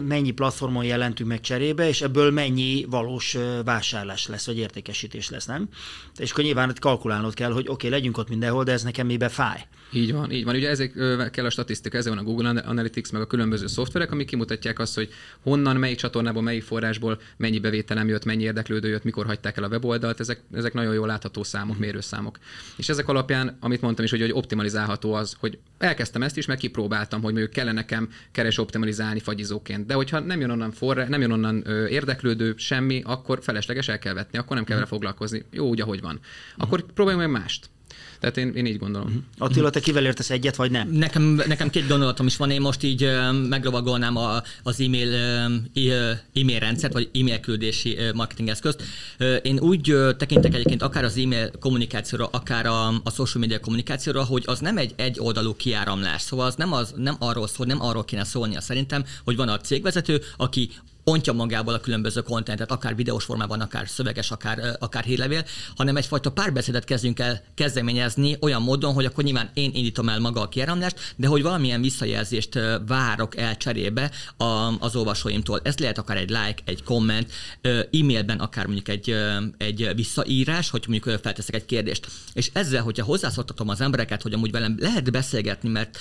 mennyi 0.02 0.30
platformon 0.30 0.84
jelentünk 0.84 1.28
meg 1.28 1.40
cserébe, 1.40 1.88
és 1.88 2.02
ebből 2.02 2.30
mennyi 2.30 2.86
valós 2.90 3.36
vásárlás 3.64 4.26
lesz, 4.26 4.46
vagy 4.46 4.58
értékesítés 4.58 5.30
lesz, 5.30 5.46
nem? 5.46 5.68
És 6.16 6.30
akkor 6.30 6.44
nyilván 6.44 6.61
kalkulálnod 6.78 7.34
kell, 7.34 7.52
hogy 7.52 7.64
oké, 7.68 7.72
okay, 7.72 7.90
legyünk 7.90 8.18
ott 8.18 8.28
mindenhol, 8.28 8.64
de 8.64 8.72
ez 8.72 8.82
nekem 8.82 9.06
mibe 9.06 9.28
fáj. 9.28 9.66
Így 9.94 10.12
van, 10.12 10.30
így 10.30 10.44
van. 10.44 10.54
Ugye 10.54 10.68
ezek 10.68 10.92
kell 11.30 11.44
a 11.44 11.50
statisztika, 11.50 11.96
ezzel 11.96 12.14
van 12.14 12.24
a 12.24 12.26
Google 12.26 12.62
Analytics, 12.64 13.12
meg 13.12 13.22
a 13.22 13.26
különböző 13.26 13.66
szoftverek, 13.66 14.12
amik 14.12 14.26
kimutatják 14.26 14.78
azt, 14.78 14.94
hogy 14.94 15.08
honnan, 15.42 15.76
melyik 15.76 15.96
csatornából, 15.96 16.42
melyik 16.42 16.62
forrásból 16.62 17.20
mennyi 17.36 17.58
bevételem 17.58 18.08
jött, 18.08 18.24
mennyi 18.24 18.42
érdeklődő 18.42 18.88
jött, 18.88 19.04
mikor 19.04 19.26
hagyták 19.26 19.56
el 19.56 19.64
a 19.64 19.68
weboldalt. 19.68 20.20
Ezek, 20.20 20.40
ezek 20.54 20.72
nagyon 20.72 20.94
jól 20.94 21.06
látható 21.06 21.42
számok, 21.42 21.78
mérőszámok. 21.78 22.38
És 22.76 22.88
ezek 22.88 23.08
alapján, 23.08 23.56
amit 23.60 23.80
mondtam 23.80 24.04
is, 24.04 24.10
hogy, 24.10 24.20
hogy 24.20 24.32
optimalizálható 24.32 25.12
az, 25.12 25.36
hogy 25.38 25.58
elkezdtem 25.78 26.22
ezt 26.22 26.36
is, 26.36 26.46
meg 26.46 26.56
kipróbáltam, 26.56 27.22
hogy 27.22 27.32
mondjuk 27.32 27.52
kellene 27.52 27.72
nekem 27.72 28.08
keres 28.32 28.58
optimalizálni 28.58 29.20
fagyizóként. 29.20 29.86
De 29.86 29.94
hogyha 29.94 30.18
nem 30.18 30.40
jön 30.40 30.50
onnan 30.50 30.70
forra, 30.70 31.08
nem 31.08 31.20
jön 31.20 31.32
onnan 31.32 31.64
érdeklődő, 31.88 32.54
semmi, 32.56 33.02
akkor 33.04 33.38
felesleges 33.42 33.88
el 33.88 33.98
kell 33.98 34.14
vetni, 34.14 34.38
akkor 34.38 34.56
nem 34.56 34.64
kell 34.64 34.76
vele 34.76 34.88
foglalkozni. 34.88 35.44
Jó, 35.50 35.68
úgy, 35.68 35.80
ahogy 35.80 36.00
van. 36.00 36.20
Akkor 36.56 36.84
próbáljunk 36.94 37.32
meg 37.32 37.40
mást. 37.42 37.70
Tehát 38.22 38.36
én, 38.36 38.52
én 38.54 38.66
így 38.66 38.78
gondolom. 38.78 39.06
Uh-huh. 39.08 39.22
Attila, 39.38 39.70
te 39.70 39.80
kivel 39.80 40.04
értesz 40.04 40.30
egyet, 40.30 40.56
vagy 40.56 40.70
nem? 40.70 40.88
Nekem, 40.88 41.22
nekem 41.22 41.70
két 41.70 41.88
gondolatom 41.88 42.26
is 42.26 42.36
van. 42.36 42.50
Én 42.50 42.60
most 42.60 42.82
így 42.82 43.08
meglovagolnám 43.48 44.16
a, 44.16 44.42
az 44.62 44.80
e-mail, 44.80 45.14
e-mail 46.34 46.58
rendszert, 46.58 46.92
vagy 46.92 47.10
e-mail 47.14 47.40
küldési 47.40 47.98
marketing 48.14 48.48
eszközt. 48.48 48.82
Én 49.42 49.58
úgy 49.58 49.96
tekintek 50.18 50.54
egyébként 50.54 50.82
akár 50.82 51.04
az 51.04 51.16
e-mail 51.16 51.50
kommunikációra, 51.60 52.26
akár 52.26 52.66
a, 52.66 52.88
a 52.88 53.10
social 53.10 53.40
media 53.42 53.60
kommunikációra, 53.60 54.24
hogy 54.24 54.42
az 54.46 54.58
nem 54.58 54.78
egy 54.78 54.92
egy 54.96 55.20
oldalú 55.20 55.56
kiáramlás. 55.56 56.22
Szóval 56.22 56.46
az 56.46 56.54
nem, 56.54 56.72
az, 56.72 56.94
nem 56.96 57.16
arról 57.18 57.46
szól, 57.48 57.66
nem 57.66 57.82
arról 57.82 58.04
kéne 58.04 58.24
szólnia 58.24 58.60
szerintem, 58.60 59.04
hogy 59.24 59.36
van 59.36 59.48
a 59.48 59.60
cégvezető, 59.60 60.20
aki 60.36 60.70
ontja 61.04 61.32
magából 61.32 61.74
a 61.74 61.80
különböző 61.80 62.20
kontentet, 62.20 62.70
akár 62.70 62.96
videós 62.96 63.24
formában, 63.24 63.60
akár 63.60 63.88
szöveges, 63.88 64.30
akár, 64.30 64.76
akár 64.78 65.04
hírlevél, 65.04 65.44
hanem 65.76 65.96
egyfajta 65.96 66.30
párbeszédet 66.30 66.84
kezdjünk 66.84 67.18
el 67.18 67.42
kezdeményezni 67.54 68.36
olyan 68.40 68.62
módon, 68.62 68.94
hogy 68.94 69.04
akkor 69.04 69.24
nyilván 69.24 69.50
én 69.54 69.70
indítom 69.74 70.08
el 70.08 70.18
maga 70.18 70.40
a 70.40 70.48
kiáramlást, 70.48 71.14
de 71.16 71.26
hogy 71.26 71.42
valamilyen 71.42 71.80
visszajelzést 71.80 72.58
várok 72.86 73.36
el 73.36 73.56
cserébe 73.56 74.10
az 74.78 74.96
olvasóimtól. 74.96 75.60
Ez 75.62 75.78
lehet 75.78 75.98
akár 75.98 76.16
egy 76.16 76.28
like, 76.28 76.62
egy 76.64 76.82
komment, 76.82 77.32
e-mailben 77.62 78.38
akár 78.38 78.64
mondjuk 78.64 78.88
egy, 78.88 79.16
egy 79.58 79.90
visszaírás, 79.94 80.70
hogy 80.70 80.84
mondjuk 80.88 81.20
felteszek 81.20 81.54
egy 81.54 81.64
kérdést. 81.64 82.06
És 82.32 82.50
ezzel, 82.52 82.82
hogyha 82.82 83.04
hozzászoktatom 83.04 83.68
az 83.68 83.80
embereket, 83.80 84.22
hogy 84.22 84.32
amúgy 84.32 84.50
velem 84.50 84.76
lehet 84.78 85.10
beszélgetni, 85.10 85.68
mert, 85.68 85.98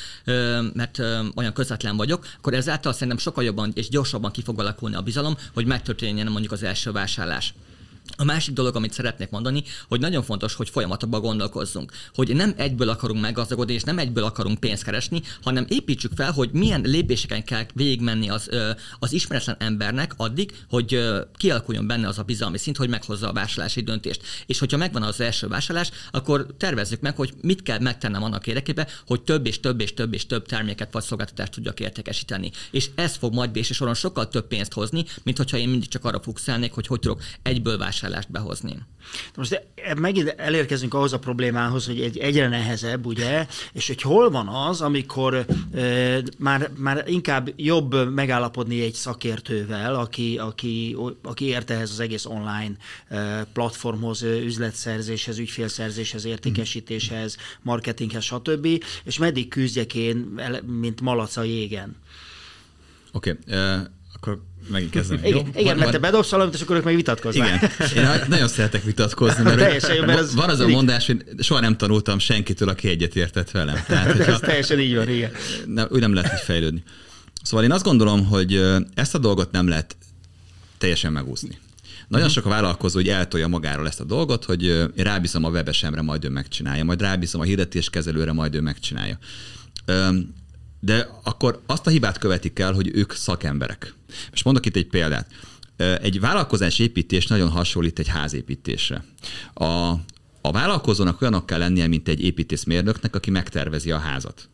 mert 0.74 1.00
olyan 1.36 1.54
közvetlen 1.54 1.98
vagyok, 1.98 2.28
akkor 2.38 2.54
ezáltal 2.54 2.94
szerintem 2.94 3.18
sokkal 3.18 3.44
jobban 3.44 3.72
és 3.74 3.90
gyorsabban 3.90 4.32
ki 4.32 4.42
alakulni 4.56 4.91
a 4.94 5.02
bizalom, 5.02 5.38
hogy 5.54 5.66
megtörténjen 5.66 6.28
mondjuk 6.28 6.52
az 6.52 6.64
első 6.64 6.92
vásárlás. 6.92 7.54
A 8.18 8.24
másik 8.24 8.54
dolog, 8.54 8.76
amit 8.76 8.94
szeretnék 8.94 9.30
mondani, 9.30 9.64
hogy 9.88 10.00
nagyon 10.00 10.24
fontos, 10.24 10.54
hogy 10.54 10.70
folyamatokban 10.70 11.22
gondolkozzunk. 11.22 11.92
Hogy 12.14 12.36
nem 12.36 12.54
egyből 12.58 12.90
akarunk 12.90 13.22
meggazdagodni, 13.22 13.74
és 13.74 13.84
nem 13.84 13.98
egyből 13.98 14.24
akarunk 14.24 14.60
pénzt 14.60 14.84
keresni, 14.84 15.22
hanem 15.42 15.66
építsük 15.70 16.12
fel, 16.16 16.32
hogy 16.32 16.50
milyen 16.52 16.82
lépéseken 16.82 17.44
kell 17.44 17.66
végigmenni 17.74 18.30
az, 18.30 18.50
az 19.00 19.14
ismeretlen 19.14 19.56
embernek 19.60 20.14
addig, 20.18 20.52
hogy 20.70 21.00
kialakuljon 21.38 21.88
benne 21.88 22.08
az 22.08 22.18
a 22.18 22.24
bizalmi 22.24 22.58
szint, 22.58 22.78
hogy 22.78 22.90
meghozza 22.90 23.30
a 23.30 23.34
vásárlási 23.34 23.82
döntést. 23.82 24.22
És 24.46 24.60
hogyha 24.60 24.78
megvan 24.78 25.04
az 25.04 25.22
első 25.22 25.48
vásárlás, 25.48 25.92
akkor 26.12 26.46
tervezzük 26.58 27.02
meg, 27.02 27.16
hogy 27.16 27.34
mit 27.42 27.64
kell 27.64 27.80
megtennem 27.80 28.24
annak 28.24 28.48
érdekében, 28.48 28.88
hogy 29.08 29.22
több 29.22 29.46
és 29.46 29.60
több 29.60 29.82
és 29.82 29.94
több 29.94 30.14
és 30.14 30.26
több 30.26 30.46
terméket 30.46 30.94
vagy 30.94 31.04
szolgáltatást 31.04 31.52
tudjak 31.52 31.80
értékesíteni. 31.80 32.52
És 32.72 32.90
ez 32.96 33.16
fog 33.16 33.34
majd 33.34 33.54
végső 33.54 33.74
soron 33.74 33.94
sokkal 33.94 34.28
több 34.28 34.48
pénzt 34.48 34.74
hozni, 34.74 35.06
mint 35.24 35.38
hogyha 35.38 35.58
én 35.58 35.70
mindig 35.70 35.90
csak 35.90 36.06
arra 36.06 36.22
fókuszálnék, 36.22 36.72
hogy 36.72 36.88
hogy 36.88 37.00
tudok 37.00 37.22
egyből 37.42 37.78
vásárolni 37.78 37.91
vásárlást 37.92 38.32
behozni. 38.32 38.78
Most 39.36 39.68
megint 39.96 40.28
elérkezünk 40.28 40.94
ahhoz 40.94 41.14
a 41.14 41.20
problémához, 41.20 41.86
hogy 41.86 42.02
egy, 42.02 42.18
egyre 42.18 42.48
nehezebb, 42.48 43.06
ugye, 43.06 43.48
és 43.74 43.88
hogy 43.88 44.02
hol 44.02 44.30
van 44.30 44.48
az, 44.48 44.82
amikor 44.82 45.46
e, 45.74 46.22
már, 46.38 46.70
már 46.78 47.04
inkább 47.08 47.54
jobb 47.56 48.14
megállapodni 48.14 48.82
egy 48.82 48.94
szakértővel, 48.94 49.96
aki, 49.96 50.38
aki, 50.38 50.98
aki 51.24 51.46
érte 51.46 51.74
ehhez 51.74 51.92
az 51.92 52.00
egész 52.00 52.26
online 52.26 52.76
e, 53.08 53.44
platformhoz, 53.54 54.22
üzletszerzéshez, 54.22 55.38
ügyfélszerzéshez, 55.38 56.26
értékesítéshez, 56.26 57.38
marketinghez, 57.62 58.24
stb. 58.24 58.68
És 59.04 59.18
meddig 59.18 59.48
küzdjek 59.48 59.96
én, 59.96 60.40
mint 60.66 61.02
malac 61.02 61.38
a 61.38 61.44
jégen? 61.44 61.96
Oké, 63.12 63.30
okay. 63.30 63.58
uh, 63.58 63.82
akkor 64.14 64.42
megint 64.68 64.92
kezdem. 64.92 65.18
Igen, 65.24 65.46
jó? 65.54 65.62
igen 65.62 65.78
mert 65.78 65.92
te 65.92 65.98
bedobsz 65.98 66.30
valamit, 66.30 66.54
és 66.54 66.62
akkor 66.62 66.76
ők 66.76 66.84
meg 66.84 66.96
vitatkoznak. 66.96 67.48
Igen, 67.48 67.70
én 67.98 68.26
nagyon 68.28 68.48
szeretek 68.48 68.84
vitatkozni, 68.84 69.44
mert 69.44 69.58
teljesen 69.58 69.96
jó, 69.96 70.06
mert 70.06 70.20
az 70.20 70.36
van 70.36 70.50
az 70.50 70.60
a 70.60 70.68
mondás, 70.68 71.06
hogy 71.06 71.24
soha 71.40 71.60
nem 71.60 71.78
tanultam 71.78 72.20
senkitől, 72.20 72.70
aki 72.70 72.88
egyetértett 72.88 73.52
velem. 73.52 73.84
Tehát, 73.88 74.12
hogyha, 74.12 74.32
ez 74.32 74.40
teljesen 74.40 74.80
így 74.80 74.96
van, 74.96 75.10
igen. 75.10 75.32
Nem, 75.66 75.88
úgy 75.90 76.00
nem 76.00 76.14
lehet 76.14 76.34
így 76.34 76.44
fejlődni. 76.44 76.84
Szóval 77.44 77.66
én 77.66 77.72
azt 77.72 77.84
gondolom, 77.84 78.26
hogy 78.26 78.64
ezt 78.94 79.16
a 79.16 79.18
dolgot 79.18 79.52
nem 79.52 79.68
lehet 79.68 79.96
teljesen 80.78 81.12
megúszni. 81.12 81.60
Nagyon 82.08 82.28
uh-huh. 82.28 82.44
sok 82.44 82.52
a 82.52 82.56
vállalkozó, 82.56 82.96
hogy 82.96 83.08
eltolja 83.08 83.48
magáról 83.48 83.88
ezt 83.88 84.00
a 84.00 84.04
dolgot, 84.04 84.46
hogy 84.46 84.64
én 84.64 84.92
rábízom 84.96 85.44
a 85.44 85.50
webesemre, 85.50 86.02
majd 86.02 86.26
ő 86.26 86.30
megcsinálja, 86.30 86.84
majd 86.84 87.02
rábízom 87.02 87.42
a 87.42 87.44
hirdetéskezelőre, 87.44 88.32
majd 88.32 88.56
ő 88.56 88.62
megcsinálja 88.62 89.18
de 90.84 91.10
akkor 91.24 91.62
azt 91.66 91.88
a 91.88 91.90
hibát 91.90 92.18
követik 92.18 92.60
el, 92.60 92.74
hogy 92.74 92.92
ők 92.94 93.12
szakemberek. 93.12 93.94
És 94.32 94.44
mondok 94.44 94.66
itt 94.66 94.76
egy 94.76 94.88
példát. 94.88 95.28
Egy 96.02 96.20
vállalkozás 96.20 96.80
építés 96.80 97.28
nagyon 97.28 97.50
hasonlít 97.50 98.00
egy 98.00 98.08
házépítésre. 98.08 99.04
A 99.54 99.94
A 100.44 100.52
vállalkozónak 100.52 101.22
olyanok 101.22 101.46
kell 101.46 101.60
lennie, 101.60 101.88
mint 101.88 102.08
egy 102.08 102.22
építészmérnöknek, 102.24 103.16
aki 103.16 103.32
megtervezi 103.32 103.92
a 103.92 103.98
házat. 103.98 104.50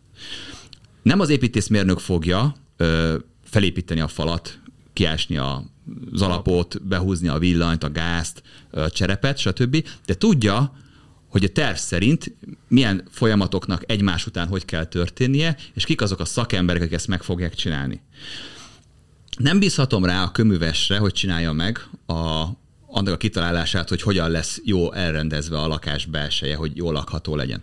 Nem 1.01 1.19
az 1.19 1.29
építészmérnök 1.29 1.99
fogja 1.99 2.55
ö, 2.77 3.15
felépíteni 3.43 3.99
a 3.99 4.07
falat, 4.07 4.59
kiásni 4.93 5.37
az 5.37 6.21
alapot, 6.21 6.87
behúzni 6.87 7.27
a 7.27 7.37
villanyt, 7.37 7.83
a 7.83 7.91
gázt, 7.91 8.43
a 8.71 8.89
cserepet, 8.89 9.37
stb. 9.37 9.87
De 10.05 10.13
tudja, 10.13 10.73
hogy 11.29 11.43
a 11.43 11.49
terv 11.49 11.75
szerint 11.75 12.35
milyen 12.67 13.07
folyamatoknak 13.09 13.83
egymás 13.85 14.25
után 14.25 14.47
hogy 14.47 14.65
kell 14.65 14.85
történnie, 14.85 15.57
és 15.73 15.85
kik 15.85 16.01
azok 16.01 16.19
a 16.19 16.25
szakemberek, 16.25 16.81
akik 16.81 16.93
ezt 16.93 17.07
meg 17.07 17.23
fogják 17.23 17.55
csinálni. 17.55 18.01
Nem 19.37 19.59
bízhatom 19.59 20.05
rá 20.05 20.23
a 20.23 20.31
köművesre, 20.31 20.97
hogy 20.97 21.13
csinálja 21.13 21.51
meg 21.51 21.87
a, 22.05 22.45
annak 22.87 23.13
a 23.13 23.17
kitalálását, 23.17 23.89
hogy 23.89 24.01
hogyan 24.01 24.31
lesz 24.31 24.61
jó 24.63 24.93
elrendezve 24.93 25.57
a 25.57 25.67
lakás 25.67 26.05
belseje, 26.05 26.55
hogy 26.55 26.71
jól 26.75 26.93
lakható 26.93 27.35
legyen. 27.35 27.61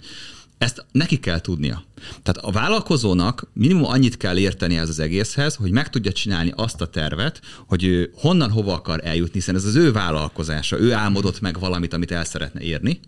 Ezt 0.58 0.86
neki 0.92 1.18
kell 1.18 1.40
tudnia. 1.40 1.84
Tehát 2.22 2.36
a 2.36 2.50
vállalkozónak 2.50 3.46
minimum 3.52 3.84
annyit 3.84 4.16
kell 4.16 4.38
érteni 4.38 4.76
ez 4.76 4.88
az 4.88 4.98
egészhez, 4.98 5.54
hogy 5.54 5.70
meg 5.70 5.90
tudja 5.90 6.12
csinálni 6.12 6.52
azt 6.56 6.80
a 6.80 6.86
tervet, 6.86 7.40
hogy 7.66 8.10
honnan 8.14 8.50
hova 8.50 8.72
akar 8.72 9.00
eljutni, 9.04 9.32
hiszen 9.32 9.54
ez 9.54 9.64
az 9.64 9.74
ő 9.74 9.92
vállalkozása, 9.92 10.80
ő 10.80 10.92
álmodott 10.92 11.40
meg 11.40 11.58
valamit, 11.58 11.92
amit 11.92 12.10
el 12.10 12.24
szeretne 12.24 12.60
érni. 12.60 13.00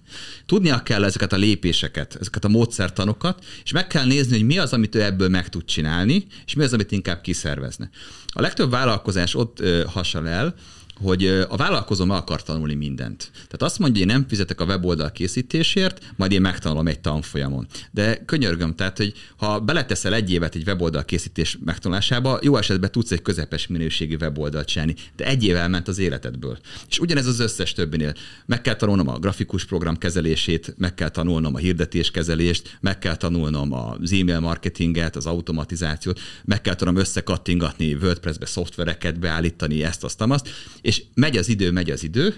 Tudnia 0.47 0.83
kell 0.83 1.05
ezeket 1.05 1.33
a 1.33 1.37
lépéseket, 1.37 2.17
ezeket 2.21 2.45
a 2.45 2.49
módszertanokat, 2.49 3.45
és 3.65 3.73
meg 3.73 3.87
kell 3.87 4.05
nézni, 4.05 4.37
hogy 4.37 4.47
mi 4.47 4.59
az, 4.59 4.73
amit 4.73 4.95
ő 4.95 5.03
ebből 5.03 5.29
meg 5.29 5.49
tud 5.49 5.65
csinálni, 5.65 6.27
és 6.47 6.55
mi 6.55 6.65
az, 6.65 6.73
amit 6.73 6.93
inkább 6.93 7.21
kiszervezne. 7.21 7.91
A 8.27 8.41
legtöbb 8.41 8.71
vállalkozás 8.71 9.35
ott 9.35 9.63
hasonl 9.87 10.29
el, 10.29 10.55
hogy 11.03 11.27
a 11.27 11.57
vállalkozó 11.57 12.05
meg 12.05 12.17
akar 12.17 12.43
tanulni 12.43 12.75
mindent. 12.75 13.31
Tehát 13.33 13.63
azt 13.63 13.79
mondja, 13.79 14.01
hogy 14.01 14.11
én 14.11 14.17
nem 14.17 14.29
fizetek 14.29 14.61
a 14.61 14.65
weboldal 14.65 15.13
készítésért, 15.13 16.13
majd 16.17 16.33
én 16.33 16.41
megtanulom 16.41 16.87
egy 16.87 17.01
tanfolyamon. 17.01 17.67
De 17.91 18.25
könyörgöm, 18.25 18.75
tehát, 18.75 18.97
hogy 18.97 19.13
ha 19.37 19.61
beleteszel 19.61 20.15
egy 20.15 20.33
évet 20.33 20.55
egy 20.55 20.67
weboldal 20.67 21.05
készítés 21.05 21.59
megtanulásába, 21.65 22.39
jó 22.43 22.57
esetben 22.57 22.91
tudsz 22.91 23.11
egy 23.11 23.23
közepes 23.23 23.67
minőségű 23.67 24.17
weboldalt 24.21 24.67
csinálni, 24.67 24.95
de 25.17 25.25
egy 25.25 25.45
év 25.45 25.57
elment 25.57 25.89
az 25.89 25.99
életedből. 25.99 26.59
És 26.89 26.99
ugyanez 26.99 27.27
az 27.27 27.41
összes 27.41 27.73
többinél. 27.73 28.15
Meg 28.47 28.61
kell 28.61 28.75
tanulnom 28.75 29.09
a 29.09 29.19
grafikus 29.19 29.65
program 29.65 29.97
kezelését, 29.97 30.75
meg 30.79 30.95
kell 30.95 31.09
tanulnom 31.09 31.55
a 31.55 31.59
hirdetéskezelést, 31.59 32.79
meg 32.81 32.99
kell 32.99 33.17
tanulnom 33.17 33.73
az 33.73 34.13
e-mail 34.13 34.41
marketinget, 34.41 35.17
az 35.17 35.27
automatizációt, 35.27 36.21
meg 36.45 36.61
kell 36.61 36.75
tanulnom 36.75 37.01
összekattingatni 37.01 37.95
WordPress-be 37.95 38.47
szoftvereket 38.47 39.19
beállítani, 39.19 39.83
ezt, 39.83 40.05
azt, 40.05 40.21
azt 40.21 40.49
és 40.87 41.03
megy 41.15 41.37
az 41.37 41.49
idő, 41.49 41.71
megy 41.71 41.91
az 41.91 42.03
idő, 42.03 42.35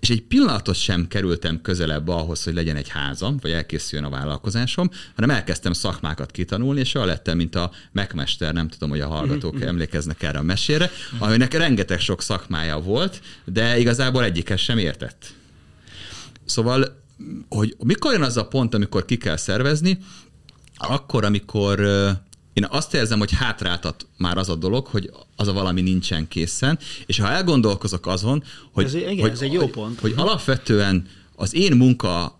és 0.00 0.10
egy 0.10 0.22
pillanatot 0.22 0.74
sem 0.74 1.06
kerültem 1.06 1.60
közelebb 1.60 2.08
ahhoz, 2.08 2.44
hogy 2.44 2.54
legyen 2.54 2.76
egy 2.76 2.88
házam, 2.88 3.36
vagy 3.40 3.50
elkészüljön 3.50 4.06
a 4.06 4.10
vállalkozásom, 4.10 4.90
hanem 5.14 5.30
elkezdtem 5.30 5.72
szakmákat 5.72 6.30
kitanulni, 6.30 6.80
és 6.80 6.94
olyan 6.94 7.06
lettem, 7.06 7.36
mint 7.36 7.54
a 7.54 7.70
megmester, 7.92 8.52
nem 8.52 8.68
tudom, 8.68 8.90
hogy 8.90 9.00
a 9.00 9.08
hallgatók 9.08 9.54
mhm. 9.54 9.62
emlékeznek 9.62 10.22
erre 10.22 10.38
a 10.38 10.42
mesére, 10.42 10.90
aminek 11.18 11.54
rengeteg 11.54 12.00
sok 12.00 12.22
szakmája 12.22 12.80
volt, 12.80 13.20
de 13.44 13.78
igazából 13.78 14.24
egyikhez 14.24 14.60
sem 14.60 14.78
értett. 14.78 15.34
Szóval, 16.44 17.02
hogy 17.48 17.76
mikor 17.84 18.12
jön 18.12 18.22
az 18.22 18.36
a 18.36 18.46
pont, 18.46 18.74
amikor 18.74 19.04
ki 19.04 19.16
kell 19.16 19.36
szervezni, 19.36 19.98
akkor, 20.76 21.24
amikor 21.24 21.80
én 22.58 22.66
azt 22.70 22.94
érzem, 22.94 23.18
hogy 23.18 23.32
hátráltat 23.32 24.06
már 24.16 24.36
az 24.36 24.48
a 24.48 24.54
dolog, 24.54 24.86
hogy 24.86 25.10
az 25.36 25.48
a 25.48 25.52
valami 25.52 25.80
nincsen 25.80 26.28
készen, 26.28 26.78
és 27.06 27.18
ha 27.18 27.30
elgondolkozok 27.30 28.06
azon, 28.06 28.42
hogy, 28.72 28.84
ez, 28.84 28.94
igen, 28.94 29.18
hogy, 29.18 29.30
ez 29.30 29.40
egy 29.40 29.52
jó 29.52 29.66
pont. 29.68 30.00
hogy, 30.00 30.12
hogy 30.12 30.22
alapvetően 30.22 31.06
az 31.36 31.54
én 31.54 31.76
munka 31.76 32.38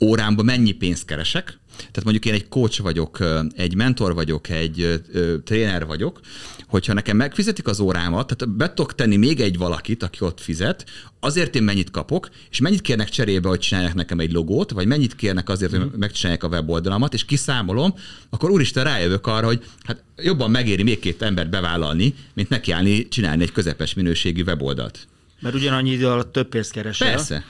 órámban 0.00 0.44
mennyi 0.44 0.72
pénzt 0.72 1.04
keresek, 1.04 1.58
tehát 1.76 2.04
mondjuk 2.04 2.24
én 2.24 2.34
egy 2.34 2.48
coach 2.48 2.82
vagyok, 2.82 3.18
egy 3.54 3.74
mentor 3.74 4.14
vagyok, 4.14 4.48
egy 4.48 5.02
tréner 5.44 5.86
vagyok, 5.86 6.20
hogyha 6.66 6.92
nekem 6.92 7.16
megfizetik 7.16 7.66
az 7.66 7.80
órámat, 7.80 8.36
tehát 8.36 8.56
be 8.56 8.68
tudok 8.68 8.94
tenni 8.94 9.16
még 9.16 9.40
egy 9.40 9.58
valakit, 9.58 10.02
aki 10.02 10.18
ott 10.20 10.40
fizet, 10.40 10.84
azért 11.20 11.54
én 11.54 11.62
mennyit 11.62 11.90
kapok, 11.90 12.28
és 12.50 12.60
mennyit 12.60 12.80
kérnek 12.80 13.08
cserébe, 13.08 13.48
hogy 13.48 13.58
csinálják 13.58 13.94
nekem 13.94 14.20
egy 14.20 14.32
logót, 14.32 14.70
vagy 14.70 14.86
mennyit 14.86 15.16
kérnek 15.16 15.48
azért, 15.48 15.70
hogy 15.70 15.80
mhm. 15.80 15.98
megcsinálják 15.98 16.44
a 16.44 16.48
weboldalamat, 16.48 17.14
és 17.14 17.24
kiszámolom, 17.24 17.94
akkor 18.30 18.50
úristen 18.50 18.84
rájövök 18.84 19.26
arra, 19.26 19.46
hogy 19.46 19.64
hát 19.82 20.02
jobban 20.16 20.50
megéri 20.50 20.82
még 20.82 20.98
két 20.98 21.22
embert 21.22 21.50
bevállalni, 21.50 22.14
mint 22.34 22.48
nekiállni 22.48 23.08
csinálni 23.08 23.42
egy 23.42 23.52
közepes 23.52 23.94
minőségű 23.94 24.42
weboldalt. 24.42 25.08
Mert 25.40 25.54
ugyanannyi 25.54 25.90
idő 25.90 26.06
alatt 26.06 26.32
több 26.32 26.48
pénzt 26.48 26.72
keresel. 26.72 27.10
Persze. 27.10 27.44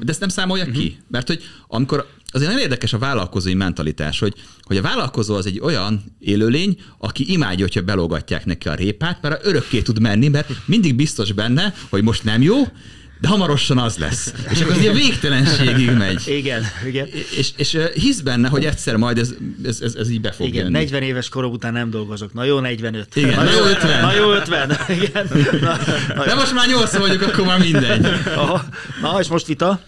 De 0.00 0.10
ezt 0.10 0.20
nem 0.20 0.28
számolja 0.28 0.64
uh-huh. 0.64 0.78
ki. 0.78 0.98
Mert 1.10 1.26
hogy 1.26 1.42
amikor 1.68 2.06
azért 2.32 2.50
nagyon 2.50 2.64
érdekes 2.64 2.92
a 2.92 2.98
vállalkozói 2.98 3.54
mentalitás, 3.54 4.18
hogy, 4.18 4.34
hogy 4.62 4.76
a 4.76 4.82
vállalkozó 4.82 5.34
az 5.34 5.46
egy 5.46 5.60
olyan 5.60 6.04
élőlény, 6.18 6.76
aki 6.98 7.32
imádja, 7.32 7.64
hogyha 7.64 7.82
belogatják 7.82 8.44
neki 8.44 8.68
a 8.68 8.74
répát, 8.74 9.18
mert 9.22 9.46
örökké 9.46 9.80
tud 9.80 10.00
menni, 10.00 10.28
mert 10.28 10.50
mindig 10.64 10.94
biztos 10.94 11.32
benne, 11.32 11.74
hogy 11.90 12.02
most 12.02 12.24
nem 12.24 12.42
jó, 12.42 12.56
de 13.22 13.28
hamarosan 13.28 13.78
az 13.78 13.96
lesz. 13.96 14.34
És 14.50 14.60
akkor 14.60 14.76
ilyen 14.76 14.94
végtelenségig 14.94 15.90
megy. 15.90 16.22
Igen, 16.26 16.64
igen. 16.86 17.08
És, 17.36 17.50
és 17.56 17.78
hisz 17.94 18.20
benne, 18.20 18.48
hogy 18.48 18.64
egyszer 18.64 18.96
majd 18.96 19.18
ez, 19.18 19.34
ez, 19.64 19.80
ez, 19.80 19.94
ez 19.94 20.10
így 20.10 20.20
be 20.20 20.32
fog 20.32 20.46
igen, 20.46 20.62
jönni. 20.62 20.72
40 20.72 21.02
éves 21.02 21.28
korom 21.28 21.52
után 21.52 21.72
nem 21.72 21.90
dolgozok. 21.90 22.34
Na 22.34 22.44
jó, 22.44 22.58
45. 22.60 23.16
Igen, 23.16 23.34
na, 23.34 23.42
na 23.42 23.50
jó 23.52 23.64
50. 23.64 24.00
Na 24.00 24.14
jó 24.14 24.32
50. 24.32 24.76
Igen. 24.88 25.28
Na, 25.60 25.78
na, 26.14 26.24
de 26.24 26.34
most 26.34 26.54
már 26.54 26.68
80 26.68 27.00
vagyok, 27.00 27.22
akkor 27.22 27.46
már 27.46 27.58
mindegy. 27.58 28.06
Aha. 28.36 28.64
Na, 29.02 29.20
és 29.20 29.28
most 29.28 29.46
vita? 29.46 29.80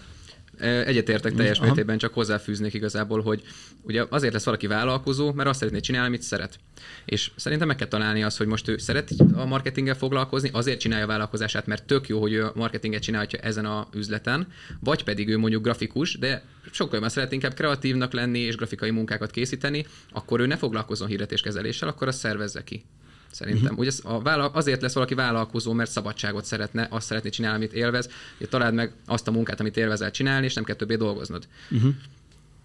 Egyetértek 0.59 1.33
teljes 1.33 1.57
Aha. 1.57 1.65
mértékben, 1.65 1.97
csak 1.97 2.13
hozzáfűznék 2.13 2.73
igazából, 2.73 3.21
hogy 3.21 3.41
ugye 3.81 4.05
azért 4.09 4.33
lesz 4.33 4.45
valaki 4.45 4.67
vállalkozó, 4.67 5.33
mert 5.33 5.49
azt 5.49 5.59
szeretné 5.59 5.79
csinálni, 5.79 6.07
amit 6.07 6.21
szeret. 6.21 6.59
És 7.05 7.31
szerintem 7.35 7.67
meg 7.67 7.75
kell 7.75 7.87
találni 7.87 8.23
azt, 8.23 8.37
hogy 8.37 8.47
most 8.47 8.67
ő 8.67 8.77
szeret 8.77 9.11
a 9.33 9.45
marketinggel 9.45 9.95
foglalkozni, 9.95 10.49
azért 10.53 10.79
csinálja 10.79 11.03
a 11.03 11.07
vállalkozását, 11.07 11.67
mert 11.67 11.83
tök 11.83 12.07
jó, 12.07 12.21
hogy 12.21 12.33
ő 12.33 12.45
a 12.45 12.51
marketinget 12.55 13.01
csinálja 13.01 13.39
ezen 13.41 13.65
a 13.65 13.87
üzleten, 13.93 14.47
vagy 14.79 15.03
pedig 15.03 15.29
ő 15.29 15.37
mondjuk 15.37 15.63
grafikus, 15.63 16.17
de 16.17 16.43
sokkal 16.71 16.93
jobban 16.93 17.09
szeret 17.09 17.31
inkább 17.31 17.53
kreatívnak 17.53 18.13
lenni 18.13 18.39
és 18.39 18.55
grafikai 18.55 18.89
munkákat 18.89 19.31
készíteni, 19.31 19.85
akkor 20.11 20.39
ő 20.39 20.45
ne 20.45 20.57
foglalkozzon 20.57 21.07
hirdetéskezeléssel, 21.07 21.89
akkor 21.89 22.07
azt 22.07 22.19
szervezze 22.19 22.63
ki. 22.63 22.85
Szerintem. 23.31 23.63
Uh-huh. 23.63 23.79
Ugye 23.79 23.91
a 24.03 24.21
vállal, 24.21 24.51
azért 24.53 24.81
lesz 24.81 24.93
valaki 24.93 25.13
vállalkozó, 25.13 25.73
mert 25.73 25.91
szabadságot 25.91 26.45
szeretne, 26.45 26.87
azt 26.89 27.05
szeretné 27.05 27.29
csinálni, 27.29 27.57
amit 27.57 27.73
élvez, 27.73 28.09
hogy 28.37 28.49
találd 28.49 28.73
meg 28.73 28.93
azt 29.05 29.27
a 29.27 29.31
munkát, 29.31 29.59
amit 29.59 29.77
élvezel 29.77 30.11
csinálni, 30.11 30.45
és 30.45 30.53
nem 30.53 30.63
kell 30.63 30.75
többé 30.75 30.95
dolgoznod. 30.95 31.47
Uh-huh. 31.69 31.93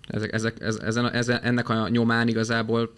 Ezek, 0.06 0.32
ezek, 0.32 0.60
ez, 0.60 0.76
ezen, 0.76 1.12
ezen, 1.12 1.42
ennek 1.42 1.68
a 1.68 1.88
nyomán 1.88 2.28
igazából 2.28 2.92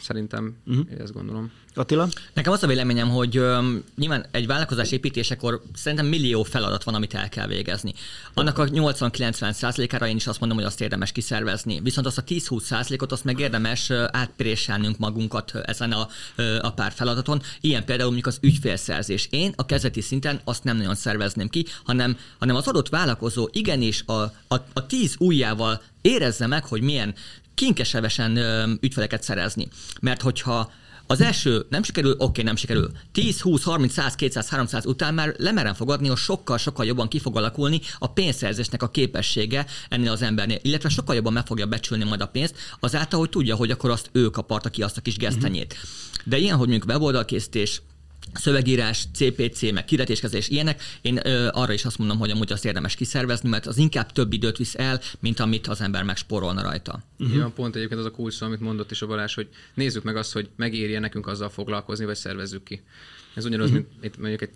szerintem, 0.00 0.56
uh-huh. 0.66 0.86
ezt 0.98 1.12
gondolom. 1.12 1.52
Attila? 1.74 2.08
Nekem 2.32 2.52
az 2.52 2.62
a 2.62 2.66
véleményem, 2.66 3.08
hogy 3.08 3.38
um, 3.38 3.84
nyilván 3.96 4.26
egy 4.30 4.46
vállalkozás 4.46 4.90
építésekor 4.90 5.62
szerintem 5.74 6.06
millió 6.06 6.42
feladat 6.42 6.84
van, 6.84 6.94
amit 6.94 7.14
el 7.14 7.28
kell 7.28 7.46
végezni. 7.46 7.94
Annak 8.34 8.58
a 8.58 8.64
80-90 8.64 9.52
százalékára 9.52 10.06
én 10.06 10.16
is 10.16 10.26
azt 10.26 10.40
mondom, 10.40 10.58
hogy 10.58 10.66
azt 10.66 10.80
érdemes 10.80 11.12
kiszervezni. 11.12 11.80
Viszont 11.80 12.06
azt 12.06 12.18
a 12.18 12.24
10-20 12.24 12.60
százalékot 12.60 13.12
azt 13.12 13.24
meg 13.24 13.38
érdemes 13.38 13.90
átpréselnünk 13.90 14.98
magunkat 14.98 15.54
ezen 15.54 15.92
a, 15.92 16.08
a 16.60 16.72
pár 16.72 16.92
feladaton. 16.92 17.42
Ilyen 17.60 17.84
például 17.84 18.10
mondjuk 18.10 18.34
az 18.34 18.38
ügyfélszerzés. 18.40 19.28
Én 19.30 19.52
a 19.56 19.66
kezdeti 19.66 20.00
szinten 20.00 20.40
azt 20.44 20.64
nem 20.64 20.76
nagyon 20.76 20.94
szervezném 20.94 21.48
ki, 21.48 21.66
hanem, 21.84 22.18
hanem 22.38 22.56
az 22.56 22.68
adott 22.68 22.88
vállalkozó 22.88 23.48
igenis 23.52 24.02
a, 24.06 24.12
a, 24.48 24.54
a 24.72 24.86
10 24.86 25.14
ujjával 25.18 25.82
érezze 26.00 26.46
meg, 26.46 26.64
hogy 26.64 26.80
milyen 26.80 27.14
kinkesevesen 27.54 28.36
ügyfeleket 28.80 29.22
szerezni. 29.22 29.68
Mert 30.00 30.22
hogyha 30.22 30.72
az 31.10 31.20
első 31.20 31.66
nem 31.68 31.82
sikerül, 31.82 32.12
oké, 32.12 32.24
okay, 32.24 32.44
nem 32.44 32.56
sikerül. 32.56 32.90
10, 33.12 33.40
20, 33.40 33.62
30, 33.62 33.92
100, 33.92 34.14
200, 34.14 34.48
300 34.48 34.86
után 34.86 35.14
már 35.14 35.34
lemerem 35.38 35.74
fogadni, 35.74 36.08
hogy 36.08 36.16
sokkal-sokkal 36.16 36.86
jobban 36.86 37.08
ki 37.08 37.18
fog 37.18 37.36
alakulni 37.36 37.80
a 37.98 38.06
pénzszerzésnek 38.06 38.82
a 38.82 38.88
képessége 38.88 39.66
ennél 39.88 40.10
az 40.10 40.22
embernél, 40.22 40.58
illetve 40.62 40.88
sokkal 40.88 41.14
jobban 41.14 41.32
meg 41.32 41.46
fogja 41.46 41.66
becsülni 41.66 42.04
majd 42.04 42.20
a 42.20 42.26
pénzt, 42.26 42.54
azáltal, 42.80 43.18
hogy 43.18 43.28
tudja, 43.28 43.56
hogy 43.56 43.70
akkor 43.70 43.90
azt 43.90 44.10
ő 44.12 44.26
kaparta 44.26 44.68
ki 44.68 44.82
azt 44.82 44.96
a 44.96 45.00
kis 45.00 45.16
gesztenyét. 45.16 45.76
De 46.24 46.38
ilyen, 46.38 46.56
hogy 46.56 46.68
mondjuk 46.68 46.90
weboldalkészítés, 46.90 47.82
szövegírás, 48.32 49.06
CPC, 49.14 49.72
meg 49.72 49.84
kiretéskezés, 49.84 50.48
ilyenek, 50.48 50.82
én 51.00 51.20
ö, 51.26 51.48
arra 51.52 51.72
is 51.72 51.84
azt 51.84 51.98
mondom, 51.98 52.18
hogy 52.18 52.30
amúgy 52.30 52.52
azt 52.52 52.64
érdemes 52.64 52.94
kiszervezni, 52.94 53.48
mert 53.48 53.66
az 53.66 53.76
inkább 53.76 54.12
több 54.12 54.32
időt 54.32 54.56
visz 54.56 54.74
el, 54.74 55.00
mint 55.20 55.40
amit 55.40 55.66
az 55.66 55.80
ember 55.80 56.02
megspórolna 56.02 56.62
rajta. 56.62 57.02
Uh-huh. 57.18 57.36
Ja, 57.36 57.52
pont 57.54 57.76
egyébként 57.76 58.00
az 58.00 58.06
a 58.06 58.10
kulcs, 58.10 58.40
amit 58.40 58.60
mondott 58.60 58.90
is 58.90 59.02
a 59.02 59.06
Balázs, 59.06 59.34
hogy 59.34 59.48
nézzük 59.74 60.02
meg 60.02 60.16
azt, 60.16 60.32
hogy 60.32 60.48
megérje 60.56 60.98
nekünk 60.98 61.26
azzal 61.26 61.48
foglalkozni, 61.48 62.04
vagy 62.04 62.16
szervezzük 62.16 62.62
ki. 62.62 62.82
Ez 63.34 63.44
ugyanaz, 63.44 63.70
mint 63.70 63.86
itt 64.02 64.18
mondjuk 64.18 64.42
egy, 64.42 64.50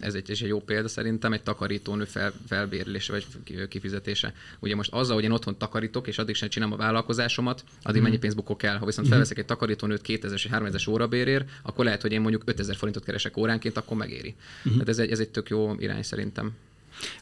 ez 0.00 0.14
egy, 0.14 0.30
egy 0.30 0.40
jó 0.40 0.60
példa 0.60 0.88
szerintem, 0.88 1.32
egy 1.32 1.42
takarítónő 1.42 2.04
fel, 2.04 2.32
felbérlése 2.46 3.12
vagy 3.12 3.26
kifizetése. 3.68 4.34
Ugye 4.58 4.74
most 4.74 4.92
azzal, 4.92 5.14
hogy 5.14 5.24
én 5.24 5.30
otthon 5.30 5.58
takarítok, 5.58 6.06
és 6.06 6.18
addig 6.18 6.34
sem 6.34 6.48
csinálom 6.48 6.74
a 6.74 6.76
vállalkozásomat, 6.76 7.60
addig 7.60 7.70
uh-huh. 7.84 8.02
mennyi 8.02 8.18
pénz 8.18 8.34
bukok 8.34 8.62
el. 8.62 8.78
Ha 8.78 8.86
viszont 8.86 8.94
uh-huh. 8.94 9.08
felveszek 9.08 9.38
egy 9.38 9.44
takarítónőt 9.44 10.02
2000 10.02 10.36
és 10.36 10.46
3000 10.46 10.80
órabérért, 10.88 11.48
akkor 11.62 11.84
lehet, 11.84 12.02
hogy 12.02 12.12
én 12.12 12.20
mondjuk 12.20 12.42
5000 12.46 12.76
forintot 12.76 13.04
keresek 13.04 13.36
óránként, 13.36 13.76
akkor 13.76 13.96
megéri. 13.96 14.34
Tehát 14.62 14.88
ez 14.88 14.98
egy, 14.98 15.10
ez 15.10 15.18
egy 15.18 15.28
tök 15.28 15.48
jó 15.48 15.74
irány 15.78 16.02
szerintem. 16.02 16.52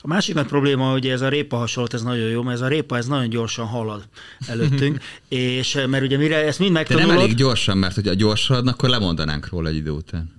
A 0.00 0.06
másik 0.06 0.34
nagy 0.34 0.46
probléma, 0.46 0.90
hogy 0.90 1.08
ez 1.08 1.20
a 1.20 1.28
répa 1.28 1.56
hasonlat, 1.56 1.94
ez 1.94 2.02
nagyon 2.02 2.28
jó, 2.28 2.42
mert 2.42 2.56
ez 2.56 2.62
a 2.62 2.68
répa 2.68 2.96
ez 2.96 3.06
nagyon 3.06 3.28
gyorsan 3.28 3.66
halad 3.66 4.08
előttünk, 4.46 4.98
és 5.28 5.78
mert 5.88 6.04
ugye 6.04 6.16
mire 6.16 6.36
ezt 6.36 6.58
mind 6.58 6.72
De 6.72 6.78
megtanulod... 6.78 7.08
nem 7.08 7.18
elég 7.18 7.34
gyorsan, 7.34 7.78
mert 7.78 7.94
hogyha 7.94 8.14
gyorsan, 8.14 8.68
akkor 8.68 8.88
lemondanánk 8.88 9.48
róla 9.48 9.68
egy 9.68 9.76
idő 9.76 9.90
után. 9.90 10.32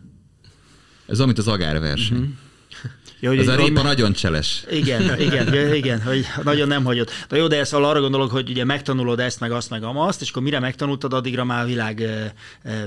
Ez 1.08 1.20
mint 1.20 1.38
az 1.38 1.48
agárverseny. 1.48 2.18
Uh-huh. 2.18 2.34
Ja, 3.20 3.30
hogy 3.30 3.40
Ez 3.40 3.48
a 3.48 3.56
répa 3.56 3.82
nagyon 3.82 4.14
cseles. 4.14 4.64
Igen, 4.72 5.20
igen, 5.20 5.54
igen, 5.76 6.02
hogy 6.02 6.26
nagyon 6.44 6.68
nem 6.68 6.84
hagyod. 6.84 7.10
De 7.30 7.38
jó, 7.38 7.48
de 7.48 7.60
ezt 7.60 7.74
arra 7.74 8.00
gondolok, 8.00 8.32
hogy 8.32 8.50
ugye 8.50 8.64
megtanulod 8.64 9.20
ezt, 9.20 9.40
meg 9.40 9.52
azt, 9.52 9.70
meg 9.70 9.84
azt, 9.84 10.22
és 10.22 10.30
akkor 10.30 10.42
mire 10.42 10.60
megtanultad, 10.60 11.14
addigra 11.14 11.44
már 11.44 11.64
a 11.64 11.66
világ 11.66 12.10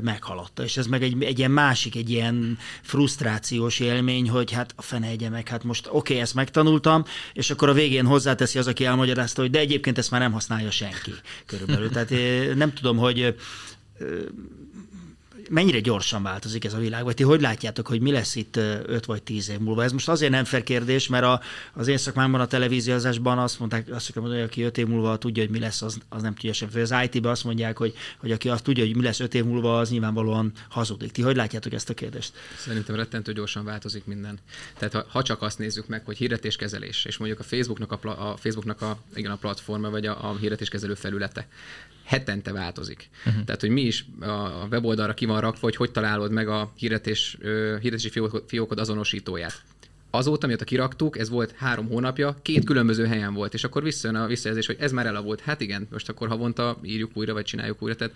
meghaladta. 0.03 0.65
És 0.65 0.77
ez 0.77 0.87
meg 0.87 1.03
egy, 1.03 1.23
egy 1.23 1.39
ilyen 1.39 1.51
másik, 1.51 1.97
egy 1.97 2.11
ilyen 2.11 2.59
frusztrációs 2.83 3.81
élmény, 3.81 4.31
hogy 4.31 4.53
hát 4.53 4.73
a 4.77 4.83
fene 4.83 5.07
egye 5.07 5.29
meg, 5.29 5.49
hát 5.49 5.65
most 5.65 5.87
oké, 5.87 5.97
okay, 5.97 6.19
ezt 6.19 6.35
megtanultam, 6.35 7.05
és 7.33 7.51
akkor 7.51 7.69
a 7.69 7.73
végén 7.73 8.07
hozzáteszi 8.07 8.59
az, 8.59 8.67
aki 8.67 8.85
elmagyarázta, 8.85 9.41
hogy 9.41 9.51
de 9.51 9.59
egyébként 9.59 9.99
ezt 9.99 10.11
már 10.11 10.21
nem 10.21 10.33
használja 10.33 10.71
senki 10.71 11.13
körülbelül. 11.47 11.91
Tehát 11.91 12.11
nem 12.55 12.73
tudom, 12.73 12.97
hogy 12.97 13.35
mennyire 15.49 15.81
gyorsan 15.81 16.23
változik 16.23 16.65
ez 16.65 16.75
a 16.75 16.79
világ, 16.79 17.05
vagy 17.05 17.15
ti 17.15 17.23
hogy 17.23 17.41
látjátok, 17.41 17.87
hogy 17.87 18.01
mi 18.01 18.11
lesz 18.11 18.35
itt 18.35 18.57
5 18.57 19.05
vagy 19.05 19.23
10 19.23 19.49
év 19.49 19.59
múlva? 19.59 19.83
Ez 19.83 19.93
most 19.93 20.09
azért 20.09 20.31
nem 20.31 20.45
fair 20.45 20.63
kérdés, 20.63 21.09
mert 21.09 21.25
a, 21.25 21.41
az 21.73 21.89
én 21.89 21.97
szakmámban 21.97 22.41
a 22.41 22.47
televíziózásban 22.47 23.39
azt 23.39 23.59
mondták, 23.59 23.89
azt 23.91 24.15
mondani, 24.15 24.41
hogy 24.41 24.49
aki 24.49 24.63
5 24.63 24.79
év 24.79 24.87
múlva 24.87 25.17
tudja, 25.17 25.43
hogy 25.43 25.53
mi 25.53 25.59
lesz, 25.59 25.83
az, 25.83 25.99
az 26.09 26.23
nem 26.23 26.35
tudja 26.35 26.53
sem. 26.53 26.69
Az 26.75 26.95
IT-ben 27.03 27.31
azt 27.31 27.45
mondják, 27.45 27.77
hogy, 27.77 27.95
hogy 28.19 28.33
aki 28.33 28.49
azt 28.49 28.63
tudja, 28.63 28.85
hogy 28.85 28.97
mi 28.97 29.03
lesz 29.03 29.21
5 29.21 29.35
év 29.35 29.45
múlva, 29.45 29.79
az 29.79 29.91
nyilvánvalóan 29.91 30.53
hazudik. 30.69 31.11
Ti 31.11 31.23
hogy 31.23 31.37
látjátok 31.37 31.73
ezt 31.73 31.91
a 31.91 31.95
kérdést? 31.95 32.33
Szerintem 32.59 32.95
rettentő 32.95 33.33
gyorsan 33.33 33.65
változik 33.65 34.05
minden. 34.05 34.39
Tehát 34.79 34.95
ha, 34.95 35.05
ha 35.09 35.23
csak 35.23 35.43
azt 35.43 35.59
nézzük 35.59 35.87
meg, 35.87 36.05
hogy 36.05 36.17
hirdetéskezelés, 36.17 37.05
és 37.05 37.17
mondjuk 37.17 37.41
a 37.41 37.43
Facebooknak 37.43 37.93
a, 37.93 38.31
a, 38.31 38.37
Facebooknak 38.37 38.83
a, 38.83 38.99
igen, 39.15 39.31
a 39.31 39.37
platforma, 39.37 39.91
vagy 39.91 40.07
a, 40.07 40.31
a 40.31 40.37
hirdetéskezelő 40.37 40.95
felülete, 40.95 41.47
hetente 42.09 42.53
változik. 42.53 43.09
Uh-huh. 43.27 43.45
Tehát, 43.45 43.61
hogy 43.61 43.71
mi 43.71 43.81
is 43.81 44.07
a 44.21 44.67
weboldalra 44.71 45.15
ki 45.15 45.25
van 45.25 45.41
rakva, 45.41 45.61
hogy 45.61 45.77
hogy 45.77 45.91
találod 45.91 46.31
meg 46.31 46.49
a 46.49 46.73
hirdetés, 46.77 47.37
hirdetési 47.81 48.21
fiókod 48.47 48.79
azonosítóját. 48.79 49.63
Azóta, 50.11 50.47
mióta 50.47 50.65
kiraktuk, 50.65 51.19
ez 51.19 51.29
volt 51.29 51.55
három 51.57 51.89
hónapja, 51.89 52.37
két 52.43 52.65
különböző 52.65 53.07
helyen 53.07 53.35
volt, 53.35 53.55
és 53.55 53.65
akkor 53.65 53.83
visszajön 53.83 54.17
a 54.17 54.27
visszajelzés, 54.27 54.67
hogy 54.67 54.77
ez 54.79 54.93
már 54.93 55.07
elavult. 55.07 55.41
Hát 55.41 55.61
igen, 55.61 55.89
most 55.91 56.09
akkor 56.09 56.29
havonta 56.29 56.79
írjuk 56.83 57.11
újra, 57.15 57.33
vagy 57.33 57.45
csináljuk 57.45 57.83
újra. 57.83 57.97
Tehát 57.97 58.15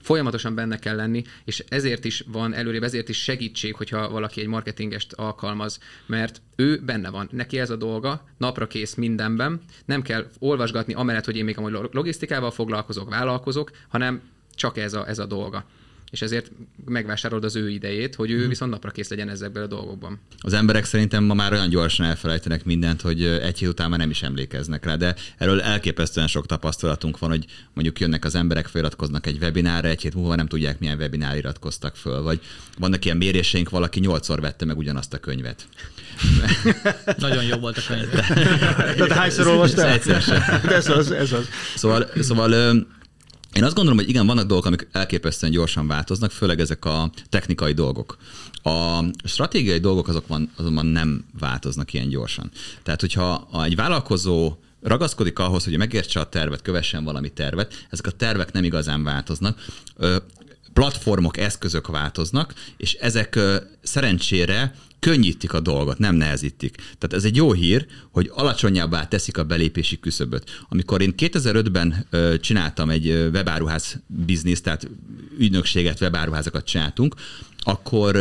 folyamatosan 0.00 0.54
benne 0.54 0.78
kell 0.78 0.96
lenni, 0.96 1.22
és 1.44 1.64
ezért 1.68 2.04
is 2.04 2.24
van 2.26 2.54
előrébb, 2.54 2.82
ezért 2.82 3.08
is 3.08 3.22
segítség, 3.22 3.74
hogyha 3.74 4.10
valaki 4.10 4.40
egy 4.40 4.46
marketingest 4.46 5.12
alkalmaz, 5.12 5.78
mert 6.06 6.42
ő 6.56 6.80
benne 6.84 7.10
van, 7.10 7.28
neki 7.32 7.58
ez 7.58 7.70
a 7.70 7.76
dolga, 7.76 8.24
napra 8.36 8.66
kész 8.66 8.94
mindenben, 8.94 9.60
nem 9.84 10.02
kell 10.02 10.26
olvasgatni 10.38 10.94
amellett, 10.94 11.24
hogy 11.24 11.36
én 11.36 11.44
még 11.44 11.58
a 11.58 11.88
logisztikával 11.92 12.50
foglalkozok, 12.50 13.10
vállalkozok, 13.10 13.70
hanem 13.88 14.20
csak 14.54 14.76
ez 14.76 14.94
a, 14.94 15.08
ez 15.08 15.18
a 15.18 15.26
dolga 15.26 15.64
és 16.10 16.22
ezért 16.22 16.50
megvásárolod 16.84 17.44
az 17.44 17.56
ő 17.56 17.70
idejét, 17.70 18.14
hogy 18.14 18.30
ő 18.30 18.48
viszont 18.48 18.70
napra 18.70 18.90
kész 18.90 19.08
legyen 19.08 19.28
ezekből 19.28 19.62
a 19.62 19.66
dolgokban. 19.66 20.20
Az 20.38 20.52
emberek 20.52 20.84
szerintem 20.84 21.24
ma 21.24 21.34
már 21.34 21.52
olyan 21.52 21.68
gyorsan 21.68 22.06
elfelejtenek 22.06 22.64
mindent, 22.64 23.00
hogy 23.00 23.24
egy 23.24 23.58
hét 23.58 23.68
után 23.68 23.90
már 23.90 23.98
nem 23.98 24.10
is 24.10 24.22
emlékeznek 24.22 24.84
rá, 24.84 24.96
de 24.96 25.14
erről 25.38 25.60
elképesztően 25.60 26.26
sok 26.26 26.46
tapasztalatunk 26.46 27.18
van, 27.18 27.30
hogy 27.30 27.44
mondjuk 27.74 28.00
jönnek 28.00 28.24
az 28.24 28.34
emberek, 28.34 28.66
feliratkoznak 28.66 29.26
egy 29.26 29.38
webinárra, 29.40 29.88
egy 29.88 30.02
hét 30.02 30.14
múlva 30.14 30.34
nem 30.34 30.46
tudják, 30.46 30.78
milyen 30.78 30.98
webinár 30.98 31.36
iratkoztak 31.36 31.96
föl, 31.96 32.22
vagy 32.22 32.40
vannak 32.78 33.04
ilyen 33.04 33.16
méréseink, 33.16 33.70
valaki 33.70 34.00
nyolcszor 34.00 34.40
vette 34.40 34.64
meg 34.64 34.76
ugyanazt 34.76 35.14
a 35.14 35.18
könyvet. 35.18 35.66
Nagyon 37.18 37.44
jó 37.44 37.56
volt 37.56 37.76
a 37.78 37.82
könyv. 37.86 38.08
Tehát 38.96 39.12
hányszor 39.12 39.46
olvastál? 39.46 39.88
Egyszer 39.88 40.22
sem. 40.22 40.42
Ez 40.68 40.88
az, 40.88 41.10
ez 41.10 41.32
az. 41.32 41.48
Szóval, 41.74 42.10
szóval 42.20 42.86
én 43.52 43.64
azt 43.64 43.74
gondolom, 43.74 43.98
hogy 43.98 44.08
igen, 44.08 44.26
vannak 44.26 44.46
dolgok, 44.46 44.66
amik 44.66 44.88
elképesztően 44.92 45.52
gyorsan 45.52 45.86
változnak, 45.86 46.30
főleg 46.30 46.60
ezek 46.60 46.84
a 46.84 47.10
technikai 47.28 47.72
dolgok. 47.72 48.16
A 48.62 49.04
stratégiai 49.24 49.78
dolgok 49.78 50.08
azok 50.08 50.26
van, 50.26 50.50
azonban 50.56 50.86
nem 50.86 51.24
változnak 51.38 51.92
ilyen 51.92 52.08
gyorsan. 52.08 52.50
Tehát, 52.82 53.00
hogyha 53.00 53.48
egy 53.64 53.76
vállalkozó 53.76 54.56
ragaszkodik 54.82 55.38
ahhoz, 55.38 55.64
hogy 55.64 55.76
megértse 55.76 56.20
a 56.20 56.28
tervet, 56.28 56.62
kövessen 56.62 57.04
valami 57.04 57.28
tervet, 57.32 57.86
ezek 57.90 58.06
a 58.06 58.10
tervek 58.10 58.52
nem 58.52 58.64
igazán 58.64 59.04
változnak. 59.04 59.64
Platformok, 60.72 61.36
eszközök 61.36 61.86
változnak, 61.86 62.54
és 62.76 62.94
ezek 62.94 63.38
szerencsére 63.82 64.74
könnyítik 64.98 65.52
a 65.52 65.60
dolgot, 65.60 65.98
nem 65.98 66.14
nehezítik. 66.14 66.74
Tehát 66.76 67.12
ez 67.12 67.24
egy 67.24 67.36
jó 67.36 67.52
hír, 67.52 67.86
hogy 68.10 68.30
alacsonyabbá 68.34 69.08
teszik 69.08 69.38
a 69.38 69.44
belépési 69.44 70.00
küszöböt. 70.00 70.64
Amikor 70.68 71.00
én 71.02 71.14
2005-ben 71.16 72.06
ö, 72.10 72.34
csináltam 72.40 72.90
egy 72.90 73.06
webáruház 73.32 73.96
bizniszt, 74.06 74.62
tehát 74.62 74.88
ügynökséget, 75.38 76.00
webáruházakat 76.00 76.64
csináltunk, 76.64 77.14
akkor 77.58 78.16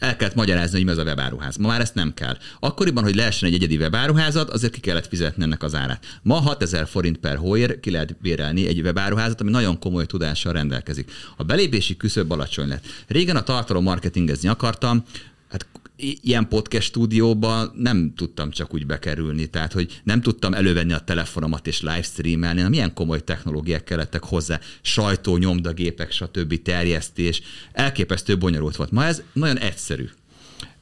el 0.00 0.16
kellett 0.16 0.34
magyarázni, 0.34 0.76
hogy 0.76 0.84
mi 0.84 0.90
az 0.90 0.98
a 0.98 1.02
webáruház. 1.02 1.56
Ma 1.56 1.68
már 1.68 1.80
ezt 1.80 1.94
nem 1.94 2.14
kell. 2.14 2.36
Akkoriban, 2.60 3.04
hogy 3.04 3.14
lehessen 3.14 3.48
egy 3.48 3.54
egyedi 3.54 3.76
webáruházat, 3.76 4.50
azért 4.50 4.72
ki 4.72 4.80
kellett 4.80 5.06
fizetni 5.06 5.42
ennek 5.42 5.62
az 5.62 5.74
árát. 5.74 6.04
Ma 6.22 6.34
6000 6.34 6.86
forint 6.86 7.18
per 7.18 7.36
hóér 7.36 7.80
ki 7.80 7.90
lehet 7.90 8.16
bérelni 8.20 8.66
egy 8.66 8.80
webáruházat, 8.80 9.40
ami 9.40 9.50
nagyon 9.50 9.78
komoly 9.78 10.06
tudással 10.06 10.52
rendelkezik. 10.52 11.10
A 11.36 11.42
belépési 11.44 11.96
küszöb 11.96 12.30
alacsony 12.30 12.68
lett. 12.68 12.84
Régen 13.06 13.36
a 13.36 13.42
tartalom 13.42 13.82
marketingezni 13.82 14.48
akartam, 14.48 15.04
hát 15.48 15.66
ilyen 16.00 16.48
podcast 16.48 16.86
stúdióba 16.86 17.72
nem 17.76 18.12
tudtam 18.16 18.50
csak 18.50 18.74
úgy 18.74 18.86
bekerülni, 18.86 19.46
tehát 19.46 19.72
hogy 19.72 20.00
nem 20.04 20.20
tudtam 20.20 20.54
elővenni 20.54 20.92
a 20.92 20.98
telefonomat 20.98 21.66
és 21.66 21.80
livestreamelni, 21.80 22.56
hanem 22.56 22.70
milyen 22.70 22.94
komoly 22.94 23.24
technológiák 23.24 23.84
kellettek 23.84 24.24
hozzá, 24.24 24.60
sajtó, 24.80 25.36
nyomdagépek, 25.36 26.12
stb. 26.12 26.62
terjesztés, 26.62 27.42
elképesztő 27.72 28.38
bonyolult 28.38 28.76
volt. 28.76 28.90
Ma 28.90 29.04
ez 29.04 29.22
nagyon 29.32 29.58
egyszerű. 29.58 30.08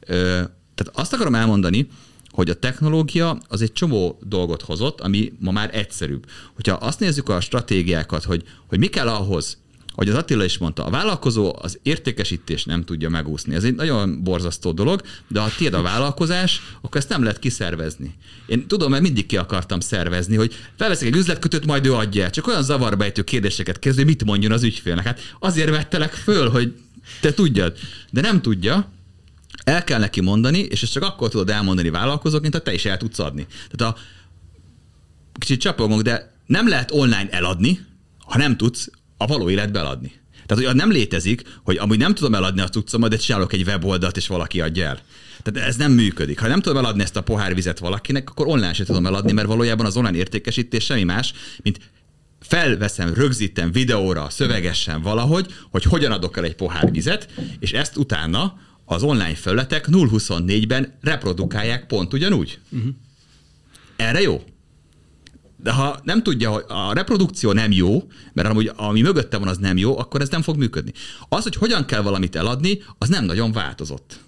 Ö, 0.01 0.15
tehát 0.75 0.93
azt 0.93 1.13
akarom 1.13 1.35
elmondani, 1.35 1.89
hogy 2.31 2.51
a 2.51 2.59
technológia 2.59 3.39
az 3.49 3.63
egy 3.63 3.73
csomó 3.73 4.19
dolgot 4.23 4.63
hozott, 4.63 5.01
ami 5.01 5.33
ma 5.39 5.51
már 5.51 5.71
egyszerűbb. 5.73 6.27
Hogyha 6.55 6.75
azt 6.75 7.01
nézzük 7.01 7.29
a 7.29 7.41
stratégiákat, 7.41 8.25
hogy, 8.25 8.45
hogy 8.67 8.79
mi 8.79 8.87
kell 8.87 9.09
ahhoz, 9.09 9.59
hogy 9.99 10.09
az 10.09 10.15
Attila 10.15 10.45
is 10.45 10.59
mondta, 10.59 10.85
a 10.85 10.91
vállalkozó 10.91 11.57
az 11.61 11.79
értékesítés 11.83 12.65
nem 12.65 12.85
tudja 12.85 13.09
megúszni. 13.09 13.55
Ez 13.55 13.65
egy 13.65 13.75
nagyon 13.75 14.23
borzasztó 14.23 14.73
dolog, 14.73 15.03
de 15.29 15.41
ha 15.41 15.51
tiéd 15.57 15.75
a 15.75 15.83
vállalkozás, 15.83 16.63
akkor 16.81 16.97
ezt 16.97 17.09
nem 17.09 17.23
lehet 17.23 17.39
kiszervezni. 17.39 18.15
Én 18.47 18.67
tudom, 18.67 18.91
mert 18.91 19.03
mindig 19.03 19.27
ki 19.27 19.37
akartam 19.37 19.81
szervezni, 19.81 20.37
hogy 20.37 20.55
felveszek 20.77 21.07
egy 21.07 21.17
üzletkötőt, 21.17 21.67
majd 21.67 21.87
ő 21.87 21.95
adja 21.95 22.25
el. 22.25 22.31
Csak 22.31 22.47
olyan 22.47 22.63
zavarbejtő 22.63 23.23
kérdéseket 23.23 23.79
kezdő, 23.79 24.05
mit 24.05 24.25
mondjon 24.25 24.53
az 24.53 24.63
ügyfélnek. 24.63 25.05
Hát 25.05 25.21
azért 25.39 25.71
vettelek 25.71 26.13
föl, 26.13 26.51
hogy 26.51 26.75
te 27.21 27.35
tudjad. 27.35 27.77
De 28.11 28.21
nem 28.21 28.43
tudja, 28.43 28.93
el 29.65 29.85
kell 29.85 29.99
neki 29.99 30.21
mondani, 30.21 30.59
és 30.59 30.83
ezt 30.83 30.93
csak 30.93 31.03
akkor 31.03 31.29
tudod 31.29 31.51
elmondani 31.51 31.91
vállalkozóként, 31.91 32.55
ha 32.55 32.61
te 32.61 32.73
is 32.73 32.85
el 32.85 32.97
tudsz 32.97 33.19
adni. 33.19 33.47
Tehát 33.71 33.97
a 35.33 35.39
kicsit 35.39 35.61
csapogunk, 35.61 36.03
de 36.03 36.33
nem 36.47 36.69
lehet 36.69 36.91
online 36.91 37.29
eladni, 37.31 37.87
ha 38.19 38.39
nem 38.39 38.57
tudsz 38.57 38.91
a 39.19 39.27
való 39.27 39.51
életbe 39.51 39.79
eladni. 39.79 40.13
Tehát, 40.47 40.65
hogy 40.65 40.75
nem 40.75 40.91
létezik, 40.91 41.43
hogy 41.65 41.77
amúgy 41.77 41.99
nem 41.99 42.15
tudom 42.15 42.35
eladni 42.35 42.61
a 42.61 42.69
cuccomat, 42.69 43.11
de 43.11 43.17
csinálok 43.17 43.53
egy 43.53 43.67
weboldalt, 43.67 44.17
és 44.17 44.27
valaki 44.27 44.61
adja 44.61 44.87
el. 44.87 45.01
Tehát 45.43 45.69
ez 45.69 45.77
nem 45.77 45.93
működik. 45.93 46.41
Ha 46.41 46.49
nem 46.49 46.61
tudom 46.61 46.79
eladni 46.79 47.03
ezt 47.03 47.17
a 47.17 47.23
pohár 47.23 47.55
vizet 47.55 47.79
valakinek, 47.79 48.31
akkor 48.31 48.47
online 48.47 48.73
sem 48.73 48.87
tudom 48.87 49.07
eladni, 49.07 49.33
mert 49.33 49.47
valójában 49.47 49.87
az 49.87 49.97
online 49.97 50.17
értékesítés 50.17 50.85
semmi 50.85 51.03
más, 51.03 51.33
mint 51.63 51.79
felveszem, 52.41 53.15
rögzítem 53.15 53.73
videóra, 53.73 54.31
szövegesen 54.31 55.03
valahogy, 55.03 55.55
hogy 55.71 55.83
hogyan 55.83 56.13
adok 56.13 56.37
el 56.37 56.45
egy 56.45 56.55
pohár 56.55 56.91
vizet, 56.91 57.29
és 57.59 57.73
ezt 57.73 57.97
utána 57.97 58.59
az 58.85 59.03
online 59.03 59.35
felületek 59.35 59.87
0-24-ben 59.91 60.99
reprodukálják 61.01 61.87
pont 61.87 62.13
ugyanúgy. 62.13 62.59
Uh-huh. 62.71 62.91
Erre 63.97 64.21
jó? 64.21 64.43
De 65.63 65.73
ha 65.73 66.01
nem 66.03 66.23
tudja, 66.23 66.51
hogy 66.51 66.65
a 66.69 66.93
reprodukció 66.93 67.53
nem 67.53 67.73
jó, 67.73 68.03
mert 68.33 68.49
amúgy 68.49 68.73
ami 68.77 69.01
mögötte 69.01 69.37
van, 69.37 69.49
az 69.49 69.59
nem 69.59 69.77
jó, 69.77 69.99
akkor 69.99 70.21
ez 70.21 70.29
nem 70.29 70.43
fog 70.43 70.57
működni. 70.57 70.93
Az, 71.29 71.43
hogy 71.43 71.55
hogyan 71.55 71.85
kell 71.85 72.01
valamit 72.01 72.37
eladni, 72.37 72.83
az 72.99 73.09
nem 73.09 73.25
nagyon 73.25 73.53
változott. 73.53 74.19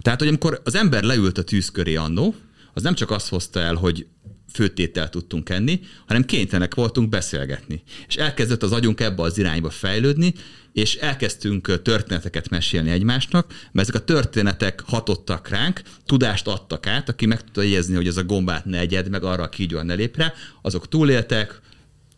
Tehát, 0.00 0.18
hogy 0.18 0.28
amikor 0.28 0.60
az 0.64 0.74
ember 0.74 1.02
leült 1.02 1.38
a 1.38 1.42
tűz 1.42 1.70
köré 1.70 1.96
annó, 1.96 2.34
az 2.74 2.82
nem 2.82 2.94
csak 2.94 3.10
azt 3.10 3.28
hozta 3.28 3.60
el, 3.60 3.74
hogy 3.74 4.06
főtétel 4.54 5.08
tudtunk 5.08 5.48
enni, 5.48 5.80
hanem 6.06 6.24
kénytelenek 6.24 6.74
voltunk 6.74 7.08
beszélgetni. 7.08 7.82
És 8.08 8.16
elkezdett 8.16 8.62
az 8.62 8.72
agyunk 8.72 9.00
ebbe 9.00 9.22
az 9.22 9.38
irányba 9.38 9.70
fejlődni, 9.70 10.34
és 10.72 10.94
elkezdtünk 10.94 11.82
történeteket 11.82 12.48
mesélni 12.48 12.90
egymásnak, 12.90 13.46
mert 13.72 13.88
ezek 13.88 14.00
a 14.00 14.04
történetek 14.04 14.82
hatottak 14.86 15.48
ránk, 15.48 15.82
tudást 16.06 16.46
adtak 16.46 16.86
át, 16.86 17.08
aki 17.08 17.26
meg 17.26 17.40
tudta 17.40 17.62
jegyezni, 17.62 17.94
hogy 17.94 18.06
ez 18.06 18.16
a 18.16 18.24
gombát 18.24 18.64
ne 18.64 18.78
egyed, 18.78 19.08
meg 19.08 19.24
arra 19.24 19.42
a 19.42 19.48
kígyóan 19.48 19.86
ne 19.86 19.94
lép 19.94 20.16
rá, 20.16 20.32
azok 20.62 20.88
túléltek, 20.88 21.60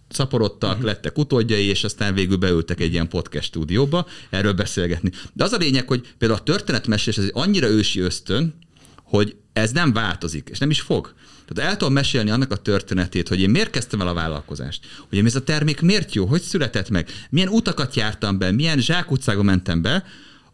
szaporodtak, 0.09 0.71
uh-huh. 0.71 0.85
lettek 0.85 1.19
utódjai, 1.19 1.65
és 1.65 1.85
aztán 1.85 2.15
végül 2.15 2.37
beültek 2.37 2.81
egy 2.81 2.93
ilyen 2.93 3.09
podcast 3.09 3.47
stúdióba 3.47 4.07
erről 4.31 4.53
beszélgetni. 4.53 5.11
De 5.33 5.45
az 5.45 5.53
a 5.53 5.57
lényeg, 5.57 5.89
hogy 5.89 6.15
például 6.19 6.41
a 6.41 6.45
történetmesélés 6.45 7.19
ez 7.19 7.25
egy 7.25 7.31
annyira 7.35 7.69
ősi 7.69 8.01
ösztön, 8.01 8.55
hogy 9.15 9.37
ez 9.53 9.71
nem 9.71 9.93
változik, 9.93 10.49
és 10.51 10.59
nem 10.59 10.71
is 10.71 10.81
fog. 10.81 11.15
Tehát 11.47 11.71
el 11.71 11.77
tudom 11.77 11.93
mesélni 11.93 12.31
annak 12.31 12.51
a 12.51 12.57
történetét, 12.57 13.29
hogy 13.29 13.41
én 13.41 13.51
miért 13.51 13.71
kezdtem 13.71 14.01
el 14.01 14.09
a 14.09 14.15
vállalkozást, 14.15 14.87
hogy 15.09 15.19
ez 15.19 15.35
a 15.35 15.43
termék 15.43 15.81
miért 15.81 16.15
jó, 16.15 16.27
hogy 16.27 16.43
született 16.43 16.91
meg, 16.91 17.09
milyen 17.31 17.49
utakat 17.49 17.95
jártam 17.95 18.39
be, 18.39 18.51
milyen 18.51 18.79
zsákutcába 18.79 19.43
mentem 19.43 19.83
be, 19.83 20.05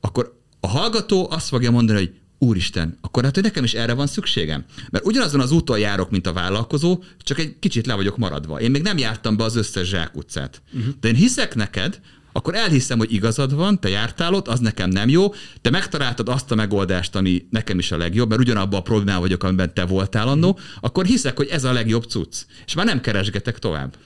akkor 0.01 0.39
a 0.61 0.69
hallgató 0.69 1.31
azt 1.31 1.49
fogja 1.49 1.71
mondani, 1.71 1.99
hogy 1.99 2.15
úristen, 2.39 2.99
akkor 3.01 3.25
hát, 3.25 3.35
hogy 3.35 3.43
nekem 3.43 3.65
is 3.65 3.75
erre 3.75 3.93
van 3.93 4.07
szükségem. 4.07 4.65
Mert 4.91 5.05
ugyanazon 5.05 5.41
az 5.41 5.53
úton 5.53 5.79
járok, 5.79 6.11
mint 6.11 6.27
a 6.27 6.33
vállalkozó, 6.33 7.03
csak 7.19 7.39
egy 7.39 7.57
kicsit 7.59 7.87
le 7.87 7.95
vagyok 7.95 8.17
maradva. 8.17 8.61
Én 8.61 8.71
még 8.71 8.83
nem 8.83 8.99
jártam 8.99 9.37
be 9.37 9.45
az 9.45 9.57
összes 9.57 9.89
zsákutcát. 9.89 10.63
Uh-huh. 10.73 10.95
De 11.01 11.09
én 11.09 11.15
hiszek 11.15 11.55
neked, 11.55 12.01
akkor 12.33 12.55
elhiszem, 12.55 12.99
hogy 12.99 13.13
igazad 13.13 13.55
van, 13.55 13.81
te 13.81 13.89
jártál 13.89 14.35
ott, 14.35 14.49
az 14.49 14.61
nekem 14.61 14.91
nem 14.91 15.09
jó, 15.09 15.35
te 15.61 15.71
megtaláltad 15.71 16.29
azt 16.29 16.51
a 16.51 16.55
megoldást, 16.55 17.17
ami 17.17 17.47
nekem 17.51 17.79
is 17.79 17.93
a 17.93 17.97
legjobb, 17.97 18.29
mert 18.29 18.41
ugyanabban 18.41 18.79
a 18.79 18.83
problémában 18.83 19.21
vagyok, 19.21 19.43
amiben 19.43 19.75
te 19.75 19.85
voltál 19.85 20.29
annó, 20.29 20.59
akkor 20.81 21.05
hiszek, 21.05 21.37
hogy 21.37 21.49
ez 21.49 21.65
a 21.65 21.73
legjobb 21.73 22.05
cucc. 22.05 22.37
És 22.67 22.75
már 22.75 22.87
nem 22.87 23.01
keresgetek 23.01 23.59
tovább. 23.59 23.97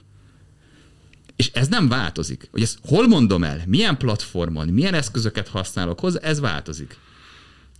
És 1.35 1.51
ez 1.53 1.67
nem 1.67 1.87
változik. 1.87 2.47
Hogy 2.51 2.61
ezt 2.61 2.77
hol 2.87 3.07
mondom 3.07 3.43
el, 3.43 3.61
milyen 3.65 3.97
platformon, 3.97 4.67
milyen 4.67 4.93
eszközöket 4.93 5.47
használok 5.47 5.99
hozzá, 5.99 6.19
ez 6.19 6.39
változik. 6.39 6.97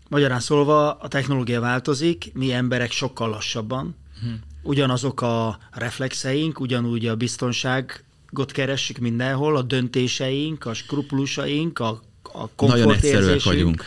Magyarán 0.10 0.40
szólva 0.40 0.94
a 0.94 1.08
technológia 1.08 1.60
változik, 1.60 2.32
mi 2.34 2.54
emberek 2.54 2.92
sokkal 2.92 3.30
lassabban. 3.30 3.96
Hm. 4.22 4.28
Ugyanazok 4.64 5.22
a 5.22 5.58
reflexeink, 5.72 6.60
ugyanúgy 6.60 7.08
a 7.08 7.16
biztonság 7.16 8.04
keressük 8.48 8.98
mindenhol, 8.98 9.58
a 9.58 9.62
döntéseink, 9.62 10.66
a 10.66 10.74
skrupulusaink, 10.74 11.80
a 11.80 12.02
a 12.38 12.66
Nagyon 12.66 12.94
egyszerűek 12.94 13.44
vagyunk. 13.44 13.84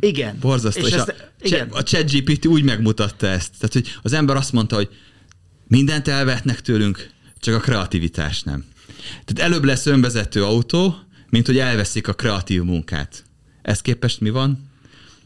Igen. 0.00 0.38
Borzasztó. 0.40 0.80
És, 0.80 0.86
és 0.86 0.92
ezt, 0.92 1.08
a, 1.08 1.14
igen. 1.40 1.68
a 1.68 1.82
ChatGPT 1.82 2.46
úgy 2.46 2.62
megmutatta 2.62 3.26
ezt. 3.26 3.50
Tehát, 3.58 3.72
hogy 3.72 3.98
az 4.02 4.12
ember 4.12 4.36
azt 4.36 4.52
mondta, 4.52 4.76
hogy 4.76 4.88
mindent 5.66 6.08
elvetnek 6.08 6.60
tőlünk, 6.60 7.10
csak 7.40 7.54
a 7.54 7.60
kreativitás 7.60 8.42
nem. 8.42 8.64
Tehát 9.24 9.50
előbb 9.50 9.64
lesz 9.64 9.86
önvezető 9.86 10.44
autó, 10.44 10.94
mint 11.28 11.46
hogy 11.46 11.58
elveszik 11.58 12.08
a 12.08 12.12
kreatív 12.12 12.62
munkát. 12.62 13.24
Ez 13.62 13.82
képest 13.82 14.20
mi 14.20 14.30
van? 14.30 14.70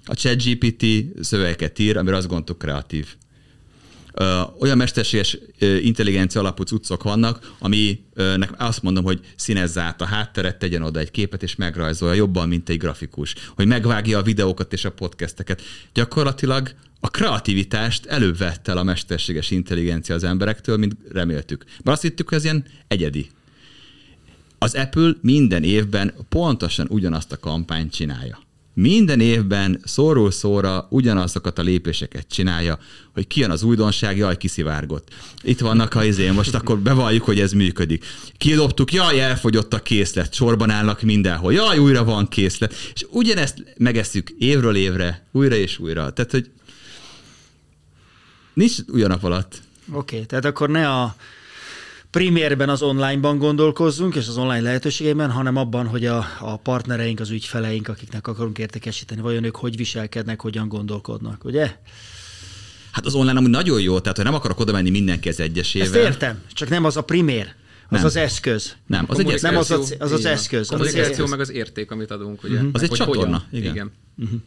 A 0.04 0.14
ChatGPT 0.14 0.84
szövegeket 1.20 1.78
ír, 1.78 1.96
amire 1.96 2.16
azt 2.16 2.26
gondoltuk 2.26 2.58
kreatív 2.58 3.06
olyan 4.58 4.76
mesterséges 4.76 5.38
intelligencia 5.82 6.40
alapú 6.40 6.62
cuccok 6.62 7.02
vannak, 7.02 7.54
aminek 7.58 8.50
azt 8.56 8.82
mondom, 8.82 9.04
hogy 9.04 9.20
színezze 9.36 9.80
át 9.80 10.00
a 10.00 10.04
hátteret, 10.04 10.58
tegyen 10.58 10.82
oda 10.82 10.98
egy 10.98 11.10
képet, 11.10 11.42
és 11.42 11.56
megrajzolja 11.56 12.14
jobban, 12.14 12.48
mint 12.48 12.68
egy 12.68 12.78
grafikus. 12.78 13.34
Hogy 13.54 13.66
megvágja 13.66 14.18
a 14.18 14.22
videókat 14.22 14.72
és 14.72 14.84
a 14.84 14.92
podcasteket. 14.92 15.62
Gyakorlatilag 15.92 16.74
a 17.00 17.10
kreativitást 17.10 18.06
előbb 18.06 18.38
vette 18.38 18.72
el 18.72 18.78
a 18.78 18.82
mesterséges 18.82 19.50
intelligencia 19.50 20.14
az 20.14 20.24
emberektől, 20.24 20.76
mint 20.76 20.96
reméltük. 21.12 21.64
Mert 21.64 21.88
azt 21.88 22.02
hittük, 22.02 22.28
hogy 22.28 22.38
ez 22.38 22.44
ilyen 22.44 22.64
egyedi. 22.88 23.30
Az 24.58 24.74
Apple 24.74 25.12
minden 25.20 25.62
évben 25.62 26.14
pontosan 26.28 26.86
ugyanazt 26.90 27.32
a 27.32 27.38
kampányt 27.38 27.92
csinálja 27.92 28.45
minden 28.78 29.20
évben 29.20 29.80
szóról 29.84 30.30
szóra 30.30 30.86
ugyanazokat 30.90 31.58
a 31.58 31.62
lépéseket 31.62 32.26
csinálja, 32.28 32.78
hogy 33.14 33.26
kijön 33.26 33.50
az 33.50 33.62
újdonság, 33.62 34.16
jaj, 34.16 34.36
kiszivárgott. 34.36 35.08
Itt 35.42 35.60
vannak 35.60 35.94
a 35.94 36.04
izé, 36.04 36.30
most 36.30 36.54
akkor 36.54 36.78
bevalljuk, 36.78 37.24
hogy 37.24 37.40
ez 37.40 37.52
működik. 37.52 38.04
Kidobtuk, 38.38 38.92
jaj, 38.92 39.20
elfogyott 39.20 39.74
a 39.74 39.78
készlet, 39.78 40.34
sorban 40.34 40.70
állnak 40.70 41.02
mindenhol, 41.02 41.52
jaj, 41.52 41.78
újra 41.78 42.04
van 42.04 42.28
készlet. 42.28 42.74
És 42.94 43.06
ugyanezt 43.10 43.74
megesszük 43.76 44.30
évről 44.38 44.76
évre, 44.76 45.26
újra 45.32 45.54
és 45.54 45.78
újra. 45.78 46.12
Tehát, 46.12 46.30
hogy 46.30 46.50
nincs 48.54 48.74
ugyanap 48.88 49.22
alatt. 49.22 49.62
Oké, 49.92 50.14
okay, 50.14 50.26
tehát 50.26 50.44
akkor 50.44 50.68
ne 50.68 50.90
a 50.90 51.16
primérben 52.16 52.68
az 52.68 52.82
onlineban 52.82 53.38
gondolkozzunk, 53.38 54.14
és 54.14 54.28
az 54.28 54.36
online 54.36 54.60
lehetőségeiben, 54.60 55.30
hanem 55.30 55.56
abban, 55.56 55.86
hogy 55.86 56.06
a, 56.06 56.26
a 56.40 56.56
partnereink, 56.56 57.20
az 57.20 57.30
ügyfeleink, 57.30 57.88
akiknek 57.88 58.26
akarunk 58.26 58.58
értékesíteni, 58.58 59.20
vajon 59.20 59.44
ők 59.44 59.56
hogy 59.56 59.76
viselkednek, 59.76 60.40
hogyan 60.40 60.68
gondolkodnak, 60.68 61.44
ugye? 61.44 61.76
Hát 62.90 63.06
az 63.06 63.14
online 63.14 63.38
amúgy 63.38 63.50
nagyon 63.50 63.80
jó, 63.80 64.00
tehát 64.00 64.16
hogy 64.16 64.24
nem 64.24 64.34
akarok 64.34 64.60
oda 64.60 64.72
menni 64.72 64.90
mindenki 64.90 65.28
az 65.28 65.40
egyesével. 65.40 65.86
Ezt 65.86 65.96
értem, 65.96 66.42
csak 66.52 66.68
nem 66.68 66.84
az 66.84 66.96
a 66.96 67.02
primér. 67.02 67.46
Az 67.88 67.96
nem. 67.96 68.04
az 68.04 68.16
eszköz. 68.16 68.76
Nem, 68.86 69.04
az 69.08 69.18
egy 69.18 69.42
Nem 69.42 69.56
az, 69.56 69.70
az, 69.70 69.96
az, 69.98 70.12
az 70.12 70.24
eszköz. 70.24 70.72
Az, 70.72 70.80
az 70.80 70.94
eszköz. 70.94 71.30
meg 71.30 71.40
az 71.40 71.50
érték, 71.50 71.90
amit 71.90 72.10
adunk, 72.10 72.42
ugye? 72.42 72.54
Uh-huh. 72.54 72.70
Az 72.72 72.82
egy 72.82 72.90
csatorna. 72.90 73.44
Igen. 73.50 73.72
igen. 73.72 73.92
Uh-huh. 74.18 74.40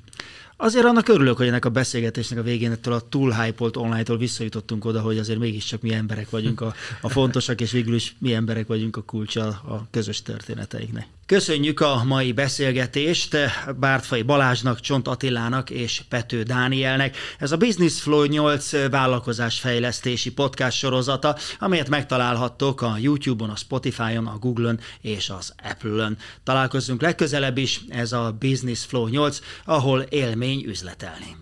Azért 0.61 0.85
annak 0.85 1.07
örülök, 1.07 1.37
hogy 1.37 1.47
ennek 1.47 1.65
a 1.65 1.69
beszélgetésnek 1.69 2.39
a 2.39 2.43
végén 2.43 2.71
ettől 2.71 2.93
a 2.93 2.99
túl 3.09 3.31
hype 3.31 3.69
online-tól 3.73 4.17
visszajutottunk 4.17 4.85
oda, 4.85 5.01
hogy 5.01 5.17
azért 5.17 5.39
mégiscsak 5.39 5.81
mi 5.81 5.93
emberek 5.93 6.29
vagyunk 6.29 6.61
a, 6.61 6.73
a 7.01 7.09
fontosak, 7.09 7.61
és 7.61 7.71
végül 7.71 7.95
is 7.95 8.15
mi 8.19 8.33
emberek 8.33 8.67
vagyunk 8.67 8.97
a 8.97 9.01
kulcsa 9.01 9.47
a 9.47 9.87
közös 9.91 10.21
történeteinknek. 10.21 11.07
Köszönjük 11.29 11.79
a 11.79 12.03
mai 12.03 12.31
beszélgetést 12.31 13.37
Bártfai 13.79 14.21
Balázsnak, 14.21 14.79
Csont 14.79 15.07
Attilának 15.07 15.69
és 15.69 16.01
Pető 16.09 16.43
Dánielnek. 16.43 17.17
Ez 17.39 17.51
a 17.51 17.57
Business 17.57 18.01
Flow 18.01 18.23
8 18.23 18.89
vállalkozásfejlesztési 18.89 20.31
podcast 20.31 20.77
sorozata, 20.77 21.35
amelyet 21.59 21.89
megtalálhattok 21.89 22.81
a 22.81 22.95
YouTube-on, 22.99 23.49
a 23.49 23.55
Spotify-on, 23.55 24.27
a 24.27 24.37
Google-on 24.37 24.79
és 25.01 25.29
az 25.29 25.53
Apple-on. 25.63 26.17
Találkozzunk 26.43 27.01
legközelebb 27.01 27.57
is, 27.57 27.81
ez 27.89 28.11
a 28.11 28.35
Business 28.39 28.85
Flow 28.85 29.07
8, 29.07 29.39
ahol 29.65 30.01
élmény 30.01 30.63
üzletelni. 30.65 31.35